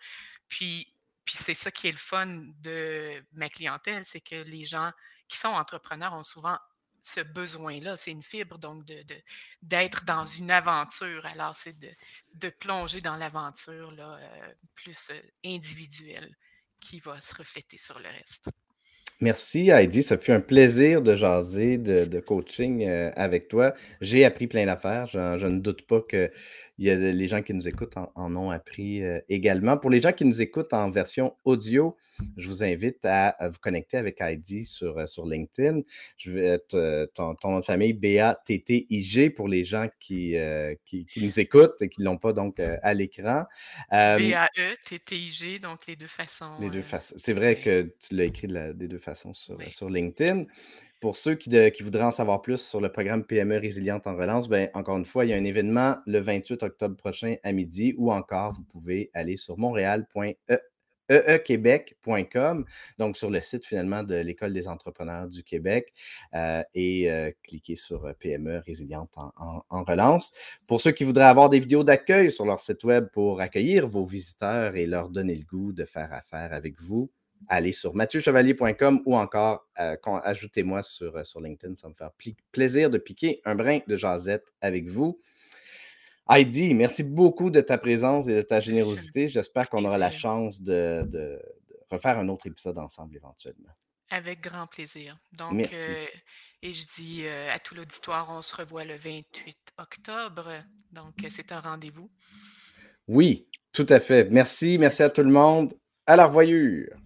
Puis 0.48 0.92
puis 1.24 1.36
c'est 1.36 1.54
ça 1.54 1.70
qui 1.70 1.86
est 1.88 1.92
le 1.92 1.98
fun 1.98 2.26
de 2.60 3.24
ma 3.32 3.48
clientèle, 3.48 4.04
c'est 4.04 4.20
que 4.20 4.34
les 4.36 4.64
gens 4.64 4.90
qui 5.28 5.38
sont 5.38 5.48
entrepreneurs 5.48 6.12
ont 6.14 6.24
souvent 6.24 6.58
ce 7.02 7.20
besoin-là, 7.20 7.96
c'est 7.96 8.10
une 8.10 8.22
fibre 8.22 8.58
donc 8.58 8.84
de 8.84 9.02
de 9.04 9.16
d'être 9.62 10.04
dans 10.04 10.26
une 10.26 10.50
aventure. 10.50 11.24
Alors 11.26 11.54
c'est 11.54 11.78
de 11.78 11.90
de 12.34 12.48
plonger 12.50 13.00
dans 13.00 13.16
l'aventure 13.16 13.92
là, 13.92 14.18
plus, 14.74 15.12
individuelle 15.44 16.36
qui 16.80 16.98
va 17.00 17.20
se 17.20 17.34
refléter 17.36 17.76
sur 17.76 17.98
le 18.00 18.08
reste. 18.08 18.48
Merci 19.22 19.68
Heidi, 19.68 20.02
ça 20.02 20.16
fut 20.16 20.32
un 20.32 20.40
plaisir 20.40 21.02
de 21.02 21.14
jaser 21.14 21.76
de 21.76 22.20
coaching, 22.20 22.86
heu, 22.88 23.10
avec 23.16 23.48
toi. 23.48 23.74
J'ai 24.00 24.24
appris 24.24 24.46
plein 24.46 24.64
d'affaires, 24.64 25.06
je 25.08 25.46
ne 25.46 25.58
doute 25.58 25.82
pas 25.82 26.00
a 26.90 26.96
les 26.96 27.28
gens 27.28 27.42
qui 27.42 27.52
nous 27.52 27.68
écoutent 27.68 27.96
en 28.14 28.34
ont 28.34 28.50
appris, 28.50 29.02
heu, 29.02 29.20
également. 29.28 29.76
Pour 29.76 29.90
les 29.90 30.00
gens 30.00 30.12
qui 30.12 30.24
nous 30.24 30.40
écoutent 30.40 30.72
en 30.72 30.90
version 30.90 31.34
audio, 31.44 31.96
je 32.36 32.48
vous 32.48 32.62
invite 32.64 33.04
à 33.04 33.28
à 33.30 33.48
vous 33.48 33.58
connecter 33.60 33.96
avec 33.98 34.20
Heidi 34.20 34.64
sur, 34.64 34.98
heu, 34.98 35.06
sur 35.06 35.26
LinkedIn. 35.26 35.82
Je 36.16 36.30
vais 36.30 36.58
te 36.58 37.06
ton 37.06 37.34
ton 37.34 37.50
nom 37.52 37.60
de 37.60 37.64
famille 37.64 37.92
B-A-T-T-I-G 37.94 39.30
pour 39.30 39.48
les 39.48 39.64
gens 39.64 39.88
qui, 40.00 40.36
heu, 40.36 40.76
qui 40.84 41.06
qui 41.06 41.22
nous 41.22 41.40
écoutent 41.40 41.80
et 41.82 41.88
qui 41.88 42.00
ne 42.00 42.06
l'ont 42.06 42.18
pas 42.18 42.32
donc, 42.32 42.60
à 42.60 42.94
l'écran. 42.94 43.44
B-A-E-T-T-I-G, 44.14 45.58
donc 45.60 45.86
les 45.86 45.96
2 45.96 46.06
façons, 46.06 46.46
Les 46.58 46.70
2 46.70 46.82
heu, 46.82 46.82
façons. 46.82 47.14
C'est 47.16 47.32
vrai 47.32 47.58
ouais, 47.58 47.60
que 47.60 47.94
tu 48.00 48.14
l'as 48.14 48.24
écrit 48.24 48.46
la 48.46 48.72
des 48.72 48.88
2 48.88 48.98
façons 48.98 49.32
sur, 49.32 49.62
heu, 49.66 49.68
ouais. 49.68 49.70
sur 49.70 49.88
LinkedIn. 49.88 50.44
Pour 51.00 51.16
ceux 51.16 51.34
qui 51.34 51.50
de 51.50 51.68
qui 51.70 51.82
voudraient 51.82 52.04
en 52.04 52.10
savoir 52.12 52.42
plus 52.42 52.58
sur 52.58 52.80
le 52.80 52.90
programme 52.92 53.24
PME 53.24 53.58
résiliente 53.58 54.06
en 54.06 54.16
relance, 54.16 54.48
ben, 54.48 54.70
encore 54.74 54.98
une 54.98 55.06
fois, 55.06 55.24
il 55.24 55.30
y 55.30 55.34
a 55.34 55.36
un 55.36 55.44
événement 55.44 55.96
le 56.06 56.20
28 56.20 56.62
octobre 56.62 56.96
prochain 56.96 57.36
à 57.44 57.52
midi 57.52 57.94
ou 57.98 58.12
encore 58.12 58.54
vous 58.54 58.64
pouvez 58.64 59.10
aller 59.14 59.36
sur 59.38 59.58
montréal.e 59.58 60.58
eequebec.com, 61.10 62.64
donc 62.98 63.16
sur 63.16 63.30
le 63.30 63.40
site 63.40 63.64
finalement 63.66 64.02
de 64.02 64.14
l'École 64.16 64.52
des 64.52 64.68
entrepreneurs 64.68 65.28
du 65.28 65.42
Québec, 65.42 65.92
heu 66.34 66.62
et 66.74 67.10
heu, 67.10 67.32
cliquez 67.42 67.76
sur, 67.76 68.06
heu, 68.06 68.14
PME 68.18 68.58
résiliente 68.64 69.10
en 69.16 69.84
relance. 69.84 70.32
Pour 70.66 70.80
ceux 70.80 70.92
qui 70.92 71.04
voudraient 71.04 71.24
avoir 71.24 71.50
des 71.50 71.60
vidéos 71.60 71.84
d'accueil 71.84 72.30
sur 72.30 72.44
leur 72.46 72.60
site 72.60 72.84
web 72.84 73.08
pour 73.12 73.40
accueillir 73.40 73.86
vos 73.88 74.06
visiteurs 74.06 74.76
et 74.76 74.86
leur 74.86 75.08
donner 75.10 75.34
le 75.34 75.44
goût 75.44 75.72
de 75.72 75.84
faire 75.84 76.12
affaire 76.12 76.52
avec 76.52 76.80
vous, 76.80 77.10
allez 77.48 77.72
sur 77.72 77.94
mathieuchevalier.com 77.94 79.02
ou 79.06 79.16
encore, 79.16 79.66
ajoutez-moi 79.76 80.82
sur, 80.82 81.16
LinkedIn, 81.40 81.74
ça 81.74 81.88
me 81.88 81.94
pli 82.18 82.36
plaisir 82.52 82.90
de 82.90 82.98
piquer 82.98 83.40
un 83.44 83.54
brin 83.54 83.80
de 83.86 83.96
jasette 83.96 84.52
avec 84.60 84.88
vous. 84.88 85.20
Heidi, 86.30 86.74
merci 86.74 87.02
beaucoup 87.02 87.50
de 87.50 87.60
ta 87.60 87.76
présence 87.78 88.28
et 88.28 88.36
de 88.36 88.42
ta 88.42 88.60
générosité. 88.60 89.28
J'espère 89.28 89.68
qu'on 89.68 89.84
aura 89.84 89.98
la 89.98 90.10
chance 90.10 90.62
de 90.62 91.02
de 91.04 91.40
de 91.68 91.76
refaire 91.90 92.18
un 92.18 92.28
autre 92.28 92.46
épisode 92.46 92.78
ensemble 92.78 93.16
éventuellement. 93.16 93.72
Avec 94.10 94.40
grand 94.40 94.66
plaisir. 94.66 95.16
Donc, 95.32 95.52
Merci. 95.52 95.74
heu 95.74 96.06
et 96.62 96.74
je 96.74 96.86
dis, 96.94 97.22
heu, 97.22 97.50
à 97.50 97.58
tout 97.58 97.74
l'auditoire, 97.74 98.28
on 98.30 98.42
se 98.42 98.54
revoit 98.54 98.84
le 98.84 98.94
28 98.94 99.56
octobre, 99.78 100.46
donc 100.92 101.24
heu, 101.24 101.28
c'est 101.30 101.52
un 101.52 101.60
rendez-vous. 101.60 102.06
Oui, 103.08 103.48
tout 103.72 103.86
à 103.88 103.98
fait. 103.98 104.28
Merci, 104.30 104.76
merci 104.78 105.02
à 105.02 105.10
tout 105.10 105.22
le 105.22 105.30
monde. 105.30 105.72
À 106.06 106.16
la 106.16 106.26
revoyure. 106.26 106.99